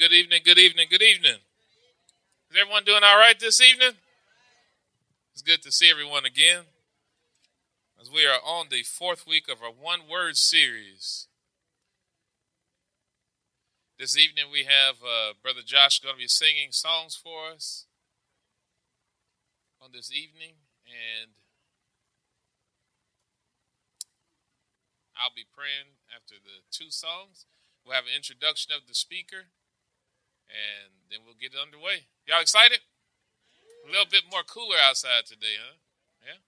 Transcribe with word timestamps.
Good 0.00 0.14
evening, 0.14 0.40
good 0.46 0.58
evening, 0.58 0.86
good 0.88 1.02
evening. 1.02 1.44
Is 2.50 2.56
everyone 2.58 2.84
doing 2.84 3.02
all 3.04 3.18
right 3.18 3.38
this 3.38 3.60
evening? 3.60 3.92
It's 5.34 5.42
good 5.42 5.60
to 5.60 5.70
see 5.70 5.90
everyone 5.90 6.24
again 6.24 6.62
as 8.00 8.10
we 8.10 8.24
are 8.24 8.40
on 8.42 8.68
the 8.70 8.82
fourth 8.82 9.26
week 9.26 9.44
of 9.50 9.62
our 9.62 9.68
one 9.68 10.08
word 10.10 10.38
series. 10.38 11.26
This 13.98 14.16
evening 14.16 14.44
we 14.50 14.60
have 14.60 14.94
uh, 15.04 15.34
Brother 15.42 15.60
Josh 15.62 15.98
going 15.98 16.14
to 16.14 16.18
be 16.18 16.28
singing 16.28 16.68
songs 16.70 17.14
for 17.14 17.50
us 17.54 17.84
on 19.82 19.90
this 19.92 20.10
evening, 20.10 20.54
and 20.88 21.32
I'll 25.14 25.36
be 25.36 25.44
praying 25.54 26.00
after 26.08 26.36
the 26.36 26.64
two 26.70 26.90
songs. 26.90 27.44
We'll 27.84 27.96
have 27.96 28.04
an 28.04 28.16
introduction 28.16 28.72
of 28.74 28.88
the 28.88 28.94
speaker, 28.94 29.52
and 30.50 30.90
then 31.10 31.22
we'll 31.24 31.38
get 31.38 31.54
it 31.54 31.60
underway. 31.62 32.10
Y'all 32.26 32.42
excited? 32.42 32.82
A 33.86 33.90
little 33.90 34.10
bit 34.10 34.28
more 34.30 34.42
cooler 34.42 34.76
outside 34.76 35.26
today, 35.26 35.56
huh? 35.56 35.78
Yeah. 36.26 36.40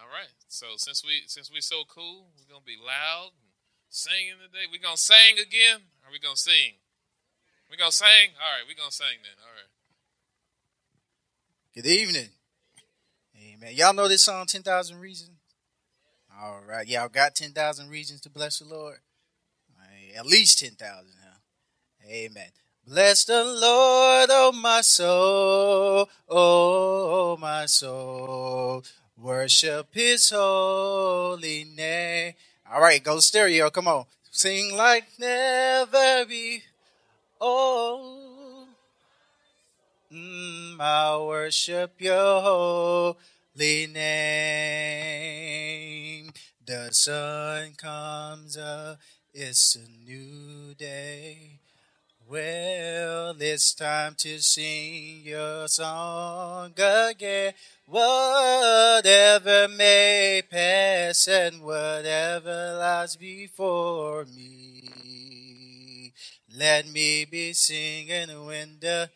All 0.00 0.08
right. 0.08 0.30
So 0.48 0.76
since 0.76 1.04
we 1.04 1.24
since 1.26 1.50
we're 1.50 1.64
so 1.64 1.82
cool, 1.88 2.30
we're 2.36 2.48
gonna 2.48 2.64
be 2.64 2.78
loud 2.78 3.32
and 3.34 3.50
singing 3.88 4.38
today. 4.38 4.70
We 4.70 4.78
gonna 4.78 4.96
sing 4.96 5.40
again? 5.40 5.90
Or 6.04 6.08
are 6.08 6.12
we 6.12 6.18
gonna 6.18 6.36
sing? 6.36 6.78
We 7.70 7.76
gonna 7.76 7.92
sing? 7.92 8.36
All 8.38 8.52
right. 8.52 8.66
We 8.66 8.74
gonna 8.74 8.92
sing 8.92 9.20
then. 9.22 9.36
All 9.42 9.52
right. 9.52 9.72
Good 11.74 11.86
evening. 11.86 12.30
Amen. 13.36 13.74
Y'all 13.74 13.94
know 13.94 14.08
this 14.08 14.24
song, 14.24 14.46
10,000 14.46 14.98
Reasons? 14.98 15.38
All 16.40 16.60
right. 16.66 16.88
Y'all 16.88 17.08
got 17.08 17.34
10,000 17.34 17.88
reasons 17.88 18.20
to 18.22 18.30
bless 18.30 18.58
the 18.58 18.64
Lord? 18.64 18.98
At 20.16 20.26
least 20.26 20.58
10,000, 20.58 20.78
huh? 21.22 21.38
Amen. 22.08 22.50
Bless 22.88 23.24
the 23.26 23.44
Lord, 23.44 24.30
oh 24.32 24.52
my 24.54 24.80
soul, 24.82 26.08
oh 26.28 27.36
my 27.40 27.66
soul. 27.66 28.82
Worship 29.18 29.88
his 29.92 30.30
holy 30.30 31.66
name. 31.76 32.34
All 32.72 32.80
right, 32.80 33.04
go 33.04 33.20
stereo. 33.20 33.70
Come 33.70 33.88
on. 33.88 34.06
Sing 34.30 34.76
like 34.76 35.04
never 35.20 36.24
before. 36.26 36.62
Mm, 40.12 40.80
I 40.80 41.18
worship 41.18 42.00
your 42.00 42.40
holy 42.42 43.86
name. 43.88 43.92
The 46.66 46.90
sun 46.92 47.74
comes 47.76 48.56
up, 48.56 48.98
it's 49.34 49.76
a 49.76 49.86
new 50.08 50.74
day. 50.74 51.57
Well, 52.30 53.36
it's 53.40 53.72
time 53.72 54.14
to 54.18 54.38
sing 54.38 55.22
your 55.24 55.66
song 55.66 56.74
again. 56.76 57.54
Whatever 57.86 59.68
may 59.68 60.42
pass 60.50 61.26
and 61.26 61.62
whatever 61.62 62.76
lies 62.78 63.16
before 63.16 64.26
me. 64.26 66.12
Let 66.54 66.86
me 66.88 67.24
be 67.24 67.54
singing 67.54 68.44
when 68.44 68.76
the 68.78 69.08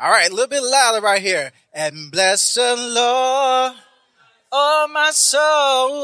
all 0.00 0.10
right, 0.10 0.30
a 0.30 0.34
little 0.34 0.48
bit 0.48 0.62
louder 0.62 1.02
right 1.02 1.20
here. 1.20 1.52
And 1.74 2.10
bless 2.10 2.54
the 2.54 2.74
Lord, 2.78 3.74
oh 4.50 4.88
my 4.90 5.10
soul. 5.10 6.00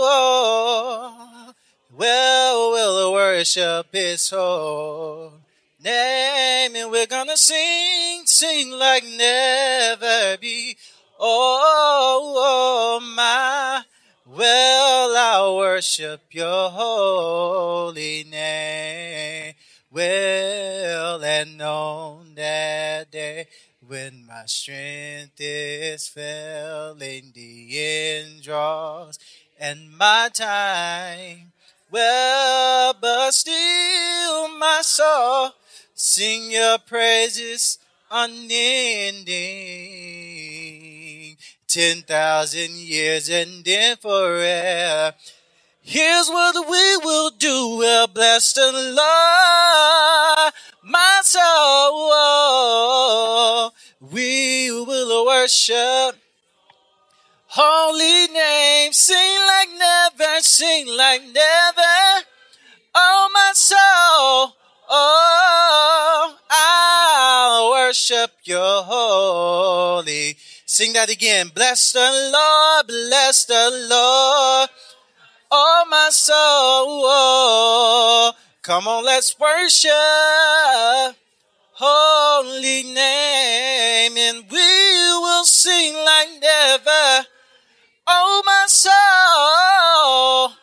Well, 1.97 2.71
we'll 2.71 3.13
worship 3.15 3.87
His 3.93 4.29
whole 4.29 5.38
name, 5.83 6.75
and 6.75 6.91
we're 6.91 7.07
gonna 7.07 7.37
sing, 7.37 8.23
sing 8.25 8.71
like 8.71 9.05
never 9.05 10.37
be. 10.39 10.77
Oh, 11.19 12.35
oh 12.37 13.01
my, 13.01 13.83
well, 14.27 15.17
I'll 15.17 15.57
worship 15.57 16.23
Your 16.31 16.71
holy 16.71 18.25
name. 18.25 19.55
Well, 19.91 21.25
and 21.25 21.63
on 21.63 22.35
that 22.35 23.11
day 23.11 23.47
when 23.87 24.27
my 24.27 24.45
strength 24.47 25.37
is 25.39 26.09
failing, 26.09 27.33
the 27.35 27.69
end 27.73 28.43
draws, 28.43 29.19
and 29.59 29.97
my 29.97 30.29
time 30.33 31.53
well, 31.91 32.95
but 33.01 33.31
still 33.33 34.49
my 34.59 34.81
soul 34.83 35.53
sing 35.99 36.53
your 36.53 36.79
praises 36.79 37.79
unending. 38.11 39.27
Ten 41.67 42.03
thousand 42.03 42.77
years 42.77 43.29
and 43.29 43.65
then 43.65 43.97
forever. 43.97 45.17
Here's 45.83 46.29
what 46.29 46.55
we 46.71 46.97
will 46.99 47.31
do. 47.31 47.77
We'll 47.79 48.07
bless 48.07 48.53
the 48.53 48.71
Lord, 48.73 50.53
my 50.85 51.21
soul. 51.25 52.13
We 54.01 54.71
will 54.71 55.27
worship 55.27 56.17
holy 57.49 58.33
name. 58.33 58.93
Sing 58.93 59.39
like 59.47 59.69
never, 59.79 60.41
sing 60.41 60.87
like 60.87 61.23
never. 61.23 62.25
Oh, 62.95 63.31
my 63.33 63.53
soul. 63.55 64.58
Oh, 64.89 66.37
I'll 66.51 67.71
worship 67.71 68.33
your 68.45 68.83
holy. 68.83 70.37
Sing 70.67 70.93
that 70.95 71.11
again. 71.11 71.51
Bless 71.55 71.93
the 71.93 72.31
Lord, 72.33 72.87
bless 72.87 73.45
the 73.45 73.71
Lord. 73.91 74.71
Oh, 75.51 75.85
my 75.89 76.09
soul. 76.11 77.05
Come 78.63 78.89
on, 78.89 79.05
let's 79.05 79.39
worship 79.39 79.93
holy 81.81 82.83
name 82.83 84.17
and 84.17 84.51
we 84.51 84.59
will 84.59 85.45
sing 85.45 85.95
like 85.95 86.29
never 86.43 87.25
Oh, 88.11 88.43
my 88.47 88.65
soul. 88.67 90.58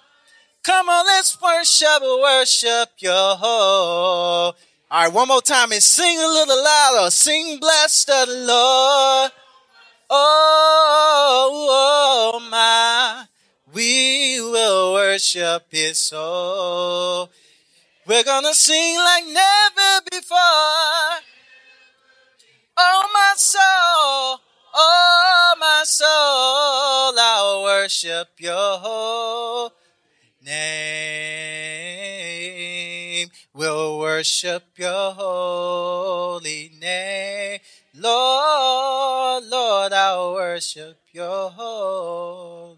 Come 0.66 0.90
on, 0.90 1.06
let's 1.06 1.40
worship, 1.40 2.02
worship 2.02 2.90
your. 2.98 3.14
All 3.14 4.56
right, 4.92 5.14
one 5.14 5.28
more 5.28 5.40
time 5.40 5.72
and 5.72 5.84
sing 5.84 6.18
a 6.18 6.26
little 6.26 6.64
louder. 6.64 7.12
Sing, 7.12 7.60
bless 7.60 8.04
the 8.06 8.26
Lord. 8.28 9.32
Oh, 10.10 11.68
oh, 11.70 12.40
my. 12.50 13.26
We 13.76 14.42
will 14.42 14.94
worship 14.94 15.68
his 15.70 16.00
soul. 16.00 17.30
We're 18.08 18.24
gonna 18.24 18.56
sing 18.56 18.98
like 18.98 19.26
never 19.28 20.02
before. 20.10 20.40
Oh, 22.76 23.10
my 23.14 23.34
soul. 23.36 24.42
Oh, 24.74 25.56
my 25.60 25.84
soul, 25.86 27.20
I'll 27.20 27.64
worship 27.66 28.30
your 28.40 28.80
whole 28.80 29.72
name. 30.46 31.66
We'll 33.54 34.00
worship 34.00 34.64
your 34.78 35.12
holy 35.14 36.72
name. 36.80 37.60
Lord, 37.94 39.44
Lord, 39.46 39.94
I'll 39.94 40.34
worship 40.34 41.00
your 41.12 41.50
holy 41.50 42.78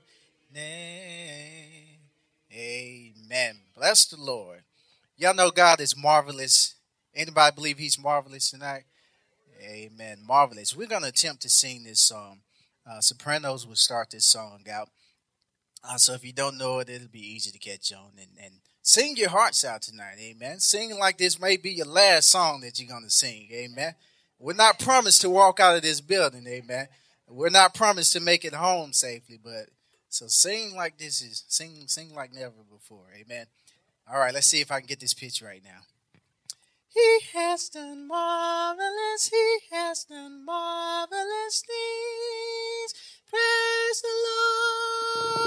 name. 0.54 2.00
Amen. 2.54 3.58
Bless 3.76 4.06
the 4.06 4.18
Lord. 4.18 4.64
Y'all 5.18 5.34
know 5.34 5.52
God 5.52 5.82
is 5.82 5.98
marvelous. 5.98 6.76
Anybody 7.16 7.56
believe 7.56 7.78
he's 7.80 8.00
marvelous 8.00 8.52
tonight? 8.52 8.86
Amen. 9.62 10.20
Marvelous. 10.26 10.76
We're 10.76 10.88
going 10.88 11.02
to 11.02 11.10
attempt 11.10 11.42
to 11.42 11.50
sing 11.50 11.84
this 11.84 12.02
song. 12.02 12.40
Uh, 12.90 13.02
Sopranos 13.02 13.68
will 13.68 13.76
start 13.76 14.12
this 14.12 14.26
song 14.26 14.64
out. 14.72 14.90
Uh, 15.88 15.98
so 15.98 16.14
if 16.14 16.26
you 16.26 16.34
don't 16.34 16.58
know 16.58 16.80
it, 16.80 16.90
it'll 16.90 17.08
be 17.08 17.34
easy 17.36 17.52
to 17.52 17.60
catch 17.60 17.94
on 17.94 18.12
and, 18.18 18.30
and 18.44 18.54
sing 18.82 19.16
your 19.16 19.30
hearts 19.30 19.64
out 19.64 19.82
tonight. 19.82 20.18
Amen. 20.20 20.60
Sing 20.60 20.98
like 21.00 21.18
this 21.18 21.40
may 21.40 21.56
be 21.58 21.72
your 21.72 21.86
last 21.86 22.30
song 22.30 22.62
that 22.62 22.80
you're 22.80 22.90
going 22.90 23.04
to 23.04 23.10
sing. 23.10 23.48
Amen. 23.52 23.96
We're 24.40 24.54
not 24.54 24.80
promised 24.80 25.22
to 25.22 25.30
walk 25.30 25.60
out 25.60 25.76
of 25.76 25.82
this 25.82 26.02
building. 26.02 26.46
Amen. 26.48 26.88
We're 27.28 27.50
not 27.50 27.74
promised 27.74 28.14
to 28.14 28.20
make 28.20 28.46
it 28.46 28.54
home 28.54 28.94
safely, 28.94 29.40
but 29.42 29.70
so 30.10 30.28
sing 30.28 30.76
like 30.76 30.98
this 30.98 31.22
is 31.22 31.44
sing 31.48 31.84
sing 31.88 32.14
like 32.14 32.34
never 32.34 32.54
before. 32.72 33.06
Amen. 33.16 33.48
All 34.10 34.20
right, 34.20 34.34
let's 34.34 34.48
see 34.48 34.62
if 34.62 34.72
I 34.72 34.80
can 34.80 34.88
get 34.88 35.02
this 35.02 35.14
pitch 35.14 35.42
right 35.42 35.62
now. 35.64 35.82
He 36.90 37.20
has 37.34 37.70
done 37.70 38.08
marvelous, 38.08 39.30
he 39.30 39.58
has 39.72 40.06
done 40.06 40.46
marvelous 40.46 41.64
things. 41.68 43.17
Praise 43.30 44.02
the 44.02 44.16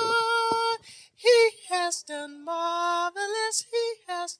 Lord. 0.01 0.81
He 1.15 1.51
has 1.71 2.03
done 2.03 2.45
marvelous, 2.45 3.65
he 3.71 3.95
has 4.09 4.39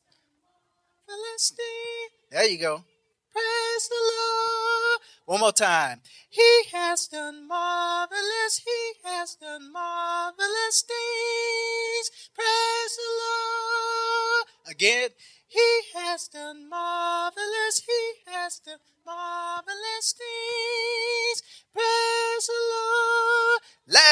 marvelous 1.07 1.51
things. 1.51 2.31
There 2.31 2.47
you 2.47 2.59
go. 2.59 2.85
Praise 3.33 3.89
the 3.89 3.95
Lord. 3.95 5.01
One 5.27 5.41
more 5.41 5.53
time. 5.53 6.01
He 6.29 6.65
has 6.73 7.07
done 7.07 7.47
marvelous. 7.47 8.63
He 8.65 8.93
has 9.05 9.37
done 9.37 9.73
marvelous 9.73 10.83
things. 10.83 12.11
Praise 12.35 12.97
the 12.97 13.11
Lord. 13.23 14.47
Again. 14.69 15.11
He 15.47 15.81
has 15.95 16.29
done 16.29 16.69
marvelous. 16.69 17.83
He 17.85 18.31
has 18.31 18.61
done 18.61 18.79
marvelous 19.05 20.15
things. 20.17 20.70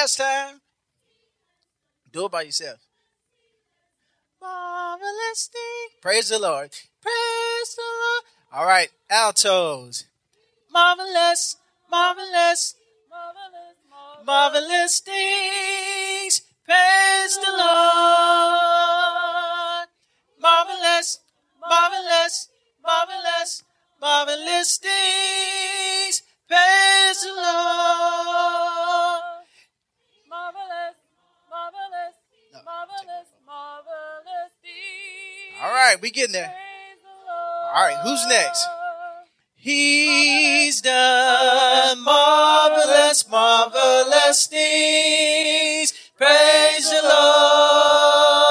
Last 0.09 0.17
time. 0.17 0.63
Do 2.11 2.25
it 2.25 2.33
by 2.33 2.41
yourself. 2.41 2.79
Marvelous 4.41 5.51
thing. 5.53 5.89
Praise 6.01 6.31
the 6.31 6.39
Lord. 6.39 6.71
Praise 7.03 7.75
the 7.77 7.83
Lord. 7.83 8.25
All 8.55 8.65
right, 8.65 8.89
altos. 9.11 10.07
Marvelous, 10.73 11.57
marvelous, 11.91 12.75
marvelous, 13.11 13.77
marvelous 14.25 15.01
things. 15.01 16.41
Praise 16.65 17.37
the 17.37 17.53
Lord. 17.53 17.69
Marvelous, 20.41 21.19
marvelous, 21.61 22.49
marvelous, 22.83 23.63
marvelous 24.01 24.79
things. 24.79 26.23
Praise 26.49 27.21
the 27.21 27.35
Lord. 27.37 28.88
Right, 35.79 36.01
we 36.01 36.11
getting 36.11 36.33
there. 36.33 36.55
All 37.75 37.85
right, 37.85 37.99
who's 38.03 38.27
next? 38.27 38.67
He's 39.55 40.81
done 40.81 42.01
marvelous, 42.03 43.29
marvelous 43.29 44.47
things. 44.47 45.93
Praise 46.17 46.91
the 46.91 47.01
Lord. 47.09 48.49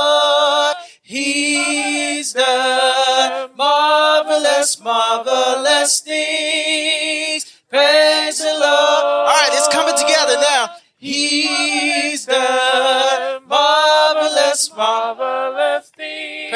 He's 1.02 2.34
done 2.34 3.52
marvelous, 3.56 4.80
marvelous 4.82 6.02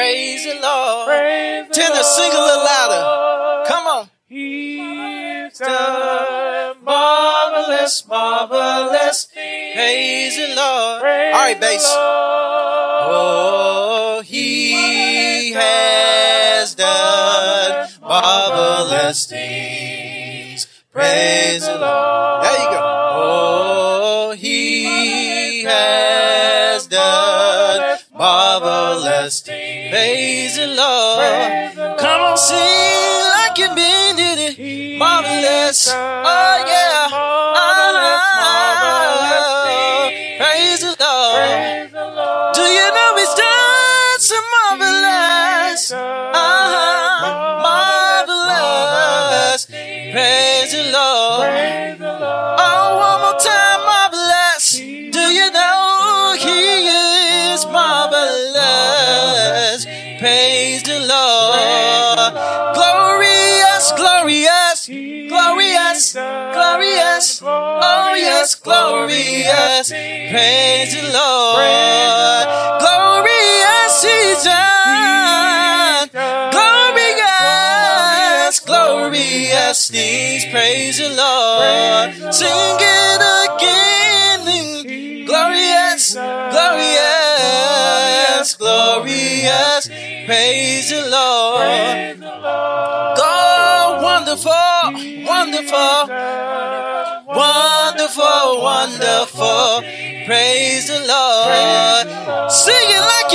Praise 0.01 0.43
the 0.45 0.59
Lord. 0.59 1.05
Praise 1.05 1.67
the 1.67 1.73
Tender, 1.75 2.01
sing 2.01 2.31
a 2.31 2.39
little 2.39 2.65
louder. 2.65 3.65
Come 3.67 3.85
on. 3.85 4.09
He's 4.25 5.59
done 5.59 6.83
marvelous, 6.83 8.07
marvelous 8.07 9.25
things. 9.25 9.75
Praise 9.75 10.37
the 10.37 10.55
Lord. 10.55 11.01
Praise 11.01 11.35
All 11.35 11.41
right, 11.41 11.61
bass. 11.61 11.85
Oh, 13.03 14.23
he 14.25 15.51
has 15.51 16.73
done 16.73 17.89
marvelous 18.01 19.27
things. 19.27 20.65
Praise 20.91 21.63
the 21.67 21.77
Lord. 21.77 22.60
Things. 30.01 30.53
Praise 30.53 30.55
the 30.57 30.67
Lord. 30.67 31.97
Come 31.99 32.21
on, 32.21 32.37
sing 32.37 33.23
like 33.37 33.57
you 33.57 33.69
mean 33.75 34.15
it. 34.19 34.97
Marvelous. 34.97 35.89
Oh, 35.93 36.63
yeah. 36.67 36.90
Glorious. 69.91 70.31
Praise 70.31 70.93
the 70.93 71.01
Lord. 71.11 72.47
Glorious 72.79 74.03
done. 74.43 76.09
Glorious, 76.51 78.59
glorious 78.59 79.89
things. 79.89 80.45
Praise 80.51 80.97
the 80.97 81.09
Lord. 81.09 82.13
Sing 82.33 82.77
it 82.79 83.21
again. 83.45 84.41
Glorious, 85.25 86.13
glorious, 86.13 87.35
glorious. 88.55 89.87
Praise 90.25 90.89
the 90.89 91.01
Lord. 91.09 92.19
God, 93.17 94.01
wonderful. 94.01 94.51
Wonderful, 95.25 96.00
wonderful. 99.35 99.81
Praise 100.25 100.87
the 100.87 100.99
Lord. 101.07 102.51
Sing 102.51 102.75
it 102.75 103.01
like 103.01 103.30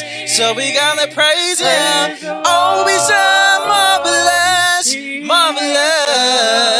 marvelous. 0.00 0.36
So 0.36 0.54
we 0.54 0.72
gotta 0.72 1.12
praise 1.12 1.60
Him. 1.60 2.18
Oh, 2.44 2.84
He's 2.86 3.10
marvelous, 3.10 3.66
marvelous, 3.66 4.94
marvelous, 5.26 6.71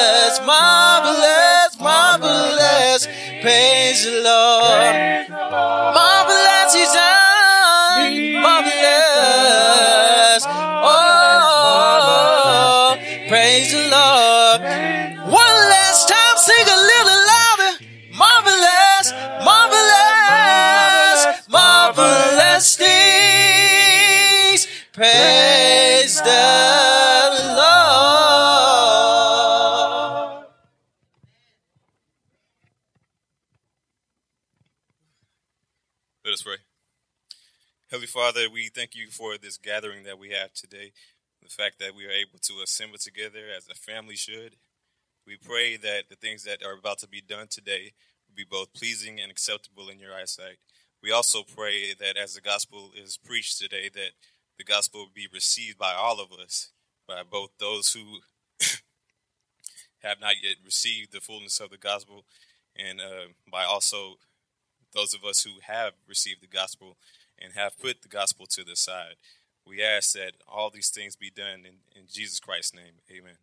Father, 38.42 38.52
we 38.52 38.70
thank 38.74 38.96
you 38.96 39.06
for 39.08 39.38
this 39.38 39.56
gathering 39.56 40.02
that 40.02 40.18
we 40.18 40.30
have 40.30 40.52
today, 40.52 40.90
the 41.40 41.48
fact 41.48 41.78
that 41.78 41.94
we 41.94 42.06
are 42.06 42.10
able 42.10 42.40
to 42.40 42.54
assemble 42.64 42.98
together 42.98 43.44
as 43.56 43.68
a 43.68 43.74
family 43.74 44.16
should. 44.16 44.56
We 45.24 45.36
pray 45.36 45.76
that 45.76 46.08
the 46.10 46.16
things 46.16 46.42
that 46.42 46.64
are 46.64 46.76
about 46.76 46.98
to 47.00 47.08
be 47.08 47.20
done 47.20 47.46
today 47.46 47.92
will 48.26 48.34
be 48.34 48.44
both 48.44 48.72
pleasing 48.72 49.20
and 49.20 49.30
acceptable 49.30 49.88
in 49.88 50.00
your 50.00 50.12
eyesight. 50.12 50.56
We 51.04 51.12
also 51.12 51.44
pray 51.44 51.94
that 51.94 52.16
as 52.16 52.34
the 52.34 52.40
gospel 52.40 52.90
is 53.00 53.16
preached 53.16 53.60
today, 53.60 53.88
that 53.94 54.10
the 54.58 54.64
gospel 54.64 55.02
will 55.02 55.12
be 55.14 55.28
received 55.32 55.78
by 55.78 55.92
all 55.92 56.18
of 56.18 56.32
us, 56.32 56.72
by 57.06 57.22
both 57.22 57.50
those 57.60 57.92
who 57.92 58.18
have 60.02 60.20
not 60.20 60.34
yet 60.42 60.56
received 60.64 61.12
the 61.12 61.20
fullness 61.20 61.60
of 61.60 61.70
the 61.70 61.78
gospel, 61.78 62.24
and 62.74 63.00
uh, 63.00 63.30
by 63.48 63.62
also 63.62 64.16
those 64.92 65.14
of 65.14 65.22
us 65.24 65.44
who 65.44 65.60
have 65.62 65.92
received 66.08 66.42
the 66.42 66.48
gospel 66.48 66.96
and 67.42 67.54
have 67.54 67.78
put 67.78 68.02
the 68.02 68.08
gospel 68.08 68.46
to 68.46 68.64
the 68.64 68.76
side. 68.76 69.16
We 69.66 69.82
ask 69.82 70.12
that 70.14 70.32
all 70.46 70.70
these 70.70 70.90
things 70.90 71.16
be 71.16 71.30
done 71.30 71.64
in, 71.66 71.76
in 71.94 72.06
Jesus 72.10 72.40
Christ's 72.40 72.74
name. 72.74 73.00
Amen. 73.10 73.36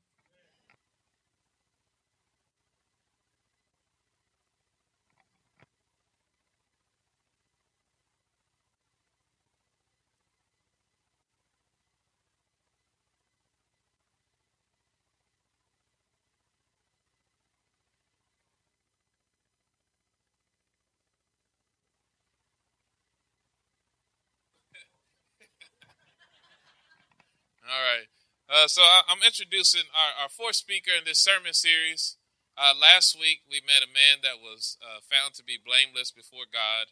All 27.69 27.85
right. 27.85 28.09
Uh, 28.49 28.65
so 28.65 28.81
I, 28.81 29.05
I'm 29.05 29.21
introducing 29.21 29.85
our, 29.93 30.25
our 30.25 30.29
fourth 30.29 30.57
speaker 30.57 30.89
in 30.89 31.05
this 31.05 31.21
sermon 31.21 31.53
series. 31.53 32.17
Uh, 32.57 32.73
last 32.73 33.13
week, 33.13 33.45
we 33.45 33.61
met 33.61 33.85
a 33.85 33.93
man 33.93 34.25
that 34.25 34.41
was 34.41 34.75
uh, 34.81 35.05
found 35.05 35.37
to 35.37 35.43
be 35.45 35.61
blameless 35.61 36.09
before 36.09 36.49
God, 36.49 36.89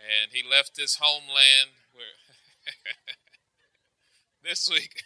and 0.00 0.32
he 0.32 0.40
left 0.40 0.80
his 0.80 0.96
homeland. 0.96 1.76
Where 1.92 2.16
this 4.42 4.70
week, 4.72 5.04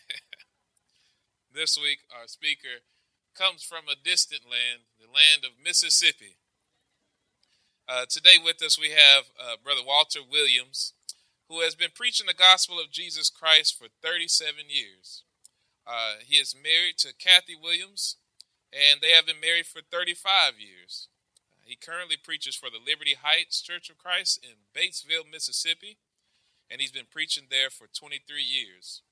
this 1.52 1.76
week, 1.76 2.06
our 2.14 2.28
speaker 2.28 2.86
comes 3.34 3.64
from 3.64 3.90
a 3.90 3.98
distant 3.98 4.46
land, 4.46 4.86
the 4.94 5.10
land 5.10 5.42
of 5.42 5.58
Mississippi. 5.58 6.38
Uh, 7.88 8.06
today, 8.08 8.38
with 8.38 8.62
us, 8.62 8.78
we 8.78 8.94
have 8.94 9.26
uh, 9.34 9.58
Brother 9.58 9.82
Walter 9.84 10.20
Williams 10.22 10.94
who 11.50 11.60
has 11.62 11.74
been 11.74 11.90
preaching 11.92 12.28
the 12.28 12.34
gospel 12.34 12.78
of 12.78 12.92
Jesus 12.92 13.28
Christ 13.28 13.76
for 13.76 13.88
37 14.00 14.70
years. 14.70 15.24
Uh, 15.84 16.22
he 16.24 16.36
is 16.36 16.54
married 16.54 16.96
to 16.98 17.12
Kathy 17.12 17.56
Williams, 17.60 18.16
and 18.72 19.00
they 19.00 19.10
have 19.10 19.26
been 19.26 19.42
married 19.42 19.66
for 19.66 19.80
35 19.82 20.60
years. 20.60 21.08
Uh, 21.52 21.66
he 21.66 21.74
currently 21.74 22.16
preaches 22.16 22.54
for 22.54 22.70
the 22.70 22.78
Liberty 22.78 23.16
Heights 23.20 23.60
Church 23.60 23.90
of 23.90 23.98
Christ 23.98 24.38
in 24.44 24.62
Batesville, 24.72 25.28
Mississippi, 25.30 25.98
and 26.70 26.80
he's 26.80 26.92
been 26.92 27.10
preaching 27.10 27.44
there 27.50 27.68
for 27.68 27.88
23 27.92 28.40
years. 28.40 29.02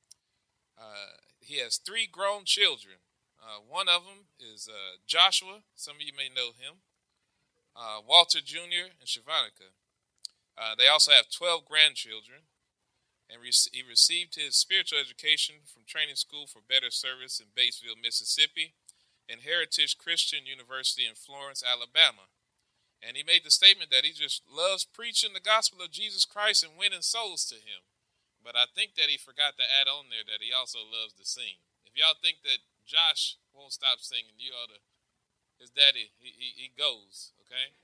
Uh, 0.78 1.18
he 1.40 1.58
has 1.58 1.78
three 1.78 2.06
grown 2.06 2.44
children. 2.44 3.02
Uh, 3.42 3.58
one 3.68 3.88
of 3.88 4.04
them 4.04 4.30
is 4.38 4.68
uh, 4.70 4.98
Joshua. 5.08 5.66
Some 5.74 5.96
of 5.96 6.02
you 6.02 6.12
may 6.16 6.28
know 6.28 6.50
him. 6.54 6.86
Uh, 7.74 7.98
Walter 8.06 8.38
Jr. 8.40 8.94
and 9.00 9.08
Shavanica. 9.08 9.74
Uh, 10.58 10.74
they 10.74 10.90
also 10.90 11.14
have 11.14 11.30
12 11.30 11.64
grandchildren, 11.70 12.50
and 13.30 13.38
he 13.46 13.82
received 13.86 14.34
his 14.34 14.58
spiritual 14.58 14.98
education 14.98 15.62
from 15.70 15.86
Training 15.86 16.18
School 16.18 16.50
for 16.50 16.58
Better 16.58 16.90
Service 16.90 17.38
in 17.38 17.54
Batesville, 17.54 18.02
Mississippi, 18.02 18.74
and 19.30 19.46
Heritage 19.46 20.00
Christian 20.02 20.50
University 20.50 21.06
in 21.06 21.14
Florence, 21.14 21.62
Alabama. 21.62 22.32
And 22.98 23.14
he 23.14 23.22
made 23.22 23.46
the 23.46 23.54
statement 23.54 23.94
that 23.94 24.02
he 24.02 24.10
just 24.10 24.42
loves 24.50 24.82
preaching 24.82 25.30
the 25.30 25.44
gospel 25.44 25.78
of 25.78 25.94
Jesus 25.94 26.26
Christ 26.26 26.66
and 26.66 26.74
winning 26.74 27.06
souls 27.06 27.46
to 27.46 27.54
him. 27.54 27.86
But 28.42 28.58
I 28.58 28.66
think 28.66 28.98
that 28.98 29.06
he 29.12 29.20
forgot 29.20 29.54
to 29.60 29.66
add 29.68 29.86
on 29.86 30.10
there 30.10 30.26
that 30.26 30.42
he 30.42 30.50
also 30.50 30.82
loves 30.82 31.14
to 31.20 31.26
sing. 31.28 31.62
If 31.86 31.94
y'all 31.94 32.18
think 32.18 32.42
that 32.42 32.66
Josh 32.82 33.38
won't 33.54 33.76
stop 33.76 34.02
singing, 34.02 34.34
you 34.40 34.50
ought 34.56 34.74
to. 34.74 34.80
His 35.60 35.70
daddy, 35.70 36.14
he, 36.18 36.30
he, 36.34 36.48
he 36.54 36.68
goes, 36.74 37.34
okay? 37.46 37.74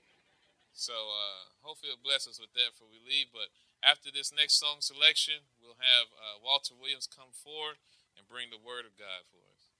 So 0.75 0.91
uh, 0.91 1.55
hopefully 1.63 1.95
it'll 1.95 2.03
bless 2.03 2.27
us 2.27 2.37
with 2.37 2.51
that 2.53 2.75
before 2.75 2.91
we 2.91 2.99
leave. 2.99 3.31
But 3.31 3.47
after 3.79 4.11
this 4.11 4.35
next 4.35 4.59
song 4.59 4.83
selection, 4.83 5.47
we'll 5.63 5.79
have 5.79 6.11
uh, 6.19 6.43
Walter 6.43 6.75
Williams 6.75 7.07
come 7.07 7.31
forward 7.31 7.79
and 8.19 8.27
bring 8.27 8.51
the 8.51 8.59
word 8.59 8.83
of 8.83 8.99
God 8.99 9.23
for 9.31 9.39
us. 9.55 9.71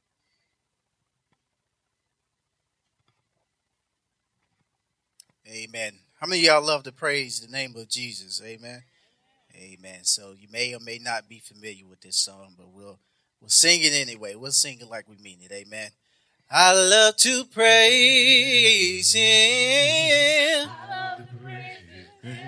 Amen. 5.46 6.00
How 6.20 6.28
many 6.28 6.48
of 6.48 6.54
y'all 6.54 6.66
love 6.66 6.84
to 6.84 6.92
praise 6.92 7.40
the 7.42 7.52
name 7.52 7.75
of 7.75 7.90
Jesus? 7.90 8.42
Amen. 8.44 8.84
Amen. 9.54 10.04
So 10.04 10.34
you 10.38 10.48
may 10.52 10.74
or 10.74 10.80
may 10.80 10.98
not 10.98 11.30
be 11.30 11.40
familiar 11.40 11.86
with 11.86 12.02
this 12.02 12.18
song, 12.18 12.56
but 12.58 12.70
we'll 12.74 13.00
we'll 13.42 13.50
sing 13.50 13.82
it 13.84 13.94
anyway. 13.94 14.36
We'll 14.36 14.52
sing 14.52 14.80
it 14.82 14.90
like 14.90 15.08
we 15.08 15.18
mean 15.18 15.40
it. 15.44 15.52
Amen. 15.52 15.92
I 16.50 16.74
love 16.74 17.18
to 17.18 17.46
praise 17.46 19.14
him. 19.14 20.45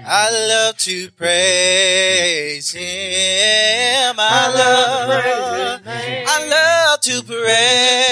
I 0.10 0.32
love 0.48 0.78
to 0.78 1.12
praise 1.12 2.72
him. 2.72 4.16
I 4.18 4.48
love, 4.56 5.82
I 5.86 6.48
love 6.48 7.02
to 7.02 7.24
praise 7.24 8.07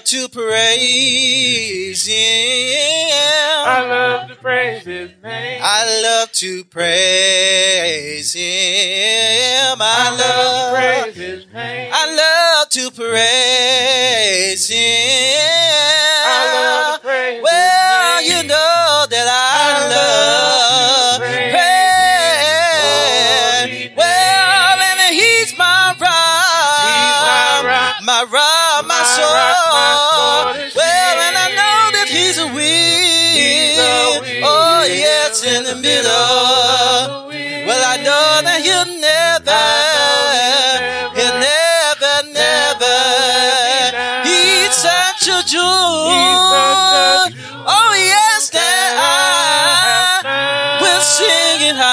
I 0.00 0.02
love 0.02 0.04
to 0.04 0.28
praise 0.30 2.06
him. 2.06 3.10
I 3.66 3.86
love 3.86 4.28
to 4.28 4.34
praise 4.36 4.84
his 4.84 5.10
name. 5.22 5.60
I 5.62 6.02
love 6.02 6.32
to 6.32 6.64
praise 6.64 8.32
him. 8.32 9.78
I 9.78 10.10
love, 10.16 10.74
to 10.74 10.80
praise 10.80 11.14
his 11.16 11.46
name. 11.52 11.90
I 11.92 12.14
love 12.16 12.68
to 12.70 12.90
praise 12.90 14.68
him. 14.68 15.29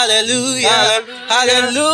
Hallelujah. 0.08 1.04
Hallelujah. 1.28 1.92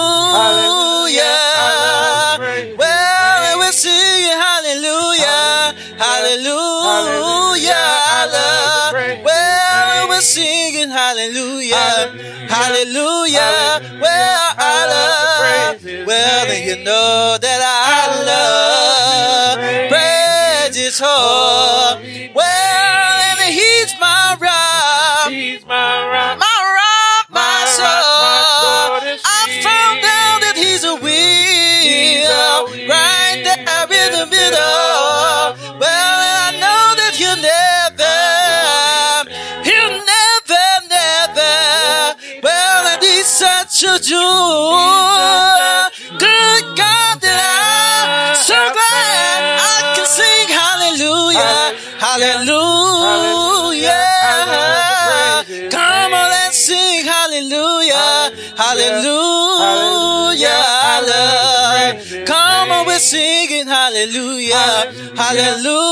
Well, 2.77 3.57
we'll 3.57 3.71
sing 3.73 3.91
it. 3.91 4.37
Hallelujah. 4.37 5.73
Hallelujah. 5.97 7.73
I. 8.21 9.23
Well, 9.25 10.07
we'll 10.09 10.21
sing 10.21 10.75
it. 10.75 10.89
Hallelujah. 10.89 12.13
Hallelujah. 12.53 13.81
Well, 13.99 14.39
I 14.57 14.85
love. 14.93 15.81
Well, 16.05 16.45
then 16.45 16.67
you 16.67 16.75
know 16.83 17.37
that 17.41 17.61
I 17.65 18.21
love. 18.29 19.57
Praise 19.89 20.75
His 20.77 20.99
holy. 21.01 22.29
Well, 22.35 22.52
Hallelujah. 58.83 60.47
hallelujah. 60.47 62.25
Come 62.25 62.71
on, 62.71 62.85
we're 62.85 62.99
singing 62.99 63.67
hallelujah. 63.67 64.91
Hallelujah. 65.15 65.83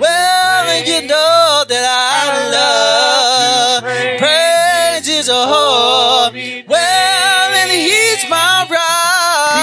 Well, 0.00 0.84
you 0.84 1.02
know 1.06 1.64
that 1.68 1.84
I 1.86 2.48
love. 2.56 3.82
Praise 4.18 5.08
is 5.08 5.28
a 5.28 5.46
whole. 5.46 6.30
Well, 6.32 7.54
and 7.60 7.70
he's 7.70 8.28
my 8.28 8.66
rock. 8.70 9.56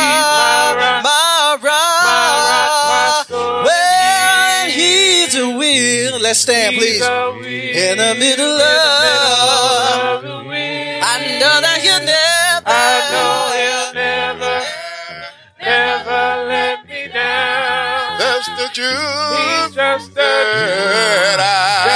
My 1.04 1.58
rock. 1.62 3.30
Well, 3.30 3.68
and 4.62 4.72
he's 4.72 5.36
a 5.36 5.58
wheel. 5.58 6.20
Let's 6.20 6.40
stand, 6.40 6.76
please. 6.78 7.02
In 7.02 7.98
the 7.98 8.16
middle 8.18 8.46
of. 8.62 9.53
He's 19.04 19.76
just 19.76 20.12
a 20.12 20.22
that 21.38 21.93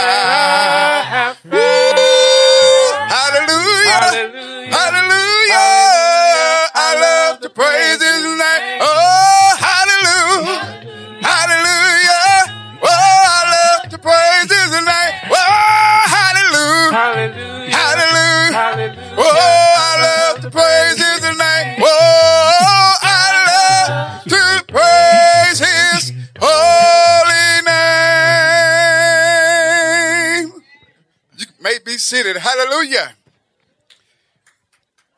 seated. 32.07 32.37
Hallelujah. 32.37 33.15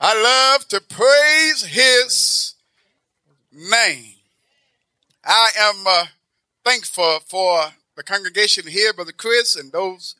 I 0.02 0.54
love 0.56 0.68
to 0.70 0.82
praise 0.82 1.64
his 1.64 2.56
name. 3.52 4.16
I 5.24 5.52
am 5.60 5.84
uh, 5.86 6.06
thankful 6.66 7.20
for 7.28 7.74
the 7.96 8.02
congregation 8.02 8.66
here, 8.66 8.92
Brother 8.92 9.12
Chris, 9.12 9.56
and 9.56 9.72
those 9.72 10.16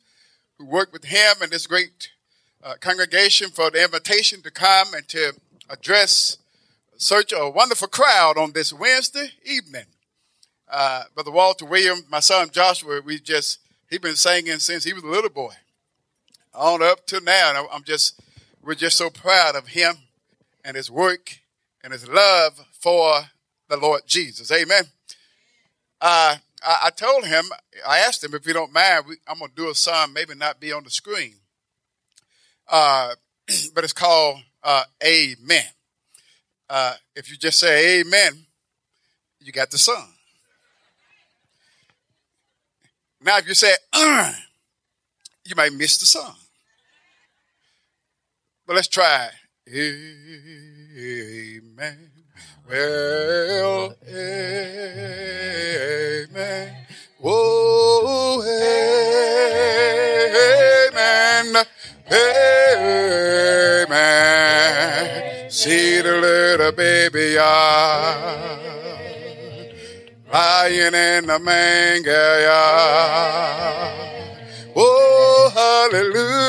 who 0.58 0.64
work 0.64 0.92
with 0.92 1.06
him 1.06 1.42
and 1.42 1.50
this 1.50 1.66
great 1.66 2.10
uh, 2.62 2.74
congregation 2.78 3.50
for 3.50 3.68
the 3.72 3.82
invitation 3.82 4.40
to 4.42 4.50
come 4.52 4.94
and 4.94 5.08
to 5.08 5.32
address 5.68 6.38
such 6.96 7.32
a 7.32 7.50
wonderful 7.50 7.88
crowd 7.88 8.38
on 8.38 8.52
this 8.52 8.72
Wednesday 8.72 9.30
evening. 9.44 9.86
Uh, 10.70 11.02
Brother 11.14 11.32
Walter 11.32 11.64
Williams, 11.64 12.04
my 12.08 12.20
son 12.20 12.48
Joshua, 12.52 13.00
we 13.04 13.18
just, 13.18 13.58
he's 13.88 13.98
been 13.98 14.14
singing 14.14 14.60
since 14.60 14.84
he 14.84 14.92
was 14.92 15.02
a 15.02 15.08
little 15.08 15.30
boy 15.30 15.54
on 16.54 16.82
up 16.82 17.06
to 17.06 17.20
now. 17.20 17.50
And 17.50 17.68
I'm 17.72 17.84
just, 17.84 18.20
we're 18.62 18.74
just 18.74 18.96
so 18.96 19.10
proud 19.10 19.56
of 19.56 19.68
him 19.68 19.96
and 20.64 20.76
his 20.76 20.90
work 20.90 21.40
and 21.82 21.92
his 21.92 22.08
love 22.08 22.66
for 22.72 23.22
the 23.68 23.76
Lord 23.76 24.02
Jesus. 24.06 24.50
Amen. 24.50 24.84
Uh, 26.00 26.36
I, 26.62 26.78
I 26.84 26.90
told 26.90 27.26
him, 27.26 27.44
I 27.86 27.98
asked 27.98 28.24
him 28.24 28.34
if 28.34 28.44
he 28.44 28.52
don't 28.52 28.72
mind, 28.72 29.04
we, 29.08 29.16
I'm 29.26 29.38
going 29.38 29.50
to 29.50 29.56
do 29.56 29.70
a 29.70 29.74
song, 29.74 30.12
maybe 30.12 30.34
not 30.34 30.60
be 30.60 30.72
on 30.72 30.84
the 30.84 30.90
screen. 30.90 31.36
Uh, 32.68 33.14
but 33.74 33.84
it's 33.84 33.92
called 33.92 34.40
uh, 34.62 34.84
Amen. 35.04 35.64
Uh, 36.68 36.94
if 37.16 37.30
you 37.30 37.36
just 37.36 37.58
say 37.58 38.00
Amen, 38.00 38.46
you 39.40 39.52
got 39.52 39.70
the 39.70 39.78
song. 39.78 40.08
Now, 43.22 43.38
if 43.38 43.46
you 43.46 43.54
say 43.54 43.72
uh, 43.92 44.32
you 45.50 45.56
might 45.56 45.72
miss 45.72 45.98
the 45.98 46.06
song. 46.06 46.36
But 48.66 48.76
let's 48.76 48.88
try. 48.88 49.28
Amen. 49.68 50.10
Well, 52.68 53.94
amen. 54.08 55.26
Whoa, 57.18 58.42
amen. 60.86 61.66
Amen. 63.82 65.50
See 65.50 66.00
the 66.00 66.16
little 66.20 66.72
baby 66.72 67.34
yard 67.34 68.60
lying 70.32 70.94
in 70.94 71.26
the 71.26 71.38
manger 71.40 72.40
yard. 72.42 74.29
Oh, 74.76 75.50
hallelujah. 75.54 76.40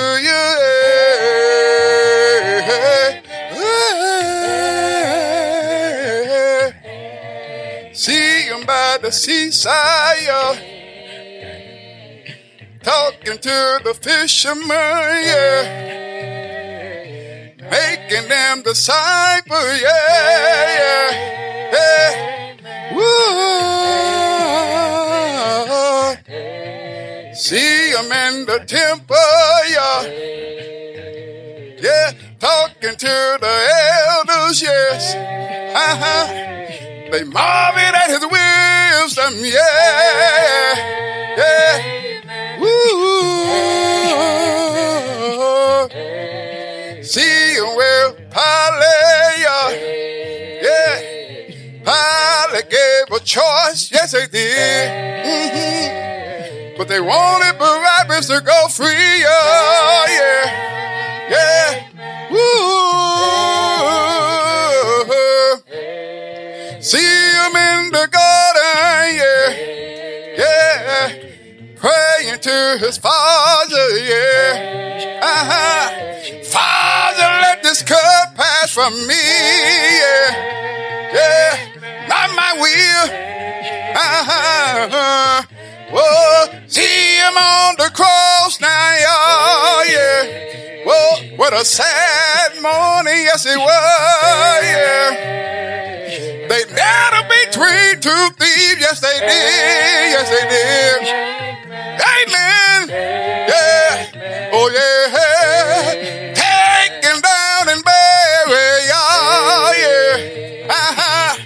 See 7.94 8.44
him 8.44 8.66
by 8.66 8.98
the 9.02 9.12
seaside, 9.12 10.58
talking 12.84 13.38
to 13.38 13.80
the 13.84 13.94
fishermen, 13.94 14.68
yeah. 14.70 15.90
Making 17.70 18.28
them 18.28 18.62
disciples, 18.64 19.82
yeah, 19.82 20.72
yeah, 20.80 21.72
yeah. 21.72 22.51
Him 28.02 28.12
in 28.12 28.46
the 28.46 28.60
temple, 28.66 29.16
yeah. 29.70 30.02
Yeah, 31.80 32.12
talking 32.40 32.96
to 32.96 33.38
the 33.40 33.70
elders, 34.10 34.62
yes. 34.62 35.16
Uh-huh. 35.76 36.28
They 37.12 37.24
marvel 37.24 37.82
at 37.82 38.10
his 38.10 38.22
wisdom, 38.22 39.34
yeah. 39.44 40.76
Yeah. 41.38 41.76
Woo. 42.60 42.72
See 47.04 47.54
him 47.56 47.76
with 47.76 48.18
Pilate, 48.32 49.40
yeah. 49.42 49.70
Pilate 51.84 52.70
gave 52.70 53.12
a 53.12 53.20
choice, 53.24 53.92
yes 53.92 54.12
they 54.12 54.28
did. 54.28 56.11
Mhm. 56.92 56.92
But 56.92 56.92
they 56.92 57.00
wanted 57.02 57.58
Barabbas 57.58 58.28
to 58.28 58.42
go 58.42 58.68
free, 58.68 59.24
oh 59.26 60.06
yeah, 60.10 60.46
yeah. 61.30 61.84
Woo. 62.32 62.38
See 66.82 66.98
him 66.98 67.56
in 67.56 67.92
the 67.92 68.08
garden, 68.12 69.16
yeah, 69.16 69.50
yeah. 70.38 71.10
Praying 71.78 72.40
to 72.42 72.78
his 72.80 72.98
father, 72.98 73.90
yeah. 74.00 75.20
Uh-huh. 75.24 75.90
Father, 76.46 77.42
let 77.42 77.62
this 77.64 77.84
cup 77.84 78.36
pass 78.36 78.72
from 78.72 78.94
me, 79.08 79.16
yeah, 80.02 80.34
yeah. 81.14 81.58
Not 82.08 82.32
my 82.36 82.54
will. 82.60 83.10
Uh-huh. 83.96 85.44
Whoa, 85.94 86.60
see 86.68 87.18
him 87.18 87.38
on 87.38 87.76
the 87.78 87.92
cross 87.94 88.62
now, 88.62 88.68
yeah, 89.06 89.84
yeah. 89.94 90.86
Whoa, 90.86 91.38
what 91.38 91.54
a 91.54 91.66
sad 91.66 92.62
morning, 92.62 93.24
yes 93.26 93.46
it 93.46 93.58
was, 93.58 94.64
yeah. 94.64 95.40
They 96.50 96.64
never 96.74 97.24
between 97.30 98.02
two 98.02 98.30
thieves, 98.40 98.82
yes 98.82 99.00
they 99.02 99.20
did, 99.20 100.12
yes 100.16 100.30
they 100.30 100.50
did. 100.50 101.08
Amen. 102.02 102.90
Yeah. 103.50 104.52
Oh 104.54 104.70
yeah. 104.74 106.34
Taken 106.36 107.22
down 107.22 107.70
and 107.76 107.84
buried, 107.86 108.84
yeah, 108.92 109.74
yeah. 109.84 110.68
Uh-huh. 110.70 111.38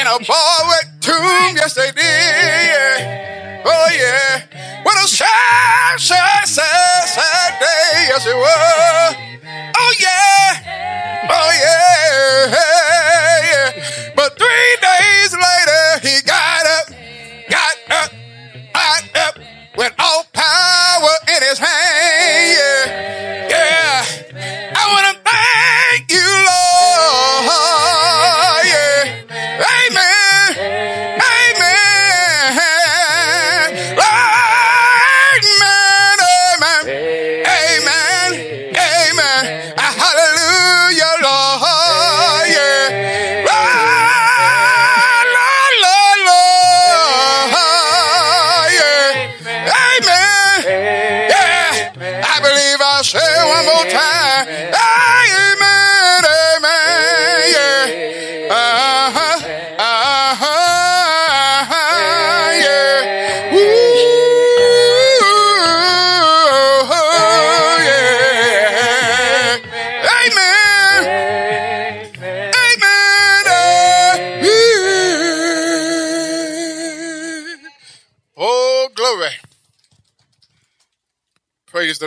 In 0.00 0.06
a 0.06 0.18
borrowed 0.26 0.88
tomb, 1.00 1.56
yes 1.56 1.74
they 1.74 1.90
did, 1.92 1.96
yeah. 1.96 3.41
Oh 3.64 3.88
yeah. 3.94 4.42
What 4.82 4.96
a 5.04 5.06
sad, 5.06 6.00
sad, 6.00 6.46
sad, 6.48 7.08
sad 7.08 7.60
day, 7.60 8.06
yes 8.08 8.26
it 8.26 8.34
was. 8.34 9.14
Oh 9.78 9.92
yeah. 10.00 11.28
Oh 11.30 11.50
yeah. 11.62 12.54
yeah. 13.52 14.12
But 14.16 14.36
three 14.38 14.76
days 14.82 15.32
later, 15.32 15.84
he 16.02 16.22
got 16.22 16.41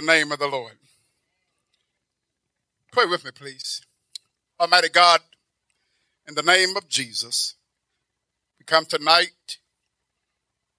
name 0.06 0.32
of 0.32 0.40
the 0.40 0.48
Lord. 0.48 0.78
Pray 2.92 3.06
with 3.06 3.26
me, 3.26 3.32
please. 3.32 3.82
Almighty 4.60 4.90
God, 4.90 5.20
in 6.28 6.36
the 6.36 6.42
name 6.42 6.78
of 6.78 6.88
Jesus, 6.88 7.56
we 8.58 8.66
come 8.66 8.86
tonight 8.86 9.58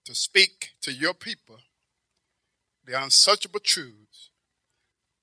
to 0.04 0.14
speak 0.14 0.70
to 0.80 0.92
your 0.92 1.14
people 1.14 1.58
the 2.86 3.02
unsearchable 3.02 3.60
truths 3.60 4.30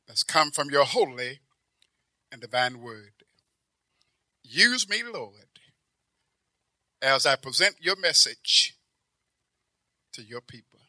that's 0.08 0.24
come 0.24 0.52
from 0.52 0.70
your 0.70 0.86
holy 0.86 1.40
and 2.32 2.42
divine 2.42 2.82
word. 2.82 3.14
Use 4.44 4.90
me, 4.90 5.02
Lord, 5.02 5.48
as 7.02 7.26
I 7.26 7.38
present 7.38 7.76
your 7.80 7.96
message 7.96 8.76
to 10.12 10.22
your 10.22 10.42
people. 10.42 10.80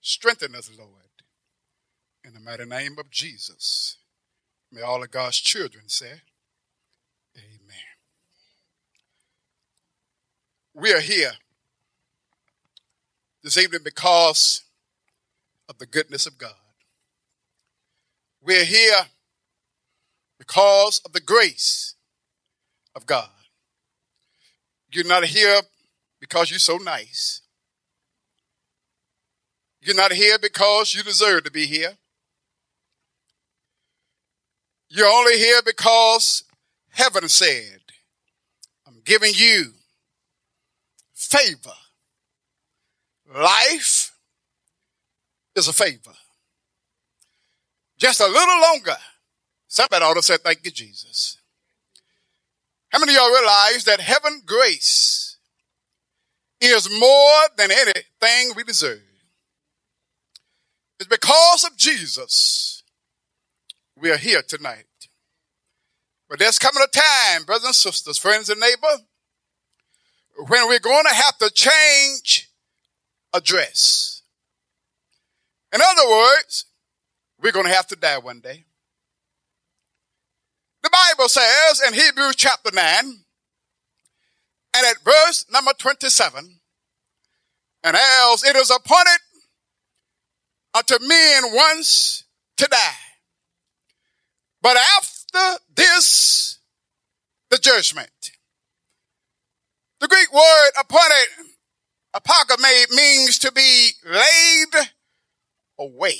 Strengthen 0.00 0.54
us, 0.54 0.70
Lord, 0.78 1.05
in 2.26 2.34
the 2.34 2.40
mighty 2.40 2.64
name 2.64 2.96
of 2.98 3.08
Jesus. 3.08 3.98
May 4.72 4.80
all 4.80 5.02
of 5.02 5.10
God's 5.12 5.36
children 5.36 5.84
say, 5.86 6.22
Amen. 7.36 7.76
We 10.74 10.92
are 10.92 11.00
here 11.00 11.32
this 13.44 13.56
evening 13.56 13.82
because 13.84 14.64
of 15.68 15.78
the 15.78 15.86
goodness 15.86 16.26
of 16.26 16.36
God. 16.36 16.54
We're 18.42 18.64
here 18.64 19.06
because 20.38 21.00
of 21.04 21.12
the 21.12 21.20
grace 21.20 21.94
of 22.94 23.06
God. 23.06 23.28
You're 24.90 25.06
not 25.06 25.24
here 25.26 25.60
because 26.20 26.50
you're 26.50 26.58
so 26.58 26.78
nice. 26.78 27.42
You're 29.80 29.94
not 29.96 30.12
here 30.12 30.38
because 30.38 30.94
you 30.94 31.02
deserve 31.04 31.44
to 31.44 31.50
be 31.50 31.66
here. 31.66 31.96
You're 34.88 35.08
only 35.08 35.38
here 35.38 35.60
because 35.64 36.44
heaven 36.90 37.28
said, 37.28 37.80
I'm 38.86 39.00
giving 39.04 39.32
you 39.34 39.72
favor. 41.14 41.72
Life 43.34 44.12
is 45.56 45.68
a 45.68 45.72
favor. 45.72 46.12
Just 47.98 48.20
a 48.20 48.26
little 48.26 48.60
longer. 48.60 48.96
Somebody 49.66 50.04
ought 50.04 50.14
to 50.14 50.22
say, 50.22 50.36
Thank 50.36 50.64
you, 50.64 50.70
Jesus. 50.70 51.38
How 52.90 53.00
many 53.00 53.12
of 53.12 53.18
y'all 53.18 53.30
realize 53.30 53.84
that 53.84 54.00
heaven 54.00 54.42
grace 54.46 55.38
is 56.60 56.88
more 56.88 57.40
than 57.56 57.70
anything 57.70 58.54
we 58.54 58.62
deserve? 58.62 59.02
It's 60.98 61.08
because 61.08 61.64
of 61.64 61.76
Jesus 61.76 62.75
we 64.00 64.10
are 64.10 64.16
here 64.16 64.42
tonight. 64.42 64.84
But 66.28 66.38
there's 66.38 66.58
coming 66.58 66.82
a 66.82 66.88
time, 66.88 67.44
brothers 67.44 67.66
and 67.66 67.74
sisters, 67.74 68.18
friends 68.18 68.48
and 68.48 68.60
neighbor, 68.60 69.04
when 70.48 70.68
we're 70.68 70.78
going 70.78 71.04
to 71.08 71.14
have 71.14 71.38
to 71.38 71.50
change 71.50 72.50
a 73.32 73.40
dress. 73.40 74.22
In 75.72 75.80
other 75.82 76.08
words, 76.08 76.66
we're 77.40 77.52
going 77.52 77.66
to 77.66 77.72
have 77.72 77.86
to 77.88 77.96
die 77.96 78.18
one 78.18 78.40
day. 78.40 78.64
The 80.82 80.90
Bible 80.90 81.28
says 81.28 81.82
in 81.86 81.94
Hebrews 81.94 82.36
chapter 82.36 82.70
9 82.72 82.84
and 84.74 84.86
at 84.86 85.04
verse 85.04 85.46
number 85.50 85.72
27, 85.78 86.60
and 87.82 87.96
as 87.96 88.44
it 88.44 88.56
is 88.56 88.70
appointed 88.70 89.20
unto 90.74 90.98
men 91.04 91.54
once 91.54 92.24
to 92.56 92.66
die, 92.66 93.05
but 94.66 94.76
after 94.98 95.64
this, 95.76 96.58
the 97.50 97.58
judgment. 97.58 98.32
The 100.00 100.08
Greek 100.08 100.32
word 100.32 100.70
appointed, 100.76 101.28
apokeimai, 102.12 102.90
means 102.90 103.38
to 103.38 103.52
be 103.52 103.90
laid 104.04 104.88
away. 105.78 106.16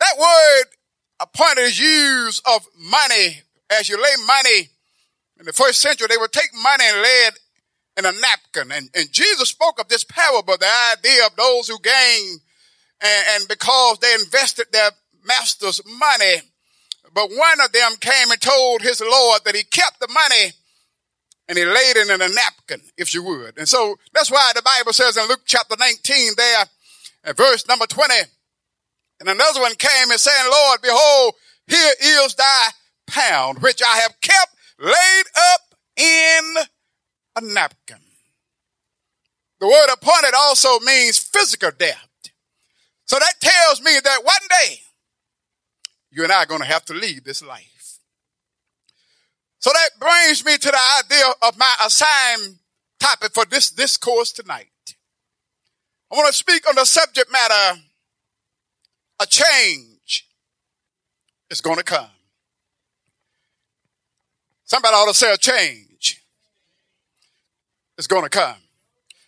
That 0.00 0.18
word 0.18 0.64
appointed 1.20 1.60
is 1.64 1.78
used 1.78 2.42
of 2.46 2.66
money. 2.74 3.42
As 3.68 3.90
you 3.90 4.02
lay 4.02 4.24
money 4.26 4.70
in 5.38 5.44
the 5.44 5.52
first 5.52 5.82
century, 5.82 6.06
they 6.08 6.16
would 6.16 6.32
take 6.32 6.54
money 6.54 6.84
and 6.88 7.02
lay 7.02 7.28
it 7.28 7.38
in 7.98 8.06
a 8.06 8.12
napkin. 8.12 8.72
And, 8.72 8.88
and 8.94 9.12
Jesus 9.12 9.50
spoke 9.50 9.78
of 9.78 9.88
this 9.88 10.04
parable, 10.04 10.56
the 10.56 10.72
idea 10.96 11.26
of 11.26 11.36
those 11.36 11.68
who 11.68 11.78
gain 11.80 12.38
and, 13.02 13.24
and 13.34 13.46
because 13.46 13.98
they 13.98 14.14
invested 14.14 14.68
their 14.72 14.92
master's 15.26 15.82
money. 15.84 16.40
But 17.14 17.30
one 17.30 17.60
of 17.64 17.72
them 17.72 17.92
came 18.00 18.30
and 18.30 18.40
told 18.40 18.82
his 18.82 19.00
Lord 19.00 19.42
that 19.44 19.56
he 19.56 19.64
kept 19.64 20.00
the 20.00 20.08
money 20.08 20.52
and 21.48 21.56
he 21.56 21.64
laid 21.64 21.96
it 21.96 22.10
in 22.10 22.20
a 22.20 22.28
napkin, 22.28 22.82
if 22.96 23.14
you 23.14 23.22
would. 23.22 23.56
And 23.58 23.68
so 23.68 23.96
that's 24.12 24.30
why 24.30 24.52
the 24.54 24.62
Bible 24.62 24.92
says 24.92 25.16
in 25.16 25.26
Luke 25.28 25.42
chapter 25.46 25.76
19 25.78 26.32
there, 26.36 26.64
at 27.24 27.36
verse 27.36 27.66
number 27.66 27.86
20, 27.86 28.14
and 29.20 29.28
another 29.28 29.60
one 29.60 29.74
came 29.74 30.10
and 30.10 30.20
saying, 30.20 30.50
Lord, 30.50 30.80
behold, 30.82 31.34
here 31.66 31.92
is 32.00 32.34
thy 32.34 32.68
pound, 33.06 33.60
which 33.60 33.82
I 33.82 33.98
have 33.98 34.20
kept 34.20 34.54
laid 34.78 35.24
up 35.36 35.60
in 35.96 36.54
a 37.36 37.40
napkin. 37.40 37.98
The 39.60 39.66
word 39.66 39.88
appointed 39.92 40.34
also 40.36 40.78
means 40.80 41.18
physical 41.18 41.70
death. 41.76 42.08
So 43.06 43.18
that 43.18 43.40
tells 43.40 43.80
me 43.82 43.98
that 44.04 44.22
one 44.22 44.34
day 44.62 44.80
you 46.10 46.22
and 46.22 46.32
I 46.32 46.42
are 46.42 46.46
going 46.46 46.60
to 46.60 46.66
have 46.66 46.84
to 46.86 46.94
leave 46.94 47.24
this 47.24 47.42
life. 47.42 47.98
So 49.58 49.70
that 49.70 49.90
brings 49.98 50.44
me 50.44 50.56
to 50.56 50.68
the 50.70 51.02
idea 51.04 51.26
of 51.42 51.58
my 51.58 51.74
assigned 51.84 52.58
topic 53.00 53.32
for 53.32 53.44
this 53.44 53.70
discourse 53.70 54.32
tonight. 54.32 54.68
I 56.10 56.16
want 56.16 56.28
to 56.28 56.32
speak 56.32 56.66
on 56.68 56.74
the 56.74 56.84
subject 56.84 57.30
matter 57.30 57.80
a 59.20 59.26
change 59.26 60.26
is 61.50 61.60
going 61.60 61.76
to 61.76 61.84
come. 61.84 62.10
Somebody 64.64 64.94
ought 64.94 65.08
to 65.08 65.14
say 65.14 65.32
a 65.32 65.36
change 65.36 66.22
is 67.96 68.06
going 68.06 68.22
to 68.22 68.28
come. 68.28 68.56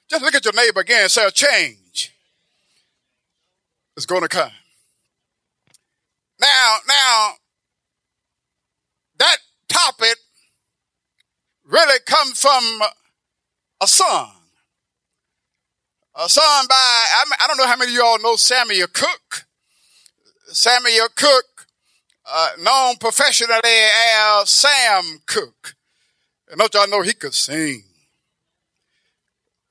Just 0.09 0.23
look 0.23 0.35
at 0.35 0.45
your 0.45 0.55
neighbor 0.55 0.81
again 0.81 1.03
and 1.03 1.11
say 1.11 1.27
a 1.27 1.31
change 1.31 2.13
is 3.97 4.07
going 4.07 4.23
to 4.23 4.29
come. 4.29 4.53
Now, 6.41 6.77
now, 6.89 7.33
that 9.19 9.37
topic 9.69 10.17
really 11.65 11.99
comes 12.07 12.41
from 12.41 12.63
a 13.81 13.87
song. 13.87 14.33
A 16.15 16.29
song 16.29 16.67
by, 16.69 16.75
I 16.75 17.47
don't 17.47 17.57
know 17.57 17.67
how 17.67 17.77
many 17.77 17.93
of 17.93 17.97
y'all 17.97 18.19
know 18.23 18.37
Samuel 18.37 18.89
Cook. 18.93 19.47
Samuel 20.49 21.09
Cook, 21.15 21.67
uh, 22.27 22.51
known 22.61 22.97
professionally 22.97 23.61
as 23.65 24.51
Sam 24.51 25.21
Cooke. 25.27 25.75
And 26.49 26.59
don't 26.59 26.75
y'all 26.75 26.89
know 26.89 27.03
he 27.03 27.13
could 27.13 27.35
sing. 27.35 27.85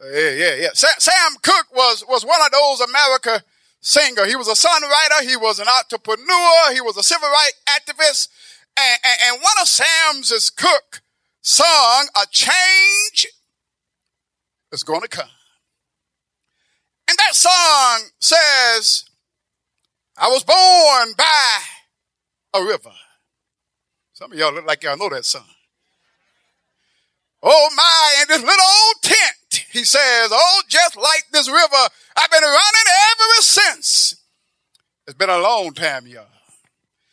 Yeah, 0.01 0.29
yeah, 0.29 0.55
yeah. 0.55 0.69
Sam, 0.73 0.93
Sam 0.97 1.35
Cooke 1.41 1.75
was, 1.75 2.05
was 2.07 2.25
one 2.25 2.39
of 2.41 2.51
those 2.51 2.79
America 2.81 3.43
singer. 3.81 4.25
He 4.25 4.35
was 4.35 4.47
a 4.47 4.67
songwriter. 4.67 5.27
He 5.27 5.35
was 5.35 5.59
an 5.59 5.67
entrepreneur. 5.67 6.73
He 6.73 6.81
was 6.81 6.97
a 6.97 7.03
civil 7.03 7.29
rights 7.29 7.61
activist. 7.69 8.29
And, 8.77 8.99
and, 9.03 9.17
and 9.25 9.41
one 9.41 9.53
of 9.61 9.67
Sam's 9.67 10.49
Cooke 10.49 11.01
song, 11.41 12.07
A 12.15 12.25
Change 12.29 13.27
is 14.71 14.83
going 14.83 15.01
to 15.01 15.07
come. 15.07 15.29
And 17.09 17.17
that 17.17 17.33
song 17.33 18.09
says, 18.19 19.05
I 20.17 20.27
was 20.27 20.43
born 20.43 21.13
by 21.17 21.59
a 22.53 22.63
river. 22.63 22.91
Some 24.13 24.31
of 24.31 24.37
y'all 24.37 24.53
look 24.53 24.67
like 24.67 24.83
y'all 24.83 24.97
know 24.97 25.09
that 25.09 25.25
song. 25.25 25.47
Oh 27.41 27.69
my, 27.75 28.21
in 28.21 28.27
this 28.27 28.41
little 28.41 28.65
old 28.65 29.01
tent, 29.01 29.35
he 29.71 29.85
says, 29.85 30.31
oh, 30.31 30.61
just 30.67 30.97
like 30.97 31.25
this 31.31 31.47
river, 31.47 31.83
I've 32.17 32.31
been 32.31 32.43
running 32.43 32.89
ever 33.11 33.41
since. 33.41 34.15
It's 35.07 35.17
been 35.17 35.29
a 35.29 35.39
long 35.39 35.73
time, 35.73 36.07
y'all. 36.07 36.25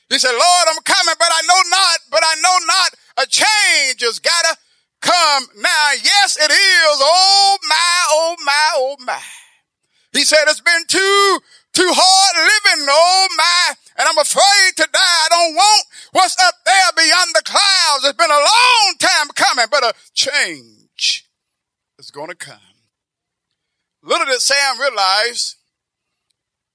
He 0.09 0.19
said, 0.19 0.33
Lord, 0.33 0.66
I'm 0.69 0.83
coming, 0.85 1.14
but 1.19 1.29
I 1.31 1.40
know 1.47 1.61
not, 1.71 1.99
but 2.11 2.23
I 2.25 2.35
know 2.40 2.57
not 2.66 2.95
a 3.19 3.27
change 3.27 4.03
has 4.03 4.19
gotta 4.19 4.57
come 5.01 5.45
now. 5.57 5.90
Yes, 6.03 6.37
it 6.37 6.51
is. 6.51 6.99
Oh 7.01 7.59
my, 7.69 8.05
oh 8.11 8.37
my, 8.45 8.71
oh 8.75 8.97
my. 9.01 9.21
He 10.12 10.25
said, 10.25 10.45
it's 10.47 10.61
been 10.61 10.85
too 10.87 11.40
too 11.73 11.92
hard 11.92 12.37
living, 12.40 12.87
oh 12.88 13.29
my, 13.37 13.75
and 13.99 14.09
I'm 14.09 14.16
afraid 14.16 14.77
to 14.77 14.88
die. 14.90 14.97
I 14.97 15.29
don't 15.29 15.55
want 15.55 15.87
what's 16.12 16.37
up 16.40 16.55
there 16.64 16.92
beyond 16.97 17.35
the 17.35 17.42
clouds. 17.45 18.05
It's 18.05 18.16
been 18.16 18.31
a 18.31 18.33
long 18.33 18.95
time 18.99 19.29
coming, 19.35 19.66
but 19.71 19.85
a 19.85 19.92
change 20.14 20.86
is 21.99 22.11
going 22.11 22.29
to 22.29 22.35
come. 22.35 22.59
Little 24.03 24.27
did 24.27 24.41
Sam 24.41 24.79
realize 24.79 25.57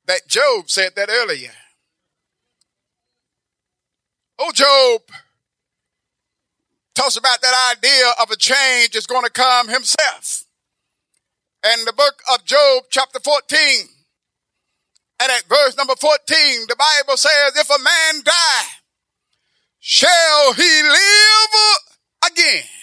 that 0.05 0.27
Job 0.27 0.69
said 0.69 0.93
that 0.95 1.09
earlier. 1.09 1.51
Oh, 4.39 4.51
Job 4.53 5.01
talks 6.95 7.15
about 7.15 7.41
that 7.41 7.75
idea 7.77 8.05
of 8.21 8.31
a 8.31 8.35
change 8.35 8.95
is 8.95 9.05
going 9.05 9.23
to 9.23 9.31
come 9.31 9.69
himself. 9.69 10.45
And 11.63 11.85
the 11.85 11.93
book 11.93 12.21
of 12.33 12.43
Job, 12.43 12.85
chapter 12.89 13.19
14, 13.19 13.87
and 15.21 15.31
at 15.31 15.43
verse 15.47 15.77
number 15.77 15.93
14, 15.95 16.17
the 16.67 16.75
Bible 16.75 17.17
says, 17.17 17.55
if 17.55 17.69
a 17.69 17.83
man 17.83 18.23
die, 18.23 18.67
shall 19.79 20.53
he 20.53 20.81
live 20.81 22.31
again? 22.31 22.80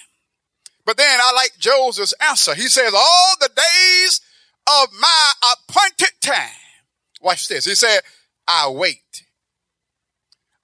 But 0.88 0.96
then 0.96 1.20
I 1.22 1.32
like 1.34 1.52
Joseph's 1.58 2.14
answer. 2.18 2.54
He 2.54 2.66
says, 2.66 2.94
all 2.96 3.34
the 3.38 3.50
days 3.54 4.22
of 4.66 4.88
my 4.98 5.32
appointed 5.52 6.14
time. 6.22 6.48
Watch 7.20 7.46
this. 7.46 7.66
He 7.66 7.74
said, 7.74 8.00
I 8.46 8.70
wait. 8.70 9.26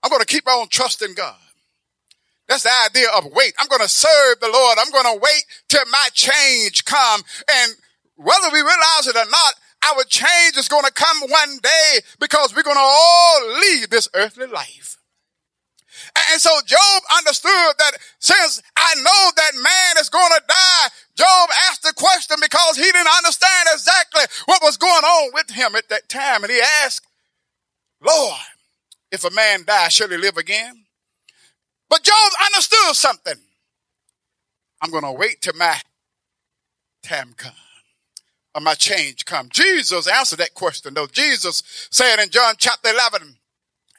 I'm 0.03 0.09
going 0.09 0.23
to 0.23 0.27
keep 0.27 0.49
on 0.49 0.69
trusting 0.69 1.13
God. 1.13 1.37
That's 2.49 2.63
the 2.63 2.71
idea 2.87 3.09
of 3.15 3.27
wait. 3.35 3.53
I'm 3.59 3.69
going 3.69 3.83
to 3.83 3.89
serve 3.89 4.41
the 4.41 4.49
Lord. 4.49 4.79
I'm 4.81 4.91
going 4.93 5.15
to 5.15 5.21
wait 5.23 5.45
till 5.69 5.85
my 5.93 6.09
change 6.15 6.87
come. 6.87 7.21
And 7.53 7.75
whether 8.17 8.49
we 8.51 8.61
realize 8.61 9.07
it 9.07 9.17
or 9.17 9.29
not, 9.29 9.55
our 9.93 10.05
change 10.05 10.57
is 10.57 10.69
going 10.69 10.87
to 10.87 10.93
come 10.93 11.21
one 11.29 11.59
day 11.63 12.01
because 12.19 12.57
we're 12.57 12.63
going 12.63 12.77
to 12.77 12.81
all 12.81 13.59
leave 13.61 13.91
this 13.91 14.09
earthly 14.15 14.47
life. 14.47 14.97
And 16.17 16.41
so 16.41 16.51
Job 16.67 17.03
understood 17.19 17.75
that 17.79 17.93
since 18.19 18.63
I 18.77 18.95
know 18.97 19.31
that 19.37 19.53
man 19.55 20.01
is 20.01 20.09
going 20.09 20.31
to 20.37 20.43
die, 20.47 20.89
Job 21.17 21.49
asked 21.69 21.83
the 21.83 21.93
question 21.97 22.37
because 22.41 22.77
he 22.77 22.85
didn't 22.85 23.17
understand 23.17 23.69
exactly 23.73 24.23
what 24.47 24.63
was 24.63 24.77
going 24.77 25.05
on 25.05 25.31
with 25.35 25.51
him 25.51 25.75
at 25.75 25.89
that 25.89 26.09
time. 26.09 26.45
And 26.45 26.53
he 26.53 26.61
asked, 26.85 27.07
Lord, 28.01 28.41
if 29.11 29.25
a 29.25 29.31
man 29.31 29.65
die, 29.67 29.89
shall 29.89 30.09
he 30.09 30.17
live 30.17 30.37
again? 30.37 30.85
But 31.89 32.03
Job 32.03 32.33
understood 32.47 32.95
something. 32.95 33.41
I'm 34.81 34.91
going 34.91 35.05
to 35.05 35.13
wait 35.13 35.41
till 35.41 35.55
my 35.55 35.81
time 37.03 37.35
comes. 37.37 37.55
Or 38.55 38.61
my 38.61 38.75
change 38.75 39.25
come. 39.25 39.49
Jesus 39.51 40.07
answered 40.07 40.39
that 40.39 40.55
question 40.55 40.95
though. 40.95 41.09
Jesus 41.09 41.63
said 41.91 42.23
in 42.23 42.31
John 42.31 42.55
chapter 42.57 42.91
11 42.91 43.37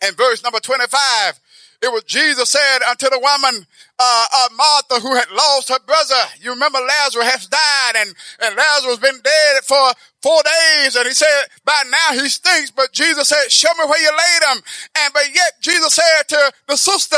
and 0.01 0.15
verse 0.15 0.43
number 0.43 0.59
25, 0.59 1.39
it 1.81 1.91
was 1.91 2.03
Jesus 2.03 2.51
said 2.51 2.79
unto 2.89 3.09
the 3.09 3.19
woman, 3.19 3.65
uh, 3.99 4.27
uh, 4.33 4.49
Martha, 4.55 4.99
who 4.99 5.15
had 5.15 5.29
lost 5.31 5.69
her 5.69 5.79
brother. 5.85 6.23
You 6.41 6.51
remember 6.51 6.79
Lazarus 6.79 7.31
has 7.31 7.47
died 7.47 7.93
and, 7.97 8.13
and 8.41 8.55
Lazarus 8.55 8.97
been 8.97 9.19
dead 9.21 9.63
for 9.63 9.91
four 10.21 10.41
days. 10.43 10.95
And 10.95 11.07
he 11.07 11.13
said, 11.13 11.45
by 11.63 11.83
now 11.89 12.19
he 12.19 12.27
stinks. 12.29 12.71
But 12.71 12.91
Jesus 12.91 13.29
said, 13.29 13.51
show 13.51 13.73
me 13.77 13.85
where 13.85 14.01
you 14.01 14.11
laid 14.11 14.55
him. 14.55 14.63
And 14.97 15.13
but 15.13 15.33
yet 15.33 15.53
Jesus 15.61 15.93
said 15.93 16.23
to 16.29 16.51
the 16.67 16.77
sister, 16.77 17.17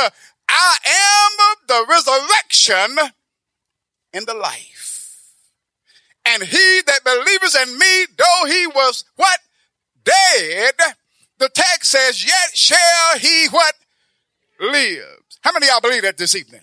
I 0.49 0.77
am 0.85 1.57
the 1.67 1.85
resurrection 1.89 3.11
and 4.13 4.25
the 4.25 4.33
life. 4.33 5.31
And 6.25 6.43
he 6.43 6.81
that 6.85 7.03
believes 7.05 7.55
in 7.55 7.77
me, 7.77 8.05
though 8.17 8.45
he 8.47 8.67
was 8.67 9.05
what? 9.15 9.39
Dead. 10.03 10.73
The 11.39 11.49
text 11.49 11.91
says, 11.91 12.25
yet 12.25 12.55
shall 12.55 13.19
he 13.19 13.47
what? 13.49 13.75
Lives. 14.59 15.39
How 15.41 15.51
many 15.51 15.67
of 15.67 15.71
y'all 15.71 15.81
believe 15.81 16.03
that 16.03 16.17
this 16.17 16.35
evening? 16.35 16.61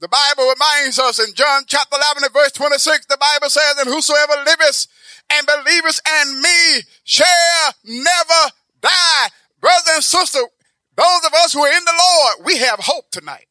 The 0.00 0.08
Bible 0.08 0.50
reminds 0.50 0.98
us 0.98 1.20
in 1.20 1.32
John 1.34 1.62
chapter 1.66 1.96
11 1.96 2.24
and 2.24 2.32
verse 2.32 2.50
26, 2.52 3.06
the 3.06 3.16
Bible 3.16 3.48
says, 3.48 3.76
and 3.78 3.88
whosoever 3.88 4.32
liveth 4.44 4.88
and 5.30 5.46
believeth 5.46 6.00
in 6.24 6.42
me 6.42 6.80
shall 7.04 7.72
never 7.84 8.50
die. 8.80 9.28
Brother 9.60 9.92
and 9.94 10.02
sister, 10.02 10.40
those 10.96 11.24
of 11.24 11.32
us 11.34 11.52
who 11.52 11.60
are 11.60 11.72
in 11.72 11.84
the 11.84 11.94
Lord, 11.96 12.46
we 12.46 12.58
have 12.58 12.80
hope 12.80 13.10
tonight. 13.12 13.46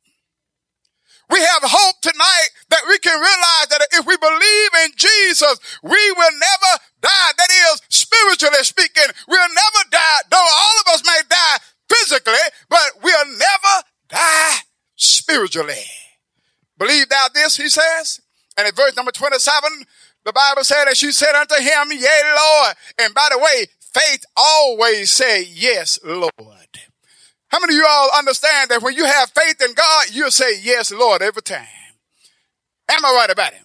We 1.31 1.39
have 1.39 1.63
hope 1.63 2.01
tonight 2.01 2.49
that 2.69 2.83
we 2.89 2.99
can 2.99 3.15
realize 3.15 3.67
that 3.71 3.87
if 3.93 4.05
we 4.05 4.17
believe 4.17 4.71
in 4.83 4.91
Jesus, 4.97 5.55
we 5.81 6.11
will 6.11 6.35
never 6.35 6.71
die. 6.99 7.31
That 7.37 7.47
is, 7.49 7.81
spiritually 7.87 8.63
speaking, 8.63 9.07
we'll 9.29 9.47
never 9.47 9.81
die, 9.89 10.19
though 10.29 10.37
all 10.37 10.75
of 10.83 10.93
us 10.93 11.03
may 11.07 11.21
die 11.29 11.57
physically, 11.91 12.33
but 12.69 13.03
we'll 13.03 13.25
never 13.25 13.85
die 14.09 14.57
spiritually. 14.95 15.85
Believe 16.77 17.09
thou 17.09 17.27
this, 17.33 17.57
he 17.57 17.69
says. 17.69 18.21
And 18.57 18.67
in 18.67 18.73
verse 18.75 18.95
number 18.95 19.11
27, 19.11 19.85
the 20.25 20.33
Bible 20.33 20.63
said, 20.63 20.85
and 20.87 20.97
she 20.97 21.11
said 21.11 21.35
unto 21.35 21.55
him, 21.55 21.91
Yea, 21.91 22.33
Lord. 22.35 22.75
And 22.99 23.13
by 23.13 23.27
the 23.31 23.39
way, 23.39 23.67
faith 23.93 24.23
always 24.35 25.11
say, 25.11 25.43
Yes, 25.43 25.99
Lord. 26.03 26.31
How 27.47 27.59
many 27.59 27.73
of 27.73 27.77
you 27.77 27.85
all 27.87 28.09
understand 28.17 28.69
that 28.69 28.81
when 28.81 28.95
you 28.95 29.05
have 29.05 29.31
faith 29.31 29.61
in 29.61 29.73
God, 29.73 30.07
you'll 30.11 30.31
say, 30.31 30.59
Yes, 30.61 30.91
Lord, 30.91 31.21
every 31.21 31.41
time? 31.41 31.67
Am 32.89 33.05
I 33.05 33.13
right 33.13 33.29
about 33.29 33.53
it? 33.53 33.61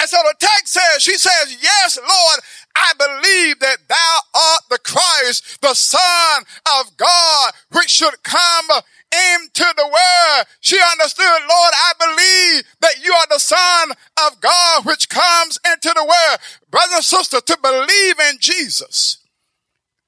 And 0.00 0.08
so 0.08 0.16
the 0.22 0.34
text 0.38 0.68
says, 0.68 1.02
she 1.02 1.16
says, 1.16 1.56
Yes, 1.62 1.98
Lord, 1.98 2.40
I 2.76 2.92
believe 2.98 3.58
that 3.60 3.78
thou 3.88 4.18
art 4.34 4.62
the 4.70 4.78
Christ, 4.78 5.60
the 5.60 5.74
Son 5.74 6.44
of 6.80 6.96
God, 6.96 7.52
which 7.72 7.90
should 7.90 8.22
come 8.22 8.66
into 9.14 9.64
the 9.76 9.86
world. 9.86 10.46
She 10.60 10.78
understood, 10.92 11.24
Lord, 11.26 11.72
I 11.74 11.92
believe 11.98 12.64
that 12.80 13.04
you 13.04 13.12
are 13.12 13.26
the 13.30 13.38
Son 13.38 13.92
of 14.26 14.40
God, 14.40 14.84
which 14.84 15.08
comes 15.08 15.58
into 15.72 15.92
the 15.94 16.04
world. 16.04 16.38
Brother 16.70 16.96
and 16.96 17.04
sister, 17.04 17.40
to 17.40 17.58
believe 17.62 18.18
in 18.30 18.38
Jesus 18.40 19.18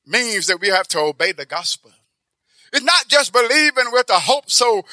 means 0.06 0.46
that 0.46 0.60
we 0.60 0.68
have 0.68 0.88
to 0.88 1.00
obey 1.00 1.32
the 1.32 1.46
gospel. 1.46 1.92
It's 2.76 2.84
not 2.84 3.08
just 3.08 3.32
believing 3.32 3.90
with 3.90 4.10
a 4.10 4.20
hope 4.20 4.50
so 4.50 4.84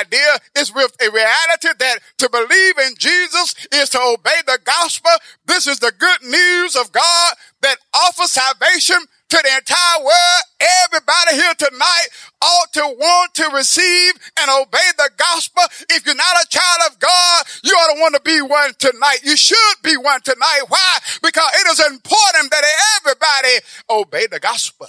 idea. 0.00 0.38
It's 0.56 0.74
with 0.74 0.90
a 1.00 1.08
reality 1.08 1.68
that 1.78 2.00
to 2.18 2.28
believe 2.28 2.78
in 2.78 2.94
Jesus 2.98 3.54
is 3.72 3.90
to 3.90 4.00
obey 4.00 4.34
the 4.44 4.58
gospel. 4.64 5.12
This 5.46 5.68
is 5.68 5.78
the 5.78 5.92
good 5.96 6.22
news 6.24 6.74
of 6.74 6.90
God 6.90 7.34
that 7.60 7.76
offers 7.94 8.32
salvation 8.32 8.96
to 9.28 9.36
the 9.36 9.56
entire 9.56 10.00
world. 10.00 10.42
Everybody 10.84 11.34
here 11.34 11.54
tonight 11.54 12.08
ought 12.42 12.72
to 12.72 12.82
want 12.98 13.34
to 13.34 13.48
receive 13.54 14.14
and 14.40 14.50
obey 14.50 14.88
the 14.96 15.10
gospel. 15.16 15.62
If 15.90 16.06
you're 16.06 16.16
not 16.16 16.42
a 16.42 16.48
child 16.48 16.90
of 16.90 16.98
God, 16.98 17.44
you 17.62 17.72
ought 17.72 17.94
to 17.94 18.00
want 18.00 18.14
to 18.16 18.20
be 18.22 18.42
one 18.42 18.74
tonight. 18.80 19.18
You 19.22 19.36
should 19.36 19.76
be 19.84 19.96
one 19.96 20.22
tonight. 20.22 20.62
Why? 20.66 20.98
Because 21.22 21.50
it 21.54 21.68
is 21.70 21.86
important 21.86 22.50
that 22.50 22.64
everybody 22.98 23.54
obey 23.88 24.26
the 24.26 24.40
gospel. 24.40 24.88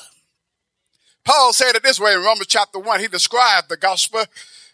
Paul 1.30 1.54
said 1.54 1.76
it 1.76 1.84
this 1.84 2.00
way 2.00 2.14
in 2.14 2.22
Romans 2.22 2.48
chapter 2.48 2.80
1. 2.80 3.02
He 3.02 3.08
described 3.08 3.70
the 3.70 3.78
gospel. 3.78 4.24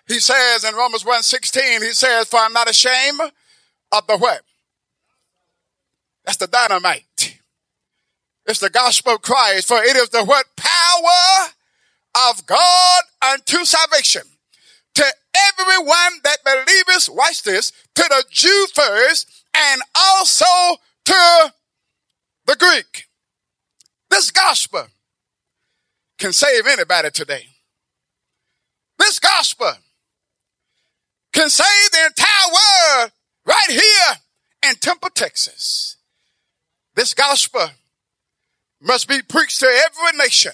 He 0.07 0.21
says 0.21 0.63
in 0.63 0.73
Romans 0.73 1.03
1 1.03 1.21
16, 1.21 1.81
he 1.81 1.89
says, 1.89 2.29
For 2.29 2.39
I'm 2.39 2.53
not 2.53 2.69
ashamed 2.69 3.19
of 3.91 4.07
the 4.07 4.17
what? 4.17 4.39
That's 6.23 6.37
the 6.37 6.47
dynamite. 6.47 7.41
It's 8.45 8.59
the 8.59 8.69
gospel 8.69 9.15
of 9.15 9.21
Christ, 9.21 9.67
for 9.67 9.83
it 9.83 9.97
is 9.97 10.07
the 10.07 10.23
what? 10.23 10.45
Power 10.55 11.49
of 12.29 12.45
God 12.45 13.03
unto 13.21 13.65
salvation. 13.65 14.21
To 14.93 15.05
everyone 15.35 16.21
that 16.23 16.37
believeth, 16.45 17.09
watch 17.09 17.43
this, 17.43 17.73
to 17.95 18.03
the 18.07 18.23
Jew 18.29 18.67
first, 18.73 19.43
and 19.53 19.81
also 19.93 20.45
to 21.03 21.53
the 22.45 22.55
Greek. 22.55 23.07
This 24.09 24.31
gospel 24.31 24.87
can 26.17 26.33
save 26.33 26.67
anybody 26.67 27.09
today. 27.11 27.45
This 28.97 29.19
gospel 29.19 29.73
can 31.33 31.49
save 31.49 31.91
the 31.91 32.05
entire 32.05 32.51
world 32.51 33.11
right 33.45 33.69
here 33.69 34.69
in 34.69 34.75
Temple, 34.75 35.09
Texas. 35.13 35.97
This 36.95 37.13
gospel 37.13 37.67
must 38.81 39.07
be 39.07 39.21
preached 39.21 39.59
to 39.59 39.65
every 39.65 40.17
nation. 40.17 40.53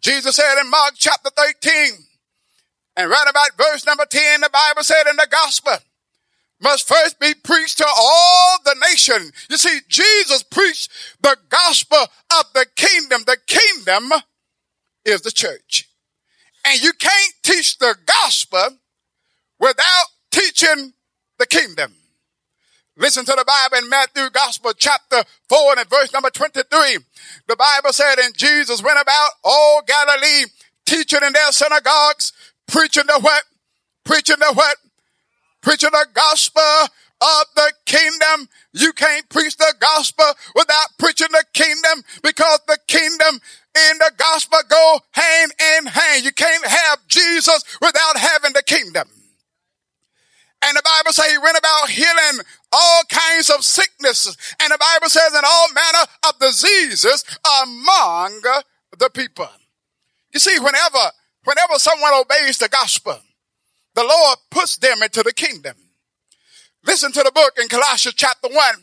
Jesus 0.00 0.36
said 0.36 0.60
in 0.60 0.70
Mark 0.70 0.94
chapter 0.96 1.30
13, 1.30 1.92
and 2.96 3.10
right 3.10 3.26
about 3.28 3.56
verse 3.56 3.86
number 3.86 4.04
10, 4.04 4.42
the 4.42 4.50
Bible 4.52 4.82
said 4.82 5.08
in 5.08 5.16
the 5.16 5.28
gospel, 5.30 5.76
must 6.60 6.86
first 6.86 7.18
be 7.18 7.32
preached 7.34 7.78
to 7.78 7.86
all 7.86 8.58
the 8.64 8.76
nation. 8.90 9.32
You 9.48 9.56
see, 9.56 9.80
Jesus 9.88 10.42
preached 10.42 10.90
the 11.22 11.36
gospel 11.48 11.98
of 11.98 12.44
the 12.52 12.66
kingdom. 12.76 13.22
The 13.26 13.38
kingdom 13.46 14.12
is 15.10 15.22
the 15.22 15.30
church. 15.30 15.88
And 16.64 16.82
you 16.82 16.92
can't 16.92 17.34
teach 17.42 17.78
the 17.78 17.94
gospel 18.06 18.78
without 19.58 20.06
teaching 20.30 20.92
the 21.38 21.46
kingdom. 21.46 21.94
Listen 22.96 23.24
to 23.24 23.32
the 23.32 23.44
Bible 23.46 23.82
in 23.82 23.88
Matthew 23.88 24.28
Gospel 24.30 24.72
chapter 24.76 25.22
4 25.48 25.78
and 25.78 25.88
verse 25.88 26.12
number 26.12 26.28
23. 26.28 26.98
The 27.48 27.56
Bible 27.56 27.92
said, 27.92 28.16
and 28.18 28.36
Jesus 28.36 28.82
went 28.82 29.00
about 29.00 29.30
all 29.42 29.82
Galilee, 29.86 30.46
teaching 30.84 31.20
in 31.24 31.32
their 31.32 31.50
synagogues, 31.52 32.32
preaching 32.68 33.04
the 33.06 33.18
what? 33.20 33.44
Preaching 34.04 34.36
the 34.38 34.52
what? 34.52 34.76
Preaching 35.62 35.90
the 35.92 36.06
gospel 36.12 36.88
of 37.20 37.44
the 37.54 37.72
kingdom. 37.86 38.48
You 38.72 38.92
can't 38.92 39.28
preach 39.28 39.56
the 39.56 39.74
gospel 39.78 40.26
without 40.54 40.88
preaching 40.98 41.28
the 41.30 41.44
kingdom 41.52 42.02
because 42.22 42.60
the 42.66 42.78
kingdom 42.86 43.40
and 43.76 44.00
the 44.00 44.12
gospel 44.16 44.58
go 44.68 45.00
hand 45.12 45.52
in 45.78 45.86
hand. 45.86 46.24
You 46.24 46.32
can't 46.32 46.66
have 46.66 47.06
Jesus 47.06 47.62
without 47.80 48.16
having 48.16 48.52
the 48.52 48.62
kingdom. 48.62 49.08
And 50.62 50.76
the 50.76 50.82
Bible 50.84 51.12
says 51.12 51.30
he 51.30 51.38
went 51.38 51.56
about 51.56 51.88
healing 51.88 52.44
all 52.72 53.02
kinds 53.08 53.48
of 53.48 53.64
sicknesses. 53.64 54.36
And 54.60 54.70
the 54.70 54.78
Bible 54.78 55.08
says 55.08 55.32
in 55.32 55.42
all 55.44 55.72
manner 55.72 56.06
of 56.28 56.38
diseases 56.38 57.24
among 57.62 58.42
the 58.98 59.10
people. 59.10 59.48
You 60.34 60.40
see, 60.40 60.58
whenever, 60.58 61.12
whenever 61.44 61.74
someone 61.78 62.12
obeys 62.12 62.58
the 62.58 62.68
gospel, 62.68 63.18
the 63.94 64.04
Lord 64.04 64.38
puts 64.50 64.76
them 64.76 65.02
into 65.02 65.22
the 65.22 65.32
kingdom. 65.32 65.76
Listen 66.84 67.12
to 67.12 67.22
the 67.22 67.32
book 67.32 67.54
in 67.60 67.68
Colossians 67.68 68.14
chapter 68.16 68.48
1 68.48 68.74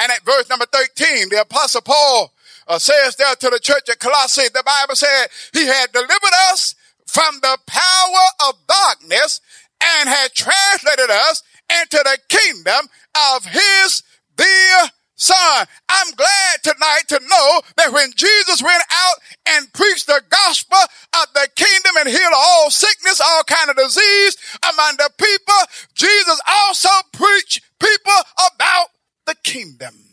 and 0.00 0.12
at 0.12 0.24
verse 0.24 0.48
number 0.48 0.66
13, 0.66 1.28
the 1.28 1.40
apostle 1.40 1.80
Paul 1.80 2.32
uh, 2.68 2.78
says 2.78 3.16
there 3.16 3.34
to 3.34 3.50
the 3.50 3.60
church 3.60 3.88
at 3.88 3.98
Colossae, 3.98 4.48
the 4.52 4.62
Bible 4.64 4.96
said 4.96 5.26
he 5.52 5.66
had 5.66 5.92
delivered 5.92 6.34
us 6.52 6.74
from 7.06 7.36
the 7.42 7.58
power 7.66 8.48
of 8.48 8.66
darkness 8.66 9.40
and 9.82 10.08
had 10.08 10.32
translated 10.32 11.10
us 11.10 11.42
into 11.82 11.98
the 11.98 12.18
kingdom 12.28 12.88
of 13.34 13.44
his 13.46 14.02
dear 14.36 14.90
son. 15.14 15.66
I'm 15.88 16.10
glad 16.14 16.62
tonight 16.62 17.02
to 17.08 17.20
know 17.20 17.60
that 17.76 17.92
when 17.92 18.10
Jesus 18.16 18.62
went 18.62 18.82
out 18.92 19.16
and 19.46 19.72
preached 19.72 20.06
the 20.06 20.22
gospel 20.28 20.78
of 20.78 21.26
the 21.34 21.48
kingdom 21.54 21.96
and 21.98 22.08
healed 22.08 22.34
all 22.34 22.70
sickness, 22.70 23.20
all 23.20 23.44
kind 23.44 23.70
of 23.70 23.76
disease 23.76 24.36
among 24.72 24.96
the 24.96 25.10
people, 25.16 25.60
Jesus 25.94 26.40
also 26.46 26.88
preached 27.12 27.62
people 27.78 28.20
about 28.54 28.88
the 29.26 29.36
kingdom. 29.44 30.11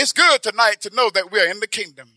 It's 0.00 0.12
good 0.12 0.42
tonight 0.42 0.80
to 0.80 0.96
know 0.96 1.10
that 1.10 1.30
we 1.30 1.38
are 1.42 1.50
in 1.50 1.60
the 1.60 1.66
kingdom. 1.66 2.08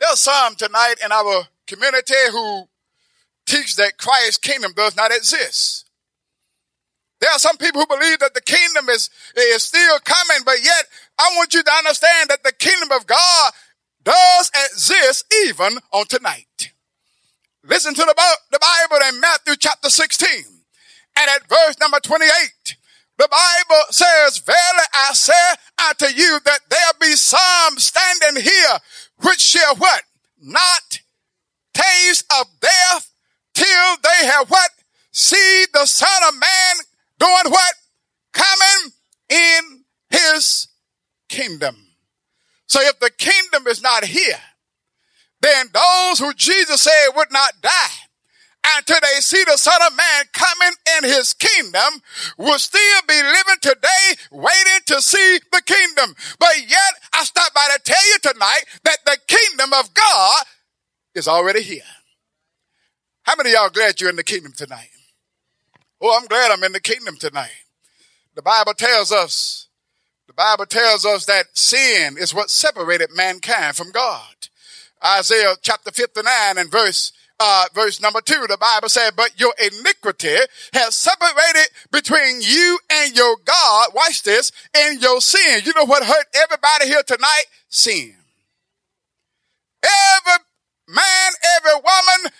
There 0.00 0.08
are 0.08 0.16
some 0.16 0.54
tonight 0.54 0.94
in 1.04 1.12
our 1.12 1.48
community 1.66 2.14
who 2.30 2.66
teach 3.44 3.76
that 3.76 3.98
Christ's 3.98 4.38
kingdom 4.38 4.72
does 4.74 4.96
not 4.96 5.12
exist. 5.12 5.90
There 7.20 7.30
are 7.30 7.38
some 7.38 7.58
people 7.58 7.82
who 7.82 7.86
believe 7.86 8.20
that 8.20 8.32
the 8.32 8.40
kingdom 8.40 8.88
is, 8.88 9.10
is 9.36 9.64
still 9.64 9.98
coming, 9.98 10.44
but 10.46 10.64
yet 10.64 10.86
I 11.18 11.28
want 11.36 11.52
you 11.52 11.62
to 11.62 11.72
understand 11.72 12.30
that 12.30 12.42
the 12.42 12.52
kingdom 12.52 12.90
of 12.90 13.06
God 13.06 13.52
does 14.02 14.50
exist 14.70 15.26
even 15.44 15.78
on 15.92 16.06
tonight. 16.06 16.72
Listen 17.64 17.92
to 17.92 18.00
the, 18.00 18.14
the 18.50 18.58
Bible 18.58 19.06
in 19.10 19.20
Matthew 19.20 19.56
chapter 19.58 19.90
16 19.90 20.28
and 21.18 21.30
at 21.30 21.46
verse 21.50 21.78
number 21.78 22.00
28. 22.00 22.30
The 23.18 23.28
Bible 23.30 23.84
says, 23.90 24.38
Verily 24.38 24.86
I 24.92 25.12
say 25.14 25.32
unto 25.88 26.06
you 26.06 26.38
that 26.44 26.60
there 26.68 26.92
be 27.00 27.12
some 27.12 27.78
standing 27.78 28.42
here 28.42 28.78
which 29.22 29.40
shall 29.40 29.76
what? 29.76 30.02
Not 30.40 31.00
taste 31.72 32.30
of 32.38 32.46
death 32.60 33.10
till 33.54 33.96
they 34.02 34.26
have 34.26 34.50
what? 34.50 34.70
See 35.12 35.64
the 35.72 35.86
Son 35.86 36.28
of 36.28 36.34
Man 36.34 36.76
doing 37.18 37.52
what? 37.52 37.74
Coming 38.32 38.92
in 39.30 39.84
his 40.10 40.68
kingdom. 41.30 41.76
So 42.66 42.80
if 42.82 42.98
the 43.00 43.10
kingdom 43.10 43.66
is 43.66 43.80
not 43.80 43.95
here, 44.06 44.40
then 45.40 45.66
those 45.72 46.18
who 46.18 46.32
Jesus 46.34 46.82
said 46.82 47.08
would 47.14 47.30
not 47.30 47.60
die 47.60 48.06
until 48.78 48.98
they 49.00 49.20
see 49.20 49.42
the 49.44 49.56
Son 49.56 49.80
of 49.86 49.96
Man 49.96 50.24
coming 50.32 50.72
in 50.96 51.04
his 51.04 51.32
kingdom 51.32 52.02
will 52.38 52.58
still 52.58 53.00
be 53.06 53.14
living 53.14 53.60
today 53.60 54.14
waiting 54.32 54.80
to 54.86 55.00
see 55.00 55.38
the 55.52 55.62
kingdom. 55.64 56.16
But 56.38 56.68
yet 56.68 56.94
I 57.12 57.24
stop 57.24 57.54
by 57.54 57.68
to 57.74 57.80
tell 57.82 58.08
you 58.08 58.18
tonight 58.22 58.64
that 58.84 58.98
the 59.04 59.18
kingdom 59.26 59.72
of 59.72 59.94
God 59.94 60.44
is 61.14 61.28
already 61.28 61.62
here. 61.62 61.82
How 63.22 63.34
many 63.36 63.52
y'all 63.52 63.70
glad 63.70 64.00
you're 64.00 64.10
in 64.10 64.16
the 64.16 64.24
kingdom 64.24 64.52
tonight? 64.52 64.88
Oh, 66.00 66.16
I'm 66.20 66.26
glad 66.26 66.50
I'm 66.50 66.64
in 66.64 66.72
the 66.72 66.80
kingdom 66.80 67.16
tonight. 67.16 67.64
The 68.34 68.42
Bible 68.42 68.74
tells 68.74 69.12
us, 69.12 69.65
Bible 70.36 70.66
tells 70.66 71.06
us 71.06 71.24
that 71.26 71.56
sin 71.56 72.16
is 72.18 72.34
what 72.34 72.50
separated 72.50 73.10
mankind 73.14 73.76
from 73.76 73.90
God. 73.90 74.34
Isaiah 75.04 75.54
chapter 75.62 75.90
59 75.90 76.58
and 76.58 76.70
verse 76.70 77.12
uh, 77.38 77.66
verse 77.74 78.00
number 78.00 78.20
two, 78.22 78.46
the 78.48 78.56
Bible 78.56 78.88
said, 78.88 79.10
but 79.14 79.38
your 79.38 79.52
iniquity 79.60 80.36
has 80.72 80.94
separated 80.94 81.68
between 81.92 82.40
you 82.40 82.78
and 82.90 83.14
your 83.14 83.36
God. 83.44 83.90
Watch 83.94 84.22
this. 84.22 84.52
And 84.74 85.02
your 85.02 85.20
sin. 85.20 85.60
You 85.64 85.72
know 85.76 85.84
what 85.84 86.02
hurt 86.02 86.26
everybody 86.34 86.86
here 86.86 87.02
tonight? 87.06 87.44
Sin. 87.68 88.14
Every 89.82 90.44
man, 90.88 91.32
every 91.58 91.74
woman, 91.74 92.32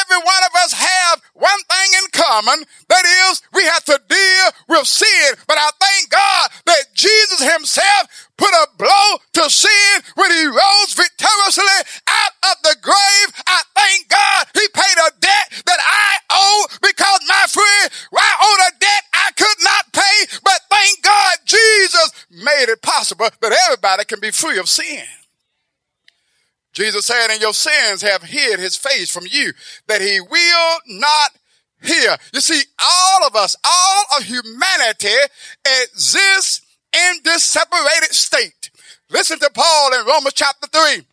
every 0.00 0.18
one 0.18 0.42
of 0.46 0.54
us 0.64 0.72
have 0.72 1.22
one 1.34 1.62
thing 1.68 1.90
in 2.02 2.06
common. 2.12 2.64
That 2.88 3.04
is, 3.30 3.42
we 3.52 3.64
have 3.64 3.84
to 3.84 4.00
deal 4.08 4.46
with 4.68 4.86
sin. 4.86 5.34
But 5.46 5.58
I 5.58 5.70
thank 5.80 6.10
God 6.10 6.50
that 6.66 6.94
Jesus 6.94 7.40
himself 7.52 8.30
put 8.36 8.50
a 8.54 8.68
blow 8.78 9.08
to 9.34 9.50
sin 9.50 9.94
when 10.16 10.30
he 10.32 10.46
rose 10.46 10.92
victoriously 10.96 11.78
out 12.08 12.34
of 12.50 12.56
the 12.62 12.76
grave. 12.80 13.28
I 13.46 13.62
thank 13.76 14.08
God 14.08 14.46
he 14.54 14.66
paid 14.72 14.96
a 14.96 15.10
debt 15.20 15.62
that 15.66 15.80
I 15.80 16.18
owe 16.30 16.66
because 16.80 17.20
my 17.28 17.44
friend, 17.48 17.90
I 18.16 18.30
owed 18.40 18.74
a 18.74 18.78
debt 18.80 19.04
I 19.14 19.30
could 19.36 19.60
not 19.62 19.92
pay. 19.92 20.38
But 20.42 20.60
thank 20.70 21.02
God 21.02 21.36
Jesus 21.44 22.26
made 22.30 22.68
it 22.68 22.82
possible 22.82 23.28
that 23.40 23.52
everybody 23.66 24.04
can 24.04 24.20
be 24.20 24.30
free 24.30 24.58
of 24.58 24.68
sin. 24.68 25.04
Jesus 26.72 27.06
said, 27.06 27.28
and 27.30 27.40
your 27.40 27.52
sins 27.52 28.02
have 28.02 28.22
hid 28.22 28.60
his 28.60 28.76
face 28.76 29.10
from 29.10 29.24
you 29.28 29.52
that 29.88 30.00
he 30.00 30.20
will 30.20 30.78
not 30.86 31.32
hear. 31.82 32.16
You 32.32 32.40
see, 32.40 32.62
all 32.80 33.26
of 33.26 33.34
us, 33.34 33.56
all 33.64 34.04
of 34.16 34.24
humanity 34.24 35.16
exists 35.82 36.62
in 36.92 37.16
this 37.24 37.44
separated 37.44 38.12
state. 38.12 38.70
Listen 39.10 39.38
to 39.40 39.50
Paul 39.52 39.94
in 39.98 40.06
Romans 40.06 40.34
chapter 40.34 40.68
3 40.68 41.04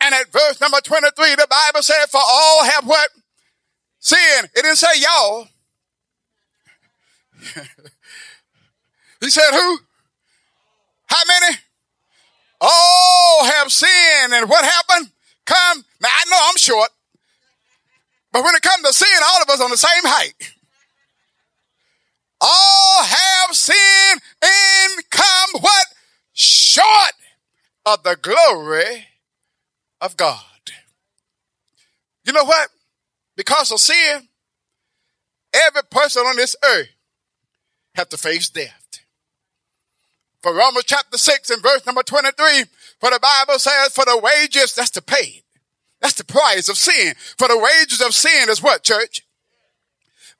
and 0.00 0.14
at 0.14 0.30
verse 0.30 0.60
number 0.60 0.80
23, 0.80 1.34
the 1.36 1.46
Bible 1.48 1.82
said, 1.82 2.06
for 2.10 2.20
all 2.22 2.64
have 2.64 2.86
what? 2.86 3.08
Sin. 3.98 4.44
It 4.44 4.62
didn't 4.62 4.76
say 4.76 5.00
y'all. 5.00 5.48
he 9.20 9.30
said 9.30 9.50
who? 9.52 9.78
How 11.06 11.22
many? 11.26 11.56
All 12.60 13.44
have 13.44 13.70
sinned. 13.70 14.32
And 14.32 14.48
what 14.48 14.64
happened? 14.64 15.10
Come. 15.44 15.84
Now 16.00 16.08
I 16.10 16.24
know 16.30 16.38
I'm 16.42 16.56
short. 16.56 16.90
But 18.32 18.44
when 18.44 18.54
it 18.54 18.62
comes 18.62 18.82
to 18.82 18.92
sin, 18.92 19.18
all 19.24 19.42
of 19.42 19.48
us 19.48 19.60
on 19.60 19.70
the 19.70 19.76
same 19.76 20.04
height. 20.04 20.52
All 22.40 23.02
have 23.02 23.56
sinned 23.56 24.20
and 24.42 25.10
come 25.10 25.62
what? 25.62 25.86
Short 26.32 27.14
of 27.86 28.02
the 28.02 28.16
glory 28.20 29.06
of 30.00 30.16
God. 30.16 30.42
You 32.24 32.32
know 32.32 32.44
what? 32.44 32.68
Because 33.36 33.70
of 33.70 33.80
sin, 33.80 34.28
every 35.54 35.82
person 35.90 36.26
on 36.26 36.36
this 36.36 36.56
earth 36.64 36.88
have 37.94 38.08
to 38.10 38.18
face 38.18 38.48
death. 38.50 38.85
For 40.46 40.54
Romans 40.54 40.84
chapter 40.86 41.18
6 41.18 41.50
and 41.50 41.60
verse 41.60 41.84
number 41.86 42.04
23, 42.04 42.66
for 43.00 43.10
the 43.10 43.18
Bible 43.18 43.58
says, 43.58 43.92
for 43.92 44.04
the 44.04 44.16
wages, 44.16 44.76
that's 44.76 44.90
the 44.90 45.02
pay. 45.02 45.42
That's 46.00 46.14
the 46.14 46.24
price 46.24 46.68
of 46.68 46.76
sin. 46.76 47.14
For 47.36 47.48
the 47.48 47.58
wages 47.58 48.00
of 48.00 48.14
sin 48.14 48.48
is 48.48 48.62
what, 48.62 48.84
church? 48.84 49.22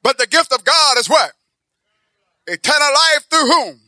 But 0.04 0.16
the 0.16 0.28
gift 0.28 0.52
of 0.52 0.62
God 0.62 0.96
is 0.98 1.10
what? 1.10 1.32
Eternal 2.46 2.88
life 2.88 3.26
through 3.28 3.46
whom? 3.46 3.80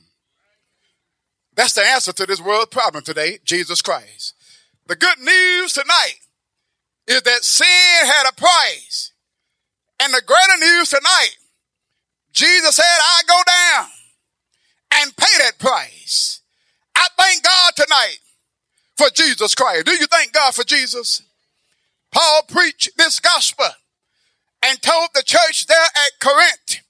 That's 1.54 1.74
the 1.74 1.82
answer 1.82 2.12
to 2.12 2.26
this 2.26 2.40
world 2.40 2.72
problem 2.72 3.04
today, 3.04 3.38
Jesus 3.44 3.80
Christ. 3.80 4.34
The 4.88 4.96
good 4.96 5.20
news 5.20 5.72
tonight 5.72 6.18
is 7.06 7.22
that 7.22 7.44
sin 7.44 8.06
had 8.08 8.28
a 8.28 8.34
price. 8.34 9.12
And 10.02 10.12
the 10.12 10.22
greater 10.26 10.58
news 10.58 10.88
tonight, 10.88 11.36
Jesus 12.32 12.74
said, 12.74 12.84
I 12.84 13.20
go 13.28 13.40
down 13.46 13.97
and 14.98 15.16
pay 15.16 15.38
that 15.38 15.58
price. 15.58 16.40
I 16.94 17.06
thank 17.16 17.42
God 17.42 17.72
tonight 17.76 18.18
for 18.96 19.08
Jesus 19.14 19.54
Christ. 19.54 19.86
Do 19.86 19.92
you 19.92 20.06
thank 20.06 20.32
God 20.32 20.54
for 20.54 20.64
Jesus? 20.64 21.22
Paul 22.10 22.42
preached 22.48 22.90
this 22.96 23.20
gospel 23.20 23.66
and 24.62 24.82
told 24.82 25.10
the 25.14 25.22
church 25.22 25.66
there 25.66 25.76
at 25.76 26.20
Corinth 26.20 26.82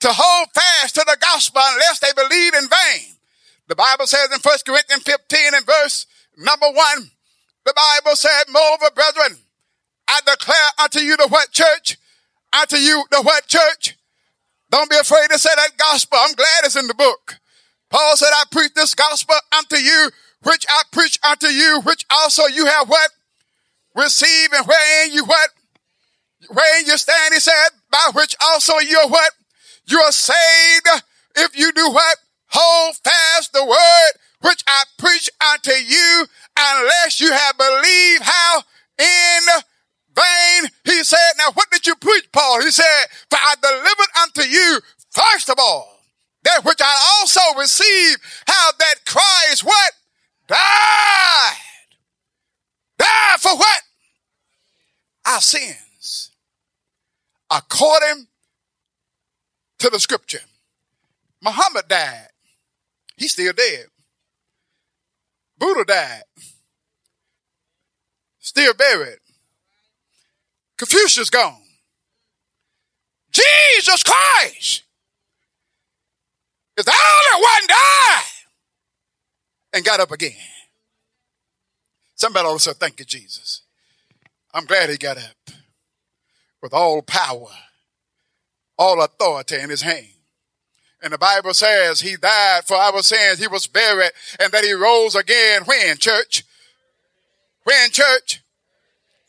to 0.00 0.08
hold 0.10 0.48
fast 0.54 0.94
to 0.96 1.04
the 1.06 1.16
gospel 1.20 1.62
unless 1.64 2.00
they 2.00 2.12
believe 2.14 2.54
in 2.54 2.68
vain. 2.68 3.16
The 3.68 3.76
Bible 3.76 4.06
says 4.06 4.28
in 4.32 4.40
1 4.40 4.58
Corinthians 4.66 5.02
15 5.02 5.54
and 5.54 5.66
verse 5.66 6.06
number 6.36 6.66
1, 6.66 7.10
the 7.64 7.74
Bible 7.74 8.16
said, 8.16 8.44
Moreover, 8.50 8.90
brethren, 8.94 9.38
I 10.08 10.20
declare 10.24 10.70
unto 10.82 11.00
you 11.00 11.16
the 11.16 11.28
what 11.28 11.50
church? 11.50 11.98
Unto 12.52 12.76
you 12.76 13.04
the 13.10 13.22
what 13.22 13.46
church? 13.46 13.96
Don't 14.70 14.90
be 14.90 14.96
afraid 14.96 15.28
to 15.30 15.38
say 15.38 15.50
that 15.54 15.76
gospel. 15.78 16.18
I'm 16.20 16.34
glad 16.34 16.64
it's 16.64 16.76
in 16.76 16.86
the 16.86 16.94
book. 16.94 17.38
Paul 17.90 18.16
said, 18.16 18.30
I 18.32 18.44
preach 18.50 18.74
this 18.74 18.94
gospel 18.94 19.36
unto 19.56 19.76
you, 19.76 20.10
which 20.42 20.66
I 20.68 20.82
preach 20.90 21.18
unto 21.22 21.46
you, 21.46 21.80
which 21.84 22.04
also 22.10 22.46
you 22.46 22.66
have 22.66 22.88
what? 22.88 23.10
Received 23.94 24.54
and 24.54 24.66
wherein 24.66 25.12
you 25.12 25.24
what? 25.24 25.50
Wherein 26.50 26.86
you 26.86 26.98
stand, 26.98 27.34
he 27.34 27.40
said, 27.40 27.68
by 27.90 28.10
which 28.14 28.34
also 28.42 28.78
you're 28.78 29.08
what? 29.08 29.32
You 29.86 30.00
are 30.00 30.12
saved 30.12 31.02
if 31.36 31.56
you 31.56 31.72
do 31.72 31.90
what? 31.90 32.18
Hold 32.48 32.96
fast 32.96 33.52
the 33.52 33.64
word 33.64 34.12
which 34.40 34.62
I 34.68 34.84
preach 34.98 35.28
unto 35.52 35.72
you 35.72 36.26
unless 36.58 37.20
you 37.20 37.32
have 37.32 37.56
believed 37.56 38.22
how 38.22 38.62
in 38.98 39.62
vain. 40.16 40.70
He 40.84 41.04
said, 41.04 41.32
now 41.38 41.52
what 41.54 41.70
did 41.70 41.86
you 41.86 41.94
preach, 41.96 42.26
Paul? 42.32 42.62
He 42.62 42.70
said, 42.70 43.06
for 43.30 43.38
I 43.38 43.54
delivered 43.60 44.12
unto 44.22 44.42
you 44.42 44.80
first 45.10 45.48
of 45.48 45.56
all 45.58 46.00
that 46.44 46.64
which 46.64 46.80
I 46.80 47.18
also 47.18 47.60
received, 47.60 48.20
how 48.46 48.70
that 48.78 48.94
Christ 49.04 49.64
what? 49.64 49.92
Died. 50.48 51.56
Died 52.98 53.40
for 53.40 53.56
what? 53.56 53.82
Our 55.26 55.40
sins. 55.40 56.30
According 57.50 58.28
to 59.78 59.90
the 59.90 59.98
scripture. 59.98 60.40
Muhammad 61.42 61.88
died. 61.88 62.28
He's 63.16 63.32
still 63.32 63.52
dead. 63.52 63.86
Buddha 65.58 65.84
died. 65.84 66.22
Still 68.38 68.74
buried. 68.74 69.18
Confucius 70.76 71.30
gone. 71.30 71.62
Jesus 73.32 74.02
Christ 74.02 74.82
is 76.76 76.84
the 76.84 76.92
only 76.92 77.42
one 77.44 77.66
died 77.68 78.22
and 79.74 79.84
got 79.84 80.00
up 80.00 80.10
again. 80.10 80.32
Somebody 82.14 82.46
also 82.46 82.72
thank 82.72 82.98
you, 82.98 83.04
Jesus. 83.04 83.62
I'm 84.54 84.64
glad 84.64 84.88
he 84.88 84.96
got 84.96 85.18
up 85.18 85.50
with 86.62 86.72
all 86.72 87.02
power, 87.02 87.48
all 88.78 89.02
authority 89.02 89.56
in 89.56 89.68
his 89.68 89.82
hand. 89.82 90.06
And 91.02 91.12
the 91.12 91.18
Bible 91.18 91.52
says 91.52 92.00
he 92.00 92.16
died 92.16 92.64
for 92.64 92.76
our 92.76 93.02
sins. 93.02 93.38
He 93.38 93.46
was 93.46 93.66
buried 93.66 94.12
and 94.40 94.50
that 94.52 94.64
he 94.64 94.72
rose 94.72 95.14
again. 95.14 95.62
When, 95.64 95.98
church? 95.98 96.42
When, 97.64 97.90
church? 97.90 98.42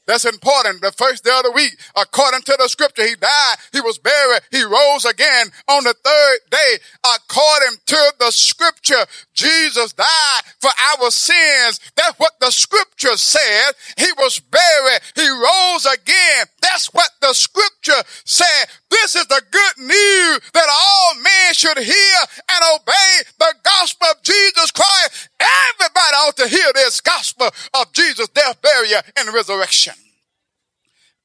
That's 0.08 0.24
important. 0.24 0.82
The 0.82 0.94
first 0.94 1.26
day 1.26 1.36
of 1.36 1.44
the 1.44 1.52
week, 1.52 1.78
according 1.96 2.42
to 2.44 2.56
the 2.58 2.70
scripture, 2.70 3.06
he 3.06 3.16
died, 3.16 3.56
he 3.74 3.82
was 3.82 3.98
buried, 3.98 4.42
he 4.52 4.64
rose 4.64 5.04
again 5.04 5.48
on 5.68 5.84
the 5.84 5.94
third 5.94 6.38
day. 6.50 6.78
According 7.04 7.78
to 7.88 8.14
the 8.18 8.32
scripture, 8.32 9.06
Jesus 9.34 9.92
died 9.92 10.42
for 10.60 10.72
our 10.96 11.12
sins. 11.12 11.82
That's 11.96 12.18
what 12.18 12.40
the 12.40 12.52
scripture 12.52 13.18
said. 13.18 13.74
He 13.98 14.08
was 14.18 14.40
buried, 14.40 15.02
he 15.14 15.28
rose 15.28 15.86
again. 15.86 16.46
That's 16.62 16.88
what 16.94 17.12
the 17.22 17.34
scripture 17.34 18.02
said. 18.24 18.68
This 18.90 19.16
is 19.16 19.28
the 19.28 19.42
good 19.52 19.78
news 19.78 20.40
that 20.54 20.68
all 20.72 21.16
men 21.16 21.54
should 21.54 21.78
hear 21.78 22.18
and 22.50 22.64
obey 22.76 23.24
the 23.40 23.56
gospel 23.64 24.08
of 24.12 24.24
Jesus 24.24 24.72
Christ. 24.72 25.30
Everybody 25.40 26.16
ought 26.16 26.38
to 26.38 26.48
hear 26.48 26.72
this 26.74 27.02
gospel 27.02 27.50
of 27.74 27.92
Jesus' 27.92 28.30
death, 28.30 28.62
burial, 28.62 29.02
and 29.18 29.34
resurrection. 29.34 29.97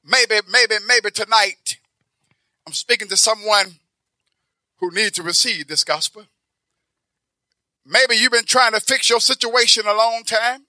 Maybe, 0.05 0.35
maybe, 0.51 0.75
maybe 0.87 1.11
tonight 1.11 1.79
I'm 2.67 2.73
speaking 2.73 3.09
to 3.09 3.17
someone 3.17 3.77
who 4.79 4.91
needs 4.91 5.13
to 5.13 5.23
receive 5.23 5.69
this 5.69 5.85
gospel. 5.85 6.25
Maybe 7.87 8.17
you've 8.17 8.33
been 8.33 8.45
trying 8.45 8.73
to 8.73 8.81
fix 8.81 9.11
your 9.11 9.21
situation 9.21 9.87
a 9.87 9.95
long 9.95 10.23
time, 10.25 10.67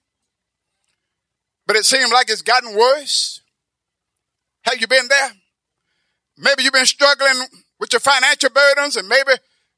but 1.65 1.75
it 1.75 1.85
seems 1.85 2.11
like 2.11 2.29
it's 2.29 2.41
gotten 2.41 2.75
worse. 2.75 3.41
Have 4.63 4.79
you 4.79 4.87
been 4.87 5.07
there? 5.07 5.31
Maybe 6.37 6.63
you've 6.63 6.73
been 6.73 6.85
struggling 6.85 7.47
with 7.79 7.91
your 7.91 7.99
financial 7.99 8.49
burdens 8.49 8.97
and 8.97 9.07
maybe 9.07 9.31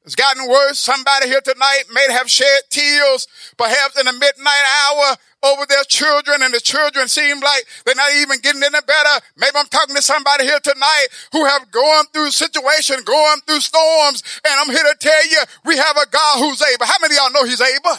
it's 0.04 0.14
gotten 0.14 0.48
worse. 0.48 0.78
Somebody 0.78 1.28
here 1.28 1.40
tonight 1.40 1.84
may 1.92 2.06
have 2.12 2.30
shed 2.30 2.62
tears, 2.70 3.26
perhaps 3.56 3.98
in 3.98 4.06
the 4.06 4.12
midnight 4.12 4.64
hour 4.84 5.16
over 5.46 5.66
their 5.66 5.84
children 5.84 6.42
and 6.42 6.52
the 6.52 6.60
children 6.60 7.08
seem 7.08 7.40
like 7.40 7.64
they're 7.84 7.94
not 7.94 8.12
even 8.16 8.40
getting 8.40 8.62
any 8.62 8.80
better. 8.86 9.24
Maybe 9.36 9.52
I'm 9.56 9.66
talking 9.66 9.94
to 9.94 10.02
somebody 10.02 10.44
here 10.44 10.60
tonight 10.62 11.06
who 11.32 11.44
have 11.44 11.70
gone 11.70 12.06
through 12.12 12.30
situations, 12.30 13.02
going 13.02 13.40
through 13.46 13.60
storms. 13.60 14.22
And 14.44 14.54
I'm 14.60 14.74
here 14.74 14.84
to 14.84 14.96
tell 14.98 15.26
you, 15.28 15.38
we 15.64 15.76
have 15.76 15.96
a 15.96 16.06
God 16.10 16.38
who's 16.38 16.62
able. 16.62 16.86
How 16.86 16.98
many 17.00 17.14
of 17.14 17.20
y'all 17.20 17.32
know 17.32 17.48
he's 17.48 17.60
able? 17.60 17.98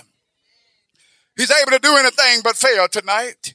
He's 1.35 1.51
able 1.51 1.71
to 1.71 1.79
do 1.79 1.95
anything 1.95 2.41
but 2.43 2.55
fail 2.55 2.87
tonight. 2.87 3.53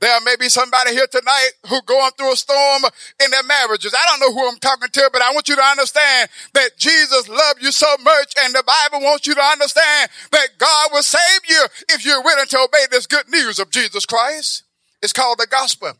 There 0.00 0.20
may 0.22 0.34
be 0.36 0.48
somebody 0.48 0.92
here 0.92 1.06
tonight 1.06 1.50
who 1.68 1.82
going 1.82 2.10
through 2.16 2.32
a 2.32 2.36
storm 2.36 2.84
in 3.22 3.30
their 3.30 3.42
marriages. 3.42 3.94
I 3.94 4.06
don't 4.08 4.20
know 4.20 4.32
who 4.32 4.48
I'm 4.48 4.58
talking 4.58 4.88
to, 4.88 5.10
but 5.12 5.20
I 5.20 5.32
want 5.32 5.48
you 5.48 5.56
to 5.56 5.62
understand 5.62 6.30
that 6.54 6.78
Jesus 6.78 7.28
loved 7.28 7.62
you 7.62 7.70
so 7.70 7.86
much 8.02 8.32
and 8.40 8.54
the 8.54 8.64
Bible 8.66 9.04
wants 9.04 9.26
you 9.26 9.34
to 9.34 9.42
understand 9.42 10.10
that 10.32 10.56
God 10.56 10.90
will 10.92 11.02
save 11.02 11.40
you 11.46 11.64
if 11.90 12.06
you're 12.06 12.22
willing 12.22 12.46
to 12.46 12.58
obey 12.60 12.86
this 12.90 13.06
good 13.06 13.28
news 13.28 13.58
of 13.58 13.70
Jesus 13.70 14.06
Christ. 14.06 14.62
It's 15.02 15.12
called 15.12 15.38
the 15.38 15.46
gospel. 15.46 15.92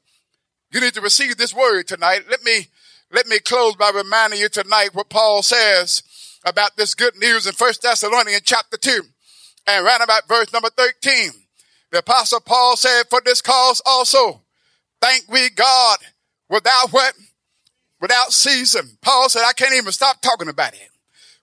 You 0.73 0.81
need 0.81 0.95
to 0.95 1.03
receive 1.03 1.37
this 1.37 1.55
word 1.55 1.87
tonight. 1.87 2.23
Let 2.31 2.43
me, 2.43 2.69
let 3.13 3.27
me 3.27 3.39
close 3.39 3.77
by 3.77 3.91
reminding 3.95 4.41
you 4.41 4.49
tonight 4.49 4.95
what 4.95 5.11
Paul 5.11 5.43
says 5.43 6.03
about 6.45 6.77
this 6.79 6.95
good 6.95 7.17
news 7.17 7.47
in 7.47 7.53
First 7.53 7.83
Thessalonians 7.83 8.43
chapter 8.45 8.79
2 8.79 9.03
and 9.67 9.85
right 9.85 10.01
about 10.03 10.27
verse 10.27 10.53
number 10.55 10.71
13. 10.71 11.33
The 11.91 11.99
apostle 11.99 12.41
Paul 12.41 12.77
said, 12.77 13.05
for 13.11 13.21
this 13.25 13.41
cause 13.41 13.83
also, 13.85 14.43
thank 15.01 15.31
we 15.31 15.51
God 15.51 15.99
without 16.49 16.91
what? 16.91 17.15
Without 18.01 18.33
season. 18.33 18.99
Paul 19.03 19.29
said, 19.29 19.43
I 19.47 19.53
can't 19.53 19.75
even 19.75 19.93
stop 19.93 20.23
talking 20.23 20.49
about 20.49 20.75
it. 20.75 20.91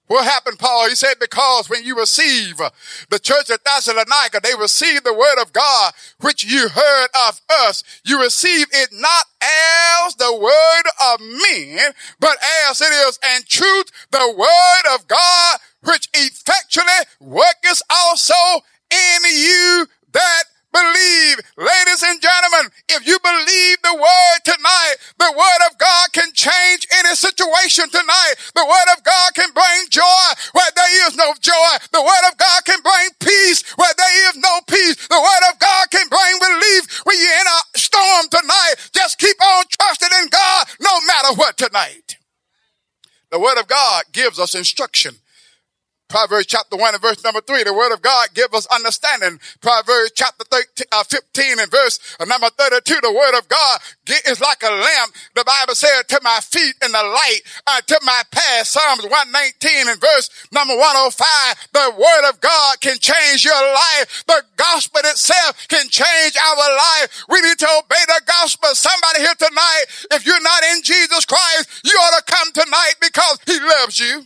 What 0.08 0.24
happened, 0.24 0.58
Paul? 0.58 0.88
He 0.88 0.96
said, 0.96 1.16
because 1.20 1.70
when 1.70 1.84
you 1.84 1.98
receive 1.98 2.62
the 3.10 3.20
church 3.20 3.50
of 3.50 3.62
Thessalonica, 3.64 4.40
they 4.42 4.56
received 4.58 5.04
the 5.04 5.14
word 5.14 5.42
of 5.42 5.52
God, 5.52 5.94
which 6.22 6.46
you 6.46 6.70
heard 6.70 7.08
of 7.28 7.42
us. 7.50 7.84
You 8.06 8.22
receive 8.22 8.68
it 8.72 8.90
not 8.94 9.26
as 9.42 10.16
the 10.16 10.34
word 10.34 11.14
of 11.14 11.20
men, 11.20 11.92
but 12.22 12.38
as 12.70 12.80
it 12.80 12.86
is 12.86 13.20
in 13.36 13.42
truth, 13.48 13.92
the 14.12 14.34
word 14.38 14.96
of 14.96 15.08
God, 15.10 15.60
which 15.84 16.08
effectually 16.14 16.86
worketh 17.20 17.82
also 17.90 18.64
in 18.90 19.20
you 19.26 19.88
that 20.18 20.44
believe. 20.74 21.38
Ladies 21.58 22.02
and 22.04 22.22
gentlemen, 22.22 22.70
if 22.90 23.06
you 23.06 23.18
believe 23.22 23.78
the 23.82 23.98
word 23.98 24.40
tonight, 24.44 24.96
the 25.18 25.32
word 25.32 25.62
of 25.70 25.78
God 25.78 26.14
can 26.14 26.30
change 26.34 26.88
any 26.92 27.16
situation 27.16 27.90
tonight. 27.90 28.36
The 28.54 28.66
word 28.66 28.90
of 28.98 29.04
God 29.04 29.34
can 29.34 29.50
bring 29.54 29.80
joy 29.90 30.28
where 30.54 30.72
there 30.76 31.08
is 31.08 31.16
no 31.16 31.34
joy. 31.40 31.72
The 31.92 32.02
word 32.02 32.26
of 32.30 32.38
God 32.38 32.66
can 32.66 32.82
bring 32.82 33.10
peace 33.20 33.64
where 33.78 33.94
there 33.98 34.30
is 34.30 34.36
no 34.38 34.54
peace. 34.68 35.08
The 35.08 35.22
word 35.22 35.44
of 35.54 35.60
God 35.60 35.86
can 35.90 36.08
bring 36.10 36.34
relief 36.42 37.02
when 37.06 37.18
you're 37.18 37.42
in 37.42 37.48
a 37.48 37.78
storm 37.78 38.26
tonight. 38.30 38.76
Just 38.94 39.18
keep 39.20 39.38
on 39.42 39.66
trusting 39.70 40.14
in 40.22 40.28
God 40.30 40.68
no 40.82 40.94
matter 41.08 41.34
what 41.36 41.58
tonight. 41.58 42.18
The 43.32 43.40
word 43.40 43.60
of 43.60 43.68
God 43.68 44.06
gives 44.14 44.40
us 44.40 44.56
instruction. 44.56 45.16
Proverbs 46.10 46.46
chapter 46.46 46.78
1 46.78 46.94
and 46.94 47.02
verse 47.02 47.22
number 47.24 47.42
3, 47.42 47.64
the 47.64 47.74
word 47.74 47.94
of 47.94 48.02
God 48.02 48.30
gives 48.34 48.54
us 48.54 48.66
understanding. 48.68 49.40
Proverbs 49.60 50.12
chapter 50.16 50.46
13, 50.50 50.88
uh, 50.94 51.04
15 51.04 51.60
and 51.60 51.72
verse 51.72 52.00
number 52.26 52.50
32, 52.50 53.02
the 53.02 53.12
word 53.12 53.38
of 53.38 53.48
God 53.50 53.80
is 54.26 54.40
like 54.40 54.64
a 54.64 54.72
lamp. 54.72 55.14
The 55.36 55.44
Bible 55.44 55.76
said 55.76 56.04
to 56.08 56.20
my 56.24 56.40
feet 56.42 56.76
and 56.82 56.94
the 56.94 57.04
light 57.04 57.42
uh, 57.68 57.82
to 57.82 58.00
my 58.06 58.22
path. 58.32 58.68
Psalms 58.68 59.04
119 59.04 59.90
and 59.90 60.00
verse 60.00 60.30
number 60.52 60.76
105, 60.76 61.68
the 61.74 61.92
word 62.00 62.30
of 62.30 62.40
God 62.40 62.80
can 62.80 62.98
change 63.00 63.44
your 63.44 63.60
life. 63.60 64.24
The 64.28 64.44
gospel 64.56 65.02
itself 65.04 65.68
can 65.68 65.90
change 65.90 66.38
our 66.40 66.70
life. 66.72 67.26
We 67.28 67.42
need 67.42 67.60
to 67.60 67.70
obey 67.84 68.04
the 68.08 68.22
gospel. 68.26 68.70
Somebody 68.72 69.20
here 69.20 69.36
tonight, 69.36 69.86
if 70.12 70.26
you're 70.26 70.42
not 70.42 70.64
in 70.72 70.84
Jesus 70.84 71.26
Christ, 71.26 71.84
you 71.84 71.92
ought 72.00 72.16
to 72.16 72.32
come 72.32 72.52
tonight 72.54 72.96
because 73.02 73.40
he 73.46 73.60
loves 73.60 74.00
you. 74.00 74.24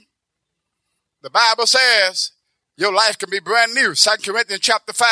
The 1.21 1.29
Bible 1.29 1.67
says 1.67 2.31
your 2.77 2.93
life 2.93 3.17
can 3.17 3.29
be 3.29 3.39
brand 3.39 3.73
new. 3.73 3.93
Second 3.95 4.33
Corinthians 4.33 4.61
chapter 4.61 4.93
5. 4.93 5.07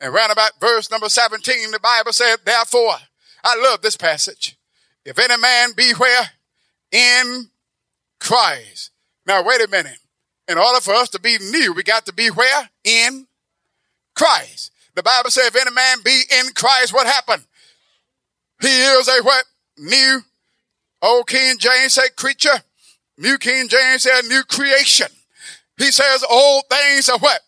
And 0.00 0.12
round 0.12 0.30
about 0.30 0.60
verse 0.60 0.90
number 0.90 1.08
17, 1.08 1.70
the 1.70 1.80
Bible 1.80 2.12
said, 2.12 2.36
therefore, 2.44 2.96
I 3.42 3.56
love 3.56 3.80
this 3.80 3.96
passage. 3.96 4.56
If 5.04 5.18
any 5.18 5.40
man 5.40 5.70
be 5.74 5.92
where? 5.92 6.30
In 6.92 7.50
Christ. 8.20 8.90
Now, 9.26 9.42
wait 9.42 9.62
a 9.62 9.68
minute. 9.68 9.98
In 10.48 10.58
order 10.58 10.80
for 10.80 10.94
us 10.94 11.08
to 11.10 11.20
be 11.20 11.38
new, 11.38 11.72
we 11.72 11.82
got 11.82 12.06
to 12.06 12.12
be 12.12 12.28
where? 12.28 12.68
In 12.84 13.26
Christ. 14.14 14.70
The 14.94 15.02
Bible 15.02 15.30
says, 15.30 15.46
if 15.46 15.56
any 15.56 15.70
man 15.70 15.98
be 16.04 16.22
in 16.38 16.52
Christ, 16.54 16.92
what 16.92 17.06
happened? 17.06 17.44
He 18.60 18.68
is 18.68 19.08
a 19.08 19.22
what? 19.22 19.44
New. 19.78 20.20
Old 21.02 21.26
King 21.26 21.56
James 21.58 21.94
said 21.94 22.16
creature. 22.16 22.62
New 23.18 23.38
King 23.38 23.68
James 23.68 24.02
said 24.02 24.22
new 24.26 24.42
creation. 24.44 25.08
He 25.78 25.90
says 25.90 26.24
old 26.28 26.64
things 26.70 27.08
are 27.08 27.18
what? 27.18 27.40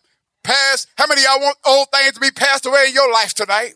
Past. 0.43 0.87
How 0.97 1.07
many 1.07 1.23
y'all 1.23 1.39
want 1.39 1.57
old 1.65 1.87
things 1.93 2.13
to 2.13 2.19
be 2.19 2.31
passed 2.31 2.65
away 2.65 2.85
in 2.87 2.93
your 2.93 3.11
life 3.11 3.33
tonight? 3.33 3.73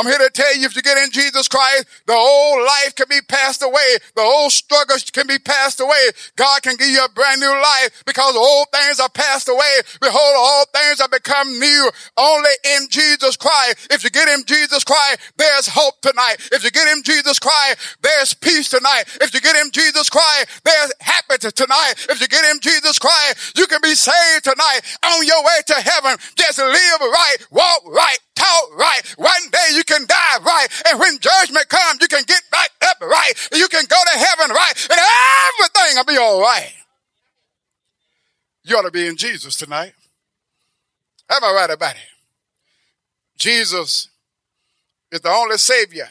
I'm 0.00 0.06
here 0.06 0.16
to 0.16 0.30
tell 0.32 0.56
you 0.56 0.64
if 0.64 0.74
you 0.74 0.80
get 0.80 0.96
in 0.96 1.10
Jesus 1.10 1.46
Christ, 1.46 1.84
the 2.06 2.14
old 2.14 2.64
life 2.64 2.94
can 2.94 3.04
be 3.10 3.20
passed 3.28 3.62
away. 3.62 3.98
The 4.16 4.22
old 4.22 4.50
struggles 4.50 5.04
can 5.10 5.26
be 5.26 5.38
passed 5.38 5.78
away. 5.78 6.08
God 6.36 6.62
can 6.62 6.76
give 6.76 6.88
you 6.88 7.04
a 7.04 7.08
brand 7.10 7.38
new 7.38 7.52
life 7.52 8.02
because 8.06 8.34
old 8.34 8.68
things 8.72 8.98
are 8.98 9.10
passed 9.10 9.50
away. 9.50 9.84
Behold, 10.00 10.34
all 10.38 10.64
things 10.72 11.02
have 11.02 11.10
become 11.10 11.52
new 11.58 11.90
only 12.16 12.48
in 12.64 12.88
Jesus 12.88 13.36
Christ. 13.36 13.92
If 13.92 14.02
you 14.02 14.08
get 14.08 14.26
in 14.28 14.42
Jesus 14.46 14.84
Christ, 14.84 15.20
there's 15.36 15.68
hope 15.68 16.00
tonight. 16.00 16.36
If 16.50 16.64
you 16.64 16.70
get 16.70 16.88
in 16.96 17.02
Jesus 17.02 17.38
Christ, 17.38 17.98
there's 18.00 18.32
peace 18.32 18.70
tonight. 18.70 19.04
If 19.20 19.34
you 19.34 19.42
get 19.42 19.56
in 19.56 19.70
Jesus 19.70 20.08
Christ, 20.08 20.64
there's 20.64 20.92
happiness 21.00 21.52
tonight. 21.52 21.92
If 22.08 22.22
you 22.22 22.28
get 22.28 22.44
in 22.46 22.60
Jesus 22.60 22.98
Christ, 22.98 23.52
you 23.58 23.66
can 23.66 23.80
be 23.82 23.94
saved 23.94 24.44
tonight 24.44 24.80
on 25.04 25.26
your 25.26 25.44
way 25.44 25.60
to 25.66 25.74
heaven. 25.74 26.16
Just 26.36 26.58
live 26.58 27.00
right, 27.00 27.36
walk 27.50 27.82
right, 27.84 28.18
talk 28.40 28.78
right. 28.78 29.02
One 29.16 29.50
day 29.50 29.74
you 29.74 29.84
can 29.84 30.06
die 30.06 30.38
right. 30.42 30.66
And 30.88 30.98
when 30.98 31.18
judgment 31.18 31.68
comes, 31.68 32.00
you 32.00 32.08
can 32.08 32.22
get 32.26 32.42
back 32.50 32.70
up 32.88 33.00
right. 33.00 33.32
You 33.52 33.68
can 33.68 33.84
go 33.88 33.96
to 34.12 34.18
heaven 34.18 34.50
right. 34.54 34.72
And 34.90 35.00
everything 35.48 35.96
will 35.96 36.04
be 36.04 36.16
all 36.16 36.40
right. 36.40 36.72
You 38.64 38.76
ought 38.76 38.82
to 38.82 38.90
be 38.90 39.06
in 39.06 39.16
Jesus 39.16 39.56
tonight. 39.56 39.92
Am 41.30 41.44
I 41.44 41.52
right 41.52 41.70
about 41.70 41.94
it? 41.94 42.02
Jesus 43.38 44.08
is 45.10 45.20
the 45.20 45.30
only 45.30 45.56
Savior. 45.56 46.08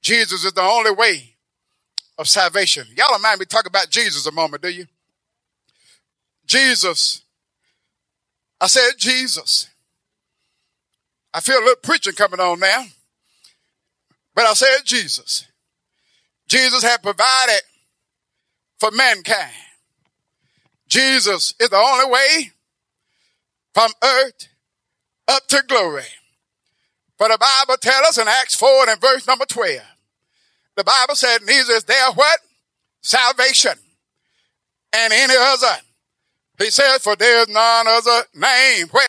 Jesus 0.00 0.44
is 0.44 0.52
the 0.52 0.62
only 0.62 0.92
way 0.92 1.34
of 2.18 2.28
salvation. 2.28 2.86
Y'all 2.96 3.08
don't 3.08 3.22
mind 3.22 3.40
me 3.40 3.46
talk 3.46 3.66
about 3.66 3.90
Jesus 3.90 4.26
a 4.26 4.32
moment, 4.32 4.62
do 4.62 4.68
you? 4.68 4.86
Jesus. 6.46 7.22
I 8.60 8.66
said 8.66 8.92
Jesus. 8.98 9.68
I 11.34 11.40
feel 11.40 11.58
a 11.58 11.60
little 11.60 11.74
preaching 11.82 12.14
coming 12.14 12.38
on 12.38 12.60
now. 12.60 12.84
But 14.36 14.44
I 14.44 14.54
said 14.54 14.78
Jesus. 14.84 15.48
Jesus 16.48 16.84
had 16.84 17.02
provided 17.02 17.60
for 18.78 18.92
mankind. 18.92 19.52
Jesus 20.88 21.54
is 21.58 21.70
the 21.70 21.76
only 21.76 22.12
way 22.12 22.52
from 23.72 23.90
earth 24.02 24.48
up 25.26 25.46
to 25.48 25.62
glory. 25.66 26.04
For 27.18 27.28
the 27.28 27.38
Bible 27.38 27.78
tells 27.80 28.08
us 28.08 28.18
in 28.18 28.28
Acts 28.28 28.54
4 28.54 28.88
and 28.88 29.00
verse 29.00 29.26
number 29.26 29.46
12, 29.46 29.80
the 30.76 30.84
Bible 30.84 31.14
said, 31.14 31.38
neither 31.44 31.72
is 31.72 31.84
there 31.84 32.12
what? 32.12 32.40
Salvation 33.00 33.78
and 34.92 35.12
any 35.12 35.34
other. 35.36 35.76
He 36.58 36.70
says, 36.70 37.02
for 37.02 37.16
there 37.16 37.40
is 37.42 37.48
none 37.48 37.86
other 37.88 38.22
name 38.34 38.88
where? 38.88 39.06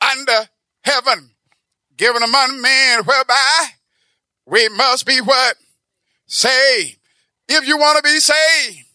Under 0.00 0.48
heaven 0.82 1.30
given 1.96 2.22
among 2.22 2.60
men 2.60 3.04
whereby 3.04 3.66
we 4.46 4.68
must 4.70 5.06
be 5.06 5.20
what? 5.20 5.56
Saved. 6.26 6.98
If 7.48 7.66
you 7.66 7.76
want 7.76 7.98
to 7.98 8.02
be 8.02 8.18
saved, 8.18 8.86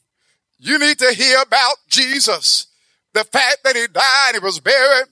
you 0.58 0.80
need 0.80 1.00
to 1.00 1.14
hear 1.14 1.42
about 1.42 1.76
Jesus. 1.88 2.68
The 3.14 3.24
fact 3.24 3.60
that 3.64 3.76
he 3.76 3.88
died, 3.88 4.34
he 4.34 4.40
was 4.40 4.60
buried, 4.60 5.08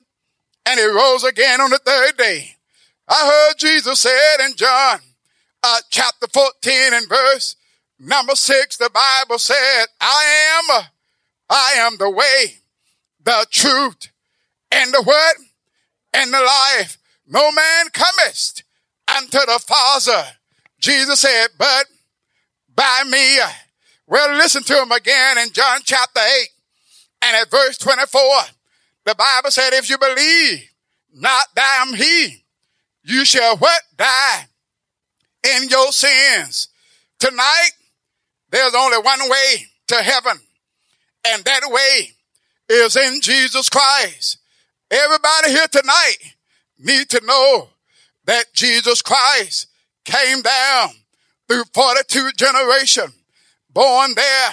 and 0.65 0.79
he 0.79 0.85
rose 0.85 1.23
again 1.23 1.61
on 1.61 1.69
the 1.69 1.79
third 1.79 2.17
day. 2.17 2.55
I 3.07 3.49
heard 3.49 3.59
Jesus 3.59 3.99
said 3.99 4.45
in 4.45 4.55
John 4.55 4.99
uh, 5.63 5.79
chapter 5.89 6.27
14 6.27 6.93
and 6.93 7.07
verse 7.07 7.55
number 7.99 8.35
six, 8.35 8.77
the 8.77 8.89
Bible 8.89 9.39
said, 9.39 9.85
I 10.01 10.59
am, 10.59 10.85
I 11.49 11.73
am 11.77 11.97
the 11.97 12.09
way, 12.09 12.61
the 13.23 13.45
truth, 13.51 14.09
and 14.71 14.91
the 14.93 15.03
what? 15.03 15.35
And 16.15 16.33
the 16.33 16.39
life. 16.39 16.97
No 17.27 17.51
man 17.51 17.87
cometh 17.91 18.63
unto 19.15 19.39
the 19.39 19.59
Father. 19.65 20.25
Jesus 20.79 21.19
said, 21.19 21.47
but 21.57 21.85
by 22.73 23.03
me. 23.07 23.37
Well, 24.07 24.37
listen 24.37 24.63
to 24.63 24.81
him 24.81 24.91
again 24.91 25.37
in 25.39 25.51
John 25.51 25.79
chapter 25.83 26.21
8 26.21 26.47
and 27.23 27.35
at 27.35 27.51
verse 27.51 27.77
24. 27.77 28.21
The 29.05 29.15
Bible 29.15 29.51
said, 29.51 29.73
if 29.73 29.89
you 29.89 29.97
believe, 29.97 30.69
not 31.13 31.47
that 31.55 31.79
I 31.79 31.87
am 31.87 31.95
he, 31.95 32.43
you 33.03 33.25
shall 33.25 33.57
what? 33.57 33.81
Die 33.97 34.47
in 35.55 35.69
your 35.69 35.91
sins. 35.91 36.69
Tonight, 37.19 37.71
there's 38.51 38.75
only 38.75 38.97
one 38.97 39.29
way 39.29 39.65
to 39.87 39.95
heaven, 39.95 40.39
and 41.27 41.43
that 41.45 41.61
way 41.65 42.11
is 42.69 42.95
in 42.95 43.21
Jesus 43.21 43.69
Christ. 43.69 44.37
Everybody 44.91 45.49
here 45.49 45.67
tonight 45.71 46.17
need 46.77 47.09
to 47.09 47.21
know 47.25 47.69
that 48.25 48.53
Jesus 48.53 49.01
Christ 49.01 49.67
came 50.03 50.41
down 50.41 50.89
through 51.47 51.63
42 51.73 52.31
generation, 52.37 53.05
born 53.71 54.13
there 54.15 54.49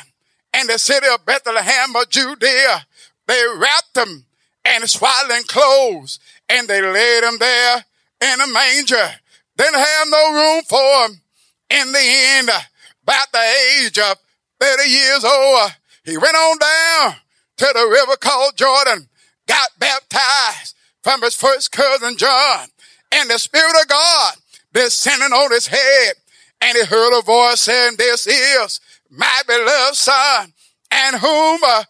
in 0.59 0.67
the 0.67 0.79
city 0.79 1.07
of 1.13 1.27
Bethlehem 1.27 1.95
of 1.97 2.09
Judea. 2.09 2.87
They 3.27 3.43
wrapped 3.57 3.97
him 3.97 4.25
in 4.65 4.87
swaddling 4.87 5.45
clothes 5.45 6.19
and 6.49 6.67
they 6.67 6.81
laid 6.81 7.25
him 7.25 7.39
there 7.39 7.85
in 8.23 8.41
a 8.41 8.47
manger. 8.47 9.11
Didn't 9.57 9.75
have 9.75 10.09
no 10.09 10.33
room 10.33 10.63
for 10.63 11.07
him. 11.07 11.21
In 11.71 11.93
the 11.93 12.01
end, 12.01 12.51
about 13.03 13.33
the 13.33 13.55
age 13.83 13.99
of 13.99 14.17
30 14.61 14.89
years 14.89 15.25
old, 15.25 15.71
he 16.05 16.17
went 16.17 16.37
on 16.37 16.59
down 16.59 17.17
to 17.59 17.71
the 17.75 17.89
river 17.91 18.17
called 18.17 18.57
Jordan, 18.57 19.09
got 19.47 19.71
baptized 19.79 20.75
from 21.03 21.23
his 21.23 21.35
first 21.35 21.73
cousin 21.73 22.17
John, 22.17 22.69
and 23.11 23.29
the 23.29 23.39
Spirit 23.39 23.75
of 23.81 23.89
God 23.89 24.35
descending 24.73 25.33
on 25.33 25.51
his 25.53 25.67
head. 25.67 26.15
And 26.61 26.79
he 26.79 26.85
heard 26.85 27.19
a 27.19 27.23
voice 27.23 27.63
saying, 27.63 27.97
this 27.99 28.27
is 28.27 28.81
my 29.11 29.43
beloved 29.47 29.97
son 29.97 30.53
and 30.91 31.17
whom 31.17 31.61
uh, 31.65 31.85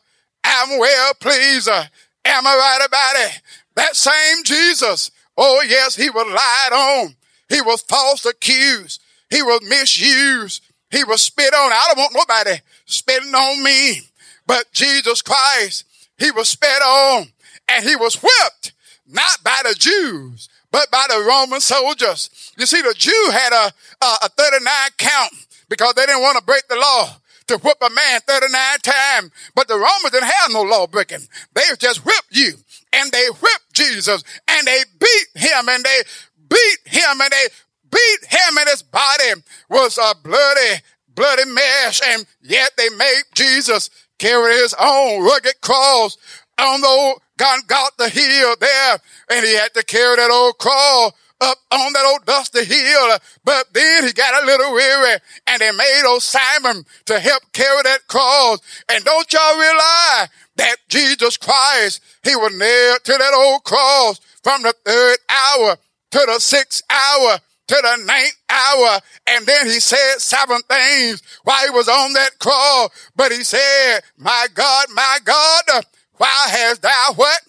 I'm 0.44 0.78
well 0.78 1.12
pleased. 1.20 1.68
Uh, 1.68 1.84
am 2.24 2.46
I 2.46 2.57
right 2.57 2.86
about 2.86 3.14
it? 3.16 3.40
That 3.74 3.96
same 3.96 4.44
Jesus. 4.44 5.11
Oh 5.36 5.62
yes, 5.66 5.96
he 5.96 6.11
was 6.11 6.26
lied 6.26 6.72
on. 6.72 7.16
He 7.48 7.61
was 7.61 7.82
false 7.82 8.24
accused. 8.24 9.03
He 9.30 9.42
was 9.42 9.61
misused. 9.62 10.62
He 10.90 11.05
was 11.05 11.22
spit 11.22 11.55
on. 11.55 11.72
I 11.72 11.86
don't 11.88 11.98
want 11.98 12.14
nobody 12.14 12.61
spitting 12.86 13.34
on 13.34 13.62
me. 13.62 14.03
But 14.46 14.72
Jesus 14.72 15.22
Christ, 15.22 15.84
he 16.18 16.30
was 16.30 16.48
spit 16.48 16.82
on 16.82 17.28
and 17.72 17.84
he 17.84 17.96
was 17.96 18.16
whipped, 18.16 18.72
not 19.06 19.42
by 19.42 19.60
the 19.64 19.74
Jews, 19.74 20.48
but 20.70 20.90
by 20.90 21.06
the 21.08 21.24
Roman 21.26 21.60
soldiers. 21.60 22.52
You 22.56 22.66
see, 22.66 22.82
the 22.82 22.94
Jew 22.96 23.30
had 23.32 23.52
a, 23.52 23.72
a, 24.04 24.16
a 24.24 24.28
39 24.28 24.66
count 24.98 25.32
because 25.68 25.94
they 25.94 26.06
didn't 26.06 26.22
want 26.22 26.38
to 26.38 26.44
break 26.44 26.66
the 26.68 26.76
law 26.76 27.16
to 27.48 27.58
whip 27.58 27.78
a 27.82 27.90
man 27.90 28.20
39 28.26 28.78
times. 28.82 29.30
But 29.54 29.68
the 29.68 29.74
Romans 29.74 30.10
didn't 30.10 30.30
have 30.30 30.52
no 30.52 30.62
law 30.62 30.86
breaking. 30.86 31.26
They 31.54 31.62
just 31.78 32.04
whipped 32.04 32.28
you 32.30 32.54
and 32.92 33.10
they 33.12 33.26
whipped 33.26 33.72
Jesus 33.72 34.22
and 34.48 34.66
they 34.66 34.82
beat 34.98 35.26
him 35.34 35.68
and 35.68 35.84
they 35.84 36.02
beat 36.48 36.78
him 36.84 37.20
and 37.20 37.30
they 37.30 37.46
beat 37.90 38.28
him 38.28 38.58
and 38.58 38.68
his 38.68 38.82
body 38.82 39.42
was 39.68 39.98
a 39.98 40.14
bloody, 40.22 40.82
bloody 41.14 41.44
mess. 41.46 42.00
And 42.04 42.26
yet 42.42 42.72
they 42.76 42.88
made 42.90 43.22
Jesus 43.34 43.90
carry 44.18 44.54
his 44.54 44.74
own 44.78 45.24
rugged 45.24 45.60
cross 45.60 46.16
on 46.58 46.80
the 46.80 47.20
Golgotha 47.43 48.09
hill 48.09 48.55
there 48.61 48.99
and 49.30 49.45
he 49.45 49.55
had 49.57 49.74
to 49.74 49.84
carry 49.84 50.14
that 50.14 50.30
old 50.30 50.59
cross 50.59 51.12
up 51.40 51.59
on 51.72 51.93
that 51.93 52.07
old 52.07 52.24
dusty 52.24 52.64
hill. 52.64 53.18
But 53.45 53.66
then 53.72 54.07
he 54.07 54.12
got 54.12 54.45
a 54.45 54.47
little 54.47 54.72
weary 54.72 55.16
and 55.49 55.61
they 55.61 55.72
made 55.72 56.05
old 56.07 56.22
Simon 56.22 56.84
to 57.07 57.18
help 57.18 57.43
carry 57.53 57.82
that 57.82 58.07
cross. 58.07 58.61
And 58.88 59.05
don't 59.05 59.32
y'all 59.32 59.59
realize 59.59 60.28
that 60.55 60.76
Jesus 60.88 61.36
Christ, 61.36 62.01
he 62.22 62.36
was 62.36 62.57
nailed 62.57 63.03
to 63.05 63.12
that 63.12 63.34
old 63.34 63.64
cross 63.64 64.20
from 64.45 64.62
the 64.62 64.74
third 64.84 65.18
hour 65.28 65.76
to 66.12 66.18
the 66.26 66.38
sixth 66.38 66.82
hour 66.88 67.38
to 67.66 67.74
the 67.74 68.05
ninth 68.05 68.38
hour. 68.51 69.01
And 69.26 69.47
then 69.47 69.66
he 69.66 69.80
said 69.80 70.18
seven 70.18 70.61
things 70.68 71.22
while 71.43 71.64
he 71.64 71.70
was 71.70 71.88
on 71.88 72.12
that 72.12 72.38
cross. 72.38 72.90
But 73.16 73.32
he 73.32 73.43
said, 73.43 74.03
my 74.16 74.47
God, 74.55 74.86
my 74.95 75.18
God, 75.24 75.84
why 76.22 76.46
hast 76.50 76.82
thou 76.82 77.14
what? 77.16 77.40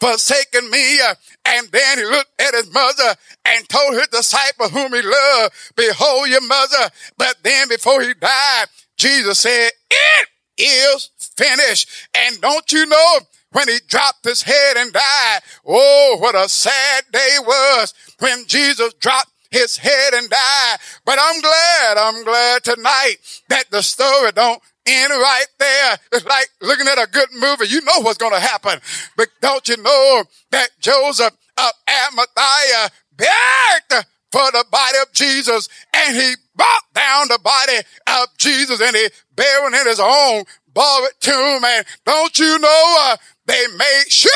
Forsaken 0.00 0.70
me. 0.70 1.00
Uh, 1.02 1.14
and 1.44 1.68
then 1.68 1.98
he 1.98 2.04
looked 2.04 2.40
at 2.40 2.54
his 2.54 2.72
mother 2.72 3.14
and 3.44 3.68
told 3.68 3.92
his 3.92 4.06
disciple 4.06 4.70
whom 4.70 4.94
he 4.94 5.02
loved, 5.02 5.54
behold 5.76 6.30
your 6.30 6.46
mother. 6.46 6.88
But 7.18 7.36
then 7.42 7.68
before 7.68 8.00
he 8.00 8.14
died, 8.14 8.68
Jesus 8.96 9.40
said, 9.40 9.72
it 9.90 10.28
is 10.56 11.10
finished. 11.36 11.90
And 12.14 12.40
don't 12.40 12.72
you 12.72 12.86
know 12.86 13.18
when 13.52 13.68
he 13.68 13.80
dropped 13.86 14.24
his 14.24 14.40
head 14.40 14.78
and 14.78 14.90
died? 14.90 15.40
Oh, 15.66 16.16
what 16.20 16.34
a 16.34 16.48
sad 16.48 17.04
day 17.12 17.36
was 17.38 17.92
when 18.18 18.46
Jesus 18.46 18.94
dropped 18.94 19.32
his 19.50 19.76
head 19.76 20.14
and 20.14 20.30
died. 20.30 20.76
But 21.04 21.18
I'm 21.20 21.42
glad, 21.42 21.98
I'm 21.98 22.24
glad 22.24 22.64
tonight 22.64 23.16
that 23.50 23.70
the 23.70 23.82
story 23.82 24.32
don't 24.32 24.62
end 24.88 25.10
right 25.10 25.46
there. 25.58 25.98
It's 26.12 26.24
like 26.24 26.48
looking 26.60 26.86
at 26.86 26.98
a 26.98 27.08
good 27.10 27.28
movie. 27.32 27.68
You 27.68 27.80
know 27.82 28.00
what's 28.00 28.18
going 28.18 28.34
to 28.34 28.40
happen. 28.40 28.80
But 29.16 29.28
don't 29.40 29.66
you 29.68 29.76
know 29.76 30.24
that 30.50 30.70
Joseph 30.80 31.36
of 31.56 31.72
Arimathea 31.88 32.90
begged 33.16 34.06
for 34.30 34.50
the 34.52 34.64
body 34.70 34.98
of 35.02 35.12
Jesus 35.12 35.68
and 35.94 36.16
he 36.16 36.34
brought 36.54 36.94
down 36.94 37.28
the 37.28 37.38
body 37.42 37.78
of 38.06 38.28
Jesus 38.38 38.80
and 38.80 38.94
he 38.94 39.08
buried 39.34 39.74
in 39.74 39.86
his 39.86 40.00
own 40.00 40.44
borrowed 40.74 41.10
tomb. 41.20 41.64
And 41.64 41.86
don't 42.04 42.38
you 42.38 42.58
know, 42.58 42.96
uh, 43.00 43.16
they 43.46 43.66
made 43.76 44.04
sure 44.08 44.30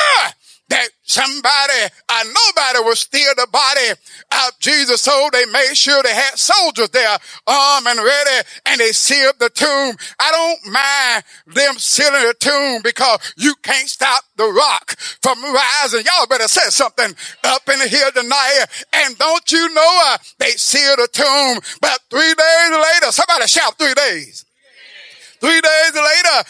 that 0.69 0.89
somebody, 1.03 1.93
uh, 2.09 2.25
nobody 2.25 2.85
would 2.85 2.97
steal 2.97 3.33
the 3.37 3.47
body 3.53 3.91
of 3.91 4.59
Jesus. 4.59 5.03
So 5.03 5.29
they 5.33 5.45
made 5.47 5.75
sure 5.75 6.03
they 6.03 6.15
had 6.15 6.39
soldiers 6.39 6.89
there, 6.91 7.19
armed 7.47 7.87
and 7.87 7.99
ready, 7.99 8.49
and 8.67 8.81
they 8.81 8.93
sealed 8.93 9.35
the 9.39 9.51
tomb. 9.51 9.97
I 10.19 10.31
don't 10.31 10.73
mind 10.73 11.25
them 11.47 11.79
sealing 11.79 12.23
the 12.23 12.35
tomb 12.39 12.81
because 12.83 13.35
you 13.37 13.55
can't 13.63 13.89
stop 13.89 14.25
the 14.37 14.45
rock 14.45 14.97
from 15.21 15.43
rising. 15.43 16.05
Y'all 16.07 16.27
better 16.27 16.49
say 16.49 16.71
something 16.71 17.15
up 17.45 17.69
in 17.69 17.89
here 17.89 18.11
tonight. 18.13 18.65
And 18.93 19.19
don't 19.19 19.51
you 19.53 19.73
know, 19.75 20.01
uh, 20.07 20.19
they 20.39 20.53
sealed 20.53 20.99
the 20.99 21.09
tomb, 21.13 21.61
but 21.81 22.01
three 22.11 22.35
days 22.35 22.71
later, 22.71 23.13
somebody 23.13 23.47
shout 23.47 23.77
three 23.79 23.95
days. 23.95 24.45
Three 25.43 25.61
days 25.61 25.95
later, 25.95 26.49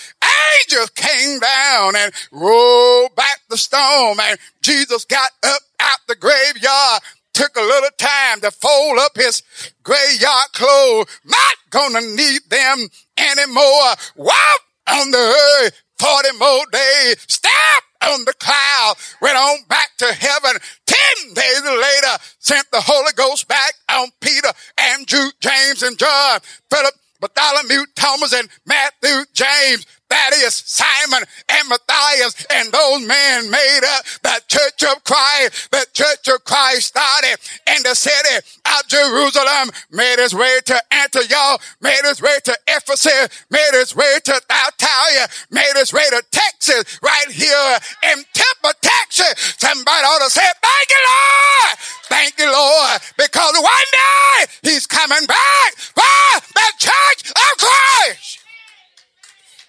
angels 0.68 0.90
came 0.90 1.40
down 1.40 1.96
and 1.96 2.12
rolled 2.30 3.16
back 3.16 3.40
the 3.48 3.56
stone 3.56 4.18
and 4.20 4.38
Jesus 4.60 5.06
got 5.06 5.30
up 5.42 5.62
out 5.80 5.98
the 6.08 6.14
graveyard 6.14 7.00
took 7.32 7.56
a 7.56 7.60
little 7.60 7.90
time 7.96 8.40
to 8.42 8.50
fold 8.50 8.98
up 8.98 9.16
his 9.16 9.42
graveyard 9.82 10.52
clothes. 10.52 11.06
Not 11.24 11.56
gonna 11.70 12.02
need 12.02 12.42
them 12.50 12.88
anymore. 13.16 13.94
Walk 14.16 14.60
on 14.88 15.10
the 15.10 15.62
earth 15.62 15.82
40 15.98 16.38
more 16.38 16.66
days. 16.70 17.16
Step 17.28 17.82
on 18.02 18.24
the 18.24 18.34
cloud. 18.34 18.94
Went 19.20 19.36
on 19.36 19.58
back 19.68 19.96
to 19.98 20.12
heaven. 20.12 20.60
Ten 20.86 21.34
days 21.34 21.62
later, 21.62 22.18
sent 22.38 22.66
the 22.72 22.80
Holy 22.80 23.12
Ghost 23.14 23.48
back 23.48 23.72
on 23.88 24.08
Peter, 24.20 24.48
Andrew, 24.76 25.30
James, 25.40 25.82
and 25.82 25.96
John. 25.98 26.40
Philip, 26.70 26.94
Bartholomew, 27.22 27.86
Thomas, 27.94 28.34
and 28.34 28.48
Matthew, 28.66 29.24
James, 29.32 29.86
Thaddeus, 30.12 30.62
Simon, 30.66 31.24
and 31.48 31.68
Matthias, 31.70 32.46
and 32.52 32.70
those 32.70 33.06
men 33.06 33.50
made 33.50 33.80
up 33.96 34.04
the 34.22 34.42
church 34.46 34.84
of 34.84 35.02
Christ. 35.04 35.70
The 35.70 35.86
church 35.94 36.28
of 36.28 36.44
Christ 36.44 36.88
started 36.88 37.40
in 37.66 37.82
the 37.82 37.94
city 37.94 38.36
of 38.36 38.88
Jerusalem, 38.88 39.70
made 39.90 40.16
its 40.18 40.34
way 40.34 40.58
to 40.66 40.82
Antioch, 40.92 41.62
made 41.80 42.04
its 42.04 42.20
way 42.20 42.36
to 42.44 42.54
Ephesus, 42.68 43.28
made 43.48 43.72
its 43.72 43.96
way 43.96 44.18
to 44.24 44.42
Thyatira, 44.48 45.28
made 45.50 45.72
its 45.76 45.94
way 45.94 46.04
to 46.10 46.22
Texas, 46.30 46.98
right 47.00 47.30
here 47.30 47.78
in 48.12 48.22
Temple, 48.34 48.72
Texas. 48.82 49.54
Somebody 49.56 50.04
ought 50.04 50.24
to 50.24 50.30
say, 50.30 50.44
thank 50.60 50.90
you, 50.90 51.02
Lord. 51.08 51.78
Thank 52.12 52.38
you, 52.38 52.52
Lord, 52.52 53.00
because 53.16 53.54
one 53.54 53.88
day 53.92 54.70
he's 54.70 54.86
coming 54.86 55.24
back 55.24 55.74
for 55.76 56.40
the 56.52 56.72
church 56.78 57.30
of 57.30 57.58
Christ. 57.58 58.41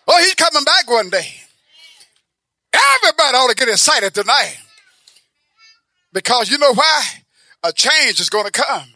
Oh, 0.08 0.18
he's 0.20 0.36
coming 0.36 0.64
back 0.64 0.90
one 0.90 1.10
day. 1.10 1.28
Everybody 2.74 3.38
ought 3.38 3.50
to 3.50 3.56
get 3.56 3.70
excited 3.70 4.14
tonight. 4.14 4.58
Because 6.12 6.50
you 6.50 6.58
know 6.58 6.74
why? 6.74 7.04
A 7.64 7.72
change 7.72 8.20
is 8.20 8.30
going 8.30 8.46
to 8.46 8.52
come. 8.52 8.88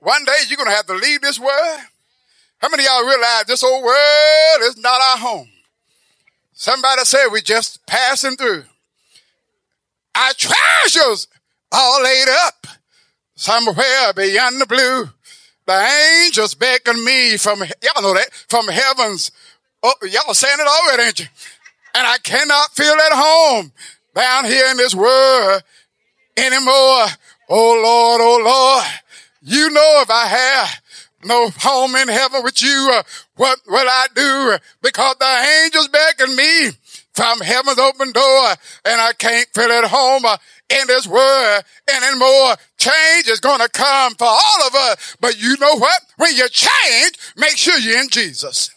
One 0.00 0.24
day 0.24 0.32
you're 0.48 0.56
going 0.56 0.68
to 0.68 0.74
have 0.74 0.86
to 0.86 0.94
leave 0.94 1.20
this 1.20 1.38
world. 1.38 1.80
How 2.58 2.68
many 2.68 2.84
y'all 2.84 3.06
realize 3.06 3.44
this 3.46 3.62
old 3.62 3.84
world 3.84 4.62
is 4.62 4.76
not 4.76 5.00
our 5.00 5.18
home? 5.18 5.48
Somebody 6.52 7.04
said 7.04 7.28
we're 7.30 7.40
just 7.40 7.86
passing 7.86 8.36
through. 8.36 8.64
Our 10.14 10.32
treasures 10.36 11.28
all 11.72 12.02
laid 12.02 12.28
up 12.28 12.66
somewhere 13.34 14.12
beyond 14.14 14.60
the 14.60 14.66
blue. 14.66 15.10
The 15.66 16.24
angels 16.26 16.54
beckon 16.54 17.02
me 17.04 17.36
from, 17.36 17.60
y'all 17.60 18.02
know 18.02 18.14
that, 18.14 18.30
from 18.48 18.68
heaven's 18.68 19.30
Oh, 19.82 19.94
y'all 20.02 20.22
are 20.28 20.34
saying 20.34 20.58
it 20.60 20.66
already, 20.66 21.02
ain't 21.04 21.20
you? 21.20 21.26
And 21.94 22.06
I 22.06 22.18
cannot 22.18 22.70
feel 22.74 22.92
at 22.92 23.12
home 23.12 23.72
down 24.14 24.44
here 24.44 24.70
in 24.70 24.76
this 24.76 24.94
world 24.94 25.62
anymore. 26.36 27.06
Oh 27.48 27.80
Lord, 27.82 28.20
oh 28.22 28.42
Lord, 28.44 28.84
you 29.42 29.70
know 29.70 29.98
if 30.02 30.10
I 30.10 30.26
have 30.26 30.82
no 31.24 31.50
home 31.58 31.96
in 31.96 32.08
heaven 32.08 32.42
with 32.44 32.62
you, 32.62 32.90
uh, 32.92 33.02
what 33.36 33.58
will 33.66 33.88
I 33.88 34.06
do? 34.14 34.56
Because 34.82 35.16
the 35.18 35.62
angels 35.64 35.88
beckon 35.88 36.36
me 36.36 36.70
from 37.12 37.40
heaven's 37.40 37.78
open 37.78 38.12
door 38.12 38.48
and 38.84 39.00
I 39.00 39.12
can't 39.18 39.48
feel 39.54 39.70
at 39.70 39.84
home 39.84 40.24
uh, 40.24 40.36
in 40.68 40.86
this 40.86 41.06
world 41.06 41.64
anymore. 41.88 42.56
Change 42.78 43.28
is 43.28 43.40
going 43.40 43.60
to 43.60 43.68
come 43.68 44.14
for 44.14 44.28
all 44.28 44.66
of 44.66 44.74
us. 44.74 45.16
But 45.20 45.40
you 45.40 45.56
know 45.58 45.76
what? 45.76 46.02
When 46.16 46.34
you 46.34 46.48
change, 46.48 47.12
make 47.36 47.56
sure 47.56 47.78
you're 47.78 48.00
in 48.00 48.08
Jesus. 48.08 48.70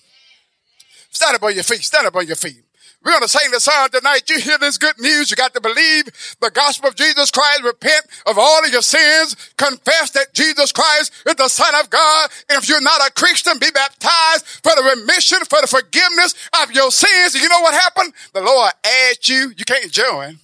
Stand 1.13 1.35
up 1.35 1.43
on 1.43 1.53
your 1.53 1.63
feet. 1.63 1.83
Stand 1.83 2.07
up 2.07 2.15
on 2.15 2.25
your 2.25 2.35
feet. 2.35 2.63
We're 3.03 3.11
going 3.11 3.21
to 3.21 3.27
sing 3.27 3.51
the 3.51 3.59
song 3.59 3.89
tonight. 3.91 4.29
You 4.29 4.39
hear 4.39 4.57
this 4.57 4.77
good 4.77 4.97
news. 4.97 5.29
You 5.29 5.35
got 5.35 5.53
to 5.53 5.61
believe 5.61 6.05
the 6.39 6.49
gospel 6.49 6.89
of 6.89 6.95
Jesus 6.95 7.29
Christ. 7.31 7.61
Repent 7.63 8.05
of 8.25 8.37
all 8.37 8.65
of 8.65 8.71
your 8.71 8.81
sins. 8.81 9.35
Confess 9.57 10.11
that 10.11 10.33
Jesus 10.33 10.71
Christ 10.71 11.11
is 11.27 11.35
the 11.35 11.49
son 11.49 11.75
of 11.75 11.89
God. 11.89 12.29
And 12.49 12.57
if 12.57 12.67
you're 12.67 12.81
not 12.81 13.05
a 13.05 13.11
Christian, 13.11 13.59
be 13.59 13.69
baptized 13.71 14.45
for 14.45 14.71
the 14.75 14.95
remission, 14.95 15.39
for 15.49 15.61
the 15.61 15.67
forgiveness 15.67 16.33
of 16.61 16.71
your 16.71 16.91
sins. 16.91 17.35
And 17.35 17.43
you 17.43 17.49
know 17.49 17.59
what 17.59 17.73
happened? 17.73 18.13
The 18.33 18.41
Lord 18.41 18.71
asked 19.09 19.29
you. 19.29 19.53
You 19.57 19.65
can't 19.65 19.91
join. 19.91 20.39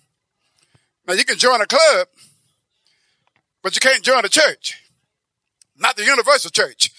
Now 1.07 1.13
you 1.13 1.25
can 1.25 1.37
join 1.37 1.61
a 1.61 1.65
club, 1.65 2.07
but 3.63 3.73
you 3.73 3.79
can't 3.79 4.03
join 4.03 4.25
a 4.25 4.29
church. 4.29 4.83
Not 5.77 5.95
the 5.95 6.03
universal 6.03 6.51
church. 6.51 6.91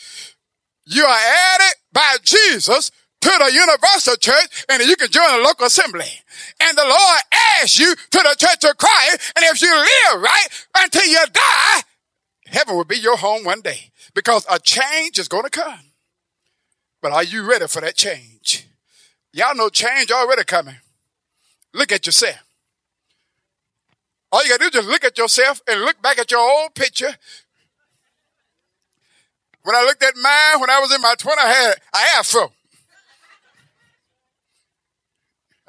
You 0.86 1.04
are 1.04 1.18
added 1.54 1.76
by 1.92 2.16
Jesus 2.24 2.90
to 3.20 3.28
the 3.28 3.52
universal 3.52 4.16
church 4.16 4.64
and 4.68 4.82
you 4.82 4.96
can 4.96 5.10
join 5.10 5.40
a 5.40 5.42
local 5.42 5.66
assembly. 5.66 6.08
And 6.60 6.76
the 6.76 6.84
Lord 6.84 7.20
asks 7.60 7.78
you 7.78 7.94
to 7.94 8.18
the 8.18 8.36
church 8.38 8.64
of 8.64 8.76
Christ. 8.78 9.32
And 9.36 9.44
if 9.44 9.60
you 9.60 9.74
live 9.74 10.22
right 10.22 10.46
until 10.78 11.06
you 11.06 11.24
die, 11.32 11.80
heaven 12.46 12.76
will 12.76 12.84
be 12.84 12.98
your 12.98 13.16
home 13.16 13.44
one 13.44 13.60
day 13.60 13.90
because 14.14 14.46
a 14.50 14.58
change 14.58 15.18
is 15.18 15.28
going 15.28 15.44
to 15.44 15.50
come. 15.50 15.80
But 17.02 17.12
are 17.12 17.24
you 17.24 17.48
ready 17.48 17.66
for 17.66 17.80
that 17.80 17.96
change? 17.96 18.66
Y'all 19.32 19.54
know 19.54 19.68
change 19.68 20.10
already 20.10 20.44
coming. 20.44 20.76
Look 21.72 21.92
at 21.92 22.06
yourself. 22.06 22.42
All 24.32 24.42
you 24.44 24.50
gotta 24.50 24.60
do 24.60 24.66
is 24.66 24.72
just 24.72 24.88
look 24.88 25.04
at 25.04 25.18
yourself 25.18 25.60
and 25.68 25.80
look 25.80 26.00
back 26.02 26.18
at 26.18 26.30
your 26.30 26.40
old 26.40 26.74
picture. 26.74 27.10
When 29.62 29.74
I 29.74 29.82
looked 29.82 30.02
at 30.02 30.16
mine 30.16 30.60
when 30.60 30.70
I 30.70 30.80
was 30.80 30.92
in 30.94 31.00
my 31.00 31.14
20s, 31.18 31.38
I 31.38 31.48
had 31.48 31.74
I 31.92 32.02
an 32.02 32.08
afro. 32.18 32.52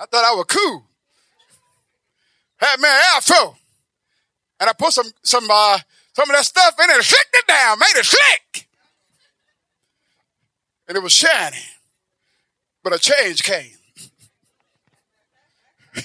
I 0.01 0.05
thought 0.07 0.25
I 0.25 0.33
was 0.35 0.45
cool. 0.47 0.83
Had 2.57 2.79
me 2.79 2.89
an 2.89 3.01
afro. 3.15 3.55
And 4.59 4.67
I 4.67 4.73
put 4.73 4.93
some 4.93 5.11
some 5.21 5.45
uh, 5.49 5.77
some 6.13 6.27
of 6.27 6.35
that 6.35 6.43
stuff 6.43 6.73
in 6.83 6.89
it 6.89 6.95
and 6.95 7.05
slicked 7.05 7.33
it 7.33 7.47
down, 7.47 7.77
made 7.77 7.93
it 7.95 8.05
slick. 8.05 8.67
And 10.87 10.97
it 10.97 11.03
was 11.03 11.13
shiny. 11.13 11.57
But 12.83 12.95
a 12.95 12.99
change 12.99 13.43
came. 13.43 13.77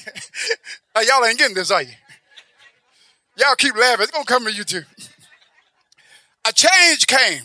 y'all 0.96 1.24
ain't 1.24 1.38
getting 1.38 1.54
this, 1.54 1.70
are 1.70 1.82
you? 1.82 1.94
Y'all 3.38 3.54
keep 3.56 3.74
laughing. 3.76 4.02
It's 4.02 4.12
gonna 4.12 4.26
come 4.26 4.44
to 4.44 4.52
you 4.52 4.64
too. 4.64 4.82
A 6.46 6.52
change 6.52 7.06
came. 7.06 7.42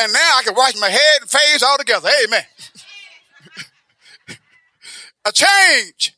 And 0.00 0.12
now 0.12 0.36
I 0.38 0.42
can 0.44 0.54
wash 0.54 0.78
my 0.80 0.90
head 0.90 1.22
and 1.22 1.30
face 1.30 1.62
all 1.64 1.76
together. 1.76 2.08
Amen 2.24 2.44
a 5.28 5.32
change. 5.32 6.16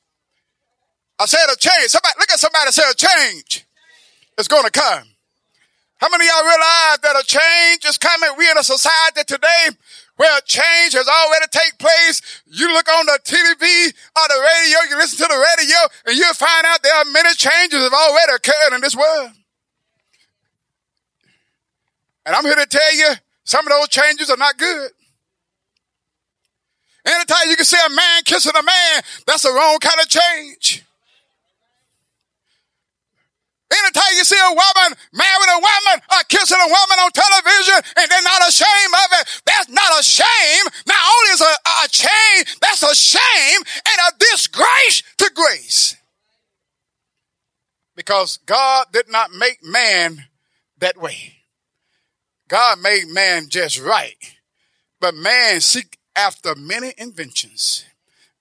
I 1.18 1.26
said 1.26 1.46
a 1.52 1.56
change. 1.56 1.90
Somebody, 1.90 2.14
look 2.18 2.30
at 2.30 2.38
somebody 2.38 2.70
say 2.70 2.82
a 2.88 2.94
change 2.94 3.66
is 4.38 4.48
going 4.48 4.64
to 4.64 4.70
come. 4.70 5.04
How 5.98 6.08
many 6.08 6.24
y'all 6.24 6.46
realize 6.46 6.98
that 7.02 7.20
a 7.20 7.26
change 7.26 7.84
is 7.84 7.98
coming? 7.98 8.30
We 8.38 8.50
in 8.50 8.56
a 8.56 8.62
society 8.62 9.20
today 9.26 9.76
where 10.16 10.38
a 10.38 10.40
change 10.46 10.94
has 10.94 11.06
already 11.08 11.46
taken 11.50 11.76
place. 11.76 12.22
You 12.46 12.72
look 12.72 12.88
on 12.88 13.04
the 13.04 13.18
TV 13.22 13.92
or 14.16 14.24
the 14.28 14.40
radio, 14.40 14.78
you 14.88 14.96
listen 14.96 15.18
to 15.18 15.28
the 15.28 15.44
radio, 15.56 15.76
and 16.06 16.16
you'll 16.16 16.32
find 16.32 16.64
out 16.66 16.82
there 16.82 16.94
are 16.94 17.04
many 17.04 17.34
changes 17.34 17.82
have 17.82 17.92
already 17.92 18.32
occurred 18.32 18.74
in 18.74 18.80
this 18.80 18.96
world. 18.96 19.32
And 22.24 22.34
I'm 22.34 22.44
here 22.44 22.54
to 22.54 22.66
tell 22.66 22.96
you, 22.96 23.12
some 23.44 23.66
of 23.66 23.72
those 23.72 23.88
changes 23.88 24.30
are 24.30 24.36
not 24.36 24.56
good. 24.56 24.90
Anytime 27.06 27.48
you 27.48 27.56
can 27.56 27.64
see 27.64 27.78
a 27.84 27.90
man 27.90 28.22
kissing 28.24 28.52
a 28.56 28.62
man, 28.62 29.02
that's 29.26 29.42
the 29.42 29.52
wrong 29.52 29.78
kind 29.80 30.00
of 30.00 30.08
change. 30.08 30.84
Anytime 33.72 34.12
you 34.16 34.24
see 34.24 34.36
a 34.36 34.50
woman 34.50 34.98
marrying 35.12 35.54
a 35.54 35.60
woman 35.60 36.02
or 36.10 36.22
kissing 36.28 36.58
a 36.58 36.66
woman 36.66 36.98
on 36.98 37.10
television 37.12 37.78
and 37.96 38.10
they're 38.10 38.22
not 38.22 38.48
ashamed 38.48 38.94
of 38.94 39.20
it, 39.20 39.42
that's 39.46 39.68
not 39.68 40.00
a 40.00 40.02
shame. 40.02 40.64
Not 40.86 40.98
only 40.98 41.30
is 41.32 41.40
a, 41.40 41.54
a 41.84 41.88
shame, 41.88 42.44
that's 42.60 42.82
a 42.82 42.94
shame 42.94 43.60
and 43.86 43.98
a 44.08 44.18
disgrace 44.18 45.02
to 45.18 45.30
grace. 45.34 45.96
Because 47.94 48.38
God 48.38 48.86
did 48.92 49.08
not 49.08 49.30
make 49.30 49.62
man 49.62 50.24
that 50.78 51.00
way. 51.00 51.36
God 52.48 52.80
made 52.80 53.06
man 53.06 53.48
just 53.48 53.78
right. 53.80 54.16
But 55.00 55.14
man 55.14 55.60
seek 55.60 55.99
after 56.20 56.54
many 56.54 56.92
inventions. 56.98 57.84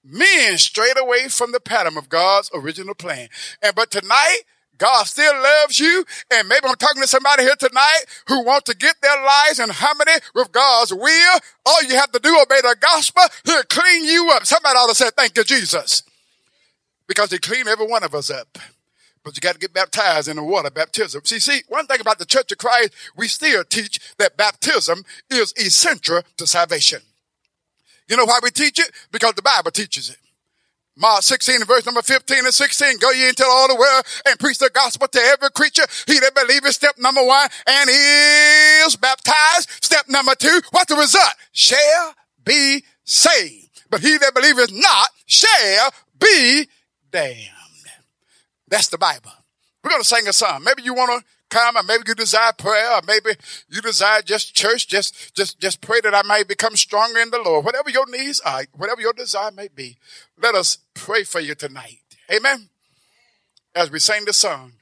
Men 0.04 0.58
strayed 0.58 0.98
away 0.98 1.28
from 1.30 1.52
the 1.52 1.60
pattern 1.60 1.98
of 1.98 2.10
God's 2.10 2.50
original 2.54 2.96
plan. 2.96 3.30
And 3.62 3.76
but 3.76 3.92
tonight, 3.92 4.42
God 4.78 5.06
still 5.06 5.34
loves 5.34 5.80
you. 5.80 6.06
And 6.32 6.48
maybe 6.48 6.66
I'm 6.66 6.76
talking 6.76 7.02
to 7.02 7.08
somebody 7.08 7.44
here 7.44 7.56
tonight 7.58 8.04
who 8.28 8.44
wants 8.44 8.72
to 8.72 8.78
get 8.78 8.96
their 9.02 9.24
lives 9.24 9.60
in 9.60 9.70
harmony 9.70 10.14
with 10.34 10.52
God's 10.52 10.94
will. 10.94 11.40
All 11.66 11.84
you 11.84 11.96
have 11.96 12.12
to 12.14 12.20
do, 12.20 12.38
obey 12.42 12.62
the 12.62 12.76
gospel. 12.80 13.24
He'll 13.46 13.64
clean 13.64 14.06
you 14.06 14.32
up. 14.34 14.46
Somebody 14.46 14.76
ought 14.76 14.90
to 14.90 14.96
say, 14.96 15.10
thank 15.16 15.38
you, 15.38 15.44
Jesus. 15.44 16.04
Because 17.08 17.32
he 17.32 17.40
cleaned 17.40 17.68
every 17.68 17.88
one 17.88 18.04
of 18.04 18.16
us 18.16 18.30
up. 18.30 18.58
But 19.24 19.36
you 19.36 19.42
got 19.42 19.54
to 19.54 19.60
get 19.60 19.74
baptized 19.74 20.30
in 20.30 20.38
the 20.38 20.44
water 20.44 20.72
baptism. 20.72 21.22
See, 21.26 21.40
see, 21.40 21.64
one 21.68 21.86
thing 21.88 22.00
about 22.00 22.20
the 22.20 22.26
Church 22.26 22.52
of 22.54 22.58
Christ, 22.58 22.94
we 23.18 23.28
still 23.28 23.64
teach 23.66 24.00
that 24.18 24.38
baptism 24.38 25.04
is 25.30 25.54
essential 25.58 26.22
to 26.38 26.48
salvation. 26.48 27.02
You 28.10 28.18
know 28.18 28.26
why 28.26 28.40
we 28.42 28.50
teach 28.50 28.80
it? 28.80 28.92
Because 29.12 29.34
the 29.36 29.42
Bible 29.42 29.72
teaches 29.72 30.10
it. 30.10 30.18
Mark 30.98 31.22
16 31.22 31.64
verse 31.64 31.86
number 31.86 32.02
15 32.02 32.40
and 32.40 32.54
16. 32.54 32.98
Go 32.98 33.12
ye 33.12 33.30
into 33.30 33.46
all 33.46 33.70
the 33.70 33.76
world 33.76 34.04
and 34.26 34.38
preach 34.38 34.58
the 34.58 34.70
gospel 34.74 35.08
to 35.08 35.20
every 35.20 35.50
creature. 35.52 35.86
He 36.08 36.20
that 36.20 36.36
believeth, 36.36 36.74
step 36.74 36.96
number 36.98 37.24
one, 37.24 37.48
and 37.66 37.90
is 37.90 38.98
baptized. 38.98 39.70
Step 39.82 40.10
number 40.10 40.36
two, 40.36 40.60
what's 40.72 40.94
the 40.94 41.00
result? 41.00 41.32
Shall 41.54 42.16
be 42.44 42.84
saved. 43.06 43.84
But 43.90 44.02
he 44.02 44.18
that 44.18 44.34
believeth 44.34 44.72
not 44.74 45.10
shall 45.26 45.92
be 46.20 46.68
damned. 47.12 47.38
That's 48.68 48.90
the 48.90 48.98
Bible. 48.98 49.32
We're 49.84 49.92
going 49.92 50.02
to 50.02 50.08
sing 50.08 50.28
a 50.28 50.34
song. 50.34 50.64
Maybe 50.64 50.84
you 50.84 50.94
want 50.94 51.22
to 51.22 51.26
come 51.50 51.78
or 51.78 51.84
maybe 51.84 52.04
you 52.08 52.16
desire 52.16 52.52
prayer 52.54 52.96
or 52.96 53.02
maybe 53.08 53.32
you 53.70 53.82
desire 53.82 54.22
just 54.22 54.54
church. 54.54 54.88
Just, 54.88 55.36
just, 55.36 55.60
just 55.60 55.82
pray 55.82 56.00
that 56.02 56.14
I 56.14 56.22
might 56.24 56.48
become 56.48 56.76
stronger 56.76 57.20
in 57.20 57.32
the 57.32 57.40
Lord. 57.40 57.66
Whatever 57.66 57.90
your 57.90 58.06
needs 58.10 58.40
are, 58.42 58.64
whatever 58.76 59.02
your 59.02 59.14
desire 59.14 59.52
may 59.52 59.70
be, 59.74 59.98
let 60.42 60.56
us 60.56 60.80
pray 60.94 61.24
for 61.24 61.40
you 61.40 61.56
tonight. 61.56 62.00
Amen. 62.32 62.70
As 63.74 63.90
we 63.92 64.00
sing 64.00 64.26
the 64.26 64.34
song 64.34 64.74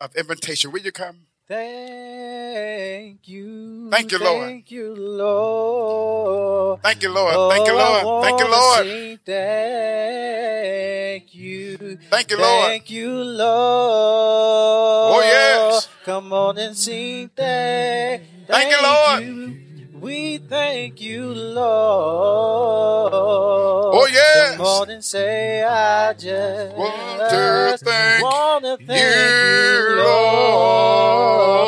of 0.00 0.14
invitation, 0.16 0.72
will 0.72 0.80
you 0.80 0.92
come? 0.92 1.26
Thank 1.48 3.28
you. 3.28 3.88
Thank 3.90 4.10
you, 4.10 4.18
Lord. 4.18 4.48
Thank 4.48 4.70
you, 4.72 4.94
Lord. 4.96 6.82
Thank 6.82 7.02
you, 7.04 7.10
Lord. 7.10 7.52
Thank 7.52 7.68
you, 7.68 7.74
oh, 7.74 7.76
Lord. 7.76 8.24
Thank 8.24 8.40
you, 8.40 8.46
Oh, 8.46 8.50
Lord. 8.50 8.86
Thank 9.24 11.32
you. 11.34 11.98
Thank 12.10 12.30
you, 12.32 12.38
Lord. 12.38 12.64
Thank 12.66 12.90
you, 12.90 13.12
Lord. 13.12 15.14
Oh, 15.14 15.20
yes. 15.22 15.88
Come 16.04 16.32
on 16.32 16.58
and 16.58 16.76
sing 16.76 17.30
thank. 17.36 18.22
Thank 18.48 18.70
you, 18.72 18.82
Lord. 18.82 19.22
you. 19.22 19.65
We 20.00 20.38
thank 20.38 21.00
you, 21.00 21.32
Lord. 21.32 23.12
Oh, 23.14 24.06
yes. 24.12 24.60
On 24.60 24.90
and 24.90 25.02
say, 25.02 25.62
I 25.62 26.12
just 26.12 26.76
Want 26.76 27.30
to 27.30 27.78
thank 27.82 28.22
wanna 28.22 28.76
thank 28.76 28.90
you, 28.90 29.06
you, 29.06 29.96
Lord. 30.02 31.66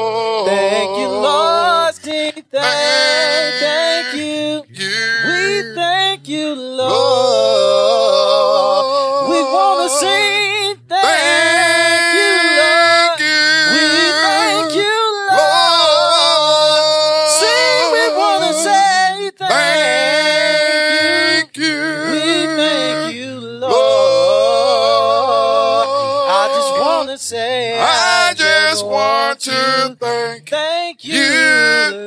Thank 0.49 0.99
you, 0.99 1.09
Lord. 1.09 1.95
Sing 1.95 2.33
thank, 2.51 3.61
thank 3.63 4.15
you. 4.15 4.63
We 4.69 5.75
thank 5.75 6.29
you, 6.29 6.55
Lord. 6.55 7.68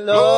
You, 0.08 0.31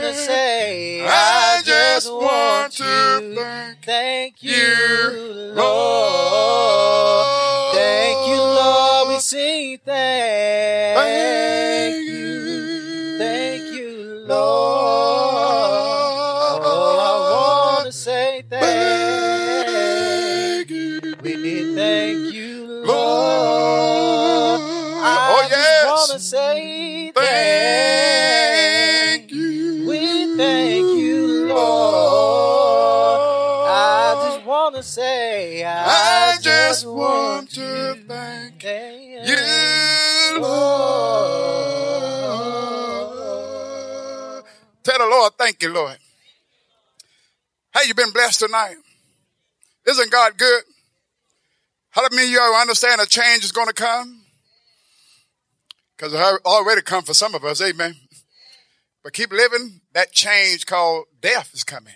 to 0.00 0.14
say, 0.26 1.06
I 1.06 1.62
just 1.64 2.12
want 2.12 2.72
to 2.74 3.76
thank 3.82 4.42
you, 4.42 5.52
Lord. 5.54 6.79
Thank 45.50 45.62
you, 45.64 45.72
Lord. 45.72 45.96
How 47.72 47.82
you 47.82 47.92
been 47.92 48.12
blessed 48.12 48.38
tonight? 48.38 48.76
Isn't 49.88 50.12
God 50.12 50.38
good? 50.38 50.62
How 51.90 52.02
many 52.12 52.28
of 52.28 52.30
you 52.30 52.40
understand 52.40 53.00
a 53.00 53.06
change 53.06 53.42
is 53.42 53.50
going 53.50 53.66
to 53.66 53.72
come? 53.72 54.22
Because 55.96 56.14
it 56.14 56.46
already 56.46 56.82
come 56.82 57.02
for 57.02 57.14
some 57.14 57.34
of 57.34 57.44
us, 57.44 57.60
amen. 57.60 57.96
But 59.02 59.12
keep 59.12 59.32
living, 59.32 59.80
that 59.92 60.12
change 60.12 60.66
called 60.66 61.06
death 61.20 61.50
is 61.52 61.64
coming. 61.64 61.94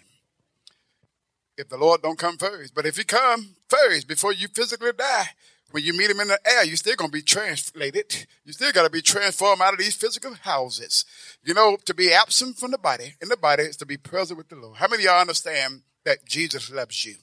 If 1.56 1.68
the 1.68 1.76
Lord 1.76 2.02
don't 2.02 2.18
come 2.18 2.38
first. 2.38 2.74
But 2.74 2.86
if 2.86 2.96
he 2.96 3.04
come 3.04 3.54
first 3.68 4.08
before 4.08 4.32
you 4.32 4.48
physically 4.48 4.90
die, 4.98 5.28
when 5.74 5.82
you 5.82 5.92
meet 5.92 6.08
him 6.08 6.20
in 6.20 6.28
the 6.28 6.38
air, 6.46 6.64
you're 6.64 6.76
still 6.76 6.94
going 6.94 7.10
to 7.10 7.12
be 7.12 7.20
translated. 7.20 8.26
You 8.44 8.52
still 8.52 8.70
got 8.70 8.84
to 8.84 8.90
be 8.90 9.02
transformed 9.02 9.60
out 9.60 9.72
of 9.72 9.80
these 9.80 9.96
physical 9.96 10.32
houses. 10.34 11.04
You 11.42 11.52
know, 11.52 11.76
to 11.86 11.92
be 11.92 12.12
absent 12.12 12.58
from 12.58 12.70
the 12.70 12.78
body, 12.78 13.16
in 13.20 13.28
the 13.28 13.36
body 13.36 13.64
is 13.64 13.76
to 13.78 13.84
be 13.84 13.96
present 13.96 14.38
with 14.38 14.48
the 14.48 14.54
Lord. 14.54 14.76
How 14.76 14.86
many 14.86 15.02
y'all 15.02 15.20
understand 15.20 15.82
that 16.04 16.24
Jesus 16.24 16.70
loves 16.70 17.04
you? 17.04 17.16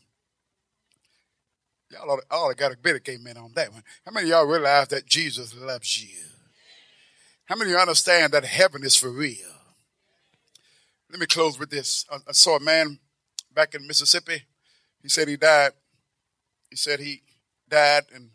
Y'all 1.91 2.11
ought 2.11 2.23
ought 2.29 2.49
to 2.49 2.55
got 2.55 2.73
a 2.73 2.77
bit 2.77 2.97
of 2.97 3.07
amen 3.07 3.37
on 3.37 3.53
that 3.55 3.71
one. 3.71 3.83
How 4.05 4.11
many 4.11 4.27
y'all 4.27 4.45
realize 4.45 4.89
that 4.89 5.05
Jesus 5.05 5.55
loves 5.55 6.03
you? 6.03 6.21
How 7.45 7.55
many 7.55 7.69
you 7.71 7.77
understand 7.77 8.33
that 8.33 8.43
heaven 8.43 8.83
is 8.83 8.97
for 8.97 9.11
real? 9.11 9.47
Let 11.09 11.21
me 11.21 11.25
close 11.25 11.57
with 11.57 11.69
this. 11.69 12.05
I, 12.11 12.17
I 12.27 12.33
saw 12.33 12.57
a 12.57 12.59
man 12.59 12.99
back 13.55 13.75
in 13.75 13.87
Mississippi. 13.87 14.43
He 15.01 15.07
said 15.07 15.29
he 15.29 15.37
died. 15.37 15.71
He 16.69 16.75
said 16.75 16.99
he 16.99 17.21
died 17.69 18.03
and 18.13 18.31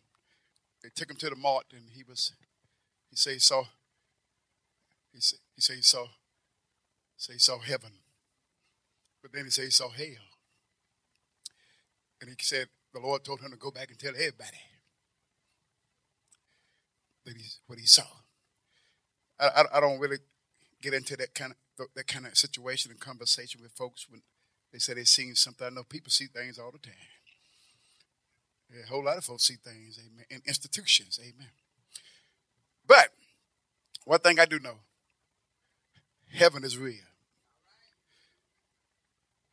they 0.86 0.90
took 0.94 1.10
him 1.10 1.16
to 1.16 1.30
the 1.30 1.34
mart 1.34 1.64
and 1.72 1.82
he 1.96 2.04
was, 2.04 2.30
he 3.10 3.16
said 3.16 3.32
he 3.32 3.38
saw, 3.40 3.64
he 5.12 5.20
said 5.20 5.74
he, 5.74 5.82
saw, 5.82 6.06
say 7.16 7.32
he 7.32 7.38
saw 7.40 7.58
heaven. 7.58 7.90
But 9.20 9.32
then 9.32 9.46
he 9.46 9.50
said 9.50 9.64
he 9.64 9.70
saw 9.70 9.88
hell. 9.88 10.28
And 12.20 12.30
he 12.30 12.36
said 12.38 12.68
the 12.94 13.00
Lord 13.00 13.24
told 13.24 13.40
him 13.40 13.50
to 13.50 13.56
go 13.56 13.72
back 13.72 13.90
and 13.90 13.98
tell 13.98 14.12
everybody 14.12 14.62
that 17.24 17.36
he's 17.36 17.58
what 17.66 17.80
he 17.80 17.86
saw. 17.86 18.04
I, 19.40 19.48
I, 19.48 19.78
I 19.78 19.80
don't 19.80 19.98
really 19.98 20.18
get 20.80 20.94
into 20.94 21.16
that 21.16 21.34
kind 21.34 21.52
of 21.80 21.88
that 21.96 22.06
kind 22.06 22.26
of 22.26 22.38
situation 22.38 22.92
and 22.92 23.00
conversation 23.00 23.60
with 23.60 23.72
folks 23.72 24.06
when 24.08 24.22
they 24.72 24.78
say 24.78 24.94
they've 24.94 25.08
seen 25.08 25.34
something. 25.34 25.66
I 25.66 25.70
know 25.70 25.82
people 25.82 26.12
see 26.12 26.26
things 26.26 26.60
all 26.60 26.70
the 26.70 26.78
time. 26.78 26.94
Yeah, 28.72 28.82
a 28.84 28.88
whole 28.88 29.04
lot 29.04 29.16
of 29.16 29.24
folks 29.24 29.44
see 29.44 29.54
things, 29.54 29.98
amen, 29.98 30.26
in 30.30 30.42
institutions, 30.46 31.20
amen. 31.22 31.50
But 32.86 33.08
one 34.04 34.20
thing 34.20 34.38
I 34.38 34.44
do 34.44 34.58
know, 34.58 34.78
heaven 36.32 36.64
is 36.64 36.76
real. 36.76 37.04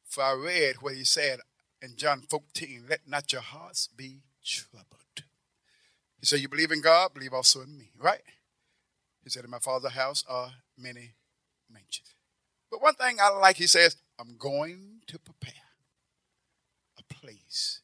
For 0.06 0.24
I 0.24 0.34
read 0.34 0.82
what 0.82 0.96
he 0.96 1.04
said 1.04 1.40
in 1.82 1.96
John 1.96 2.22
14, 2.30 2.86
let 2.90 3.08
not 3.08 3.32
your 3.34 3.42
hearts 3.42 3.88
be 3.88 4.22
troubled. 4.44 5.24
He 6.20 6.26
said, 6.26 6.40
You 6.40 6.48
believe 6.48 6.72
in 6.72 6.82
God, 6.82 7.14
believe 7.14 7.34
also 7.34 7.62
in 7.62 7.78
me, 7.78 7.92
right? 8.00 8.22
He 9.24 9.30
said, 9.30 9.44
In 9.44 9.50
my 9.50 9.60
father's 9.60 9.94
house 9.94 10.24
are 10.30 10.52
many 10.78 11.14
mansions. 11.70 12.14
But 12.72 12.82
one 12.82 12.96
thing 12.96 13.18
I 13.22 13.30
like, 13.30 13.58
he 13.58 13.68
says, 13.68 13.98
I'm 14.20 14.38
going 14.38 15.02
to 15.08 15.20
prepare 15.20 15.54
a 16.98 17.14
place. 17.14 17.82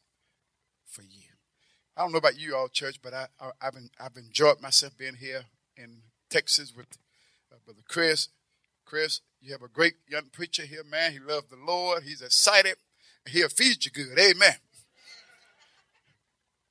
I 2.00 2.04
don't 2.04 2.14
know 2.14 2.20
about 2.20 2.40
you 2.40 2.56
all, 2.56 2.70
church, 2.70 3.02
but 3.04 3.14
I, 3.14 3.28
I, 3.42 3.52
have 3.60 3.76
I've 4.00 4.16
enjoyed 4.16 4.62
myself 4.62 4.98
being 4.98 5.16
here 5.16 5.44
in 5.76 5.98
Texas 6.30 6.74
with 6.74 6.86
uh, 7.52 7.58
Brother 7.66 7.82
Chris. 7.90 8.30
Chris, 8.86 9.20
you 9.42 9.52
have 9.52 9.64
a 9.64 9.68
great 9.68 9.96
young 10.08 10.28
preacher 10.32 10.64
here, 10.64 10.86
man. 10.90 11.12
He 11.12 11.20
loves 11.20 11.50
the 11.50 11.58
Lord. 11.58 12.04
He's 12.04 12.22
excited. 12.22 12.78
He'll 13.28 13.50
feed 13.50 13.84
you 13.84 13.92
good. 13.92 14.18
Amen. 14.18 14.54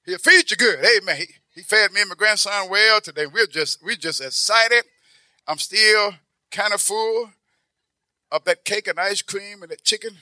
He'll 0.06 0.16
feed 0.16 0.50
you 0.50 0.56
good. 0.56 0.78
Amen. 0.78 1.16
He, 1.18 1.26
he 1.54 1.60
fed 1.60 1.92
me 1.92 2.00
and 2.00 2.08
my 2.08 2.14
grandson 2.14 2.70
well 2.70 3.02
today. 3.02 3.26
We're 3.26 3.46
just 3.46 3.84
we're 3.84 3.96
just 3.96 4.22
excited. 4.22 4.84
I'm 5.46 5.58
still 5.58 6.14
kind 6.50 6.72
of 6.72 6.80
full 6.80 7.32
of 8.32 8.44
that 8.44 8.64
cake 8.64 8.88
and 8.88 8.98
ice 8.98 9.20
cream 9.20 9.60
and 9.60 9.70
that 9.72 9.84
chicken. 9.84 10.16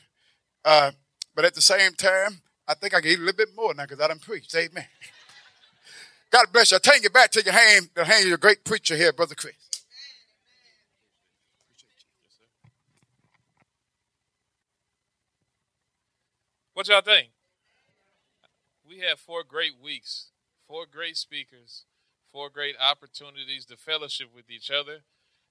Uh, 0.64 0.90
but 1.36 1.44
at 1.44 1.54
the 1.54 1.62
same 1.62 1.92
time, 1.92 2.40
I 2.68 2.74
think 2.74 2.94
I 2.94 3.00
can 3.00 3.10
eat 3.10 3.18
a 3.18 3.22
little 3.22 3.36
bit 3.36 3.54
more 3.56 3.74
now 3.74 3.84
because 3.84 4.00
I 4.00 4.08
done 4.08 4.18
preached. 4.18 4.54
Amen. 4.54 4.86
God 6.30 6.46
bless 6.52 6.72
you. 6.72 6.76
I 6.76 6.80
take 6.80 7.04
it 7.04 7.12
back 7.12 7.30
to 7.32 7.42
your 7.42 7.54
hand, 7.54 7.90
the 7.94 8.04
hand 8.04 8.22
of 8.22 8.28
your 8.28 8.38
great 8.38 8.64
preacher 8.64 8.96
here, 8.96 9.12
Brother 9.12 9.34
Chris. 9.34 9.54
What 16.74 16.88
y'all 16.88 17.00
think? 17.00 17.28
We 18.86 18.98
had 18.98 19.18
four 19.18 19.42
great 19.44 19.80
weeks, 19.82 20.26
four 20.68 20.84
great 20.84 21.16
speakers, 21.16 21.84
four 22.32 22.50
great 22.50 22.74
opportunities 22.78 23.64
to 23.66 23.76
fellowship 23.76 24.28
with 24.34 24.50
each 24.50 24.70
other. 24.70 24.98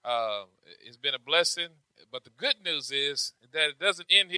Uh, 0.04 0.44
it's 0.86 0.98
been 0.98 1.16
a 1.16 1.20
blessing, 1.20 1.70
but 2.12 2.26
the 2.26 2.30
good 2.30 2.58
news 2.64 2.92
is 2.92 3.34
that 3.52 3.70
it 3.70 3.80
doesn't 3.80 4.06
end 4.12 4.30
here. 4.30 4.34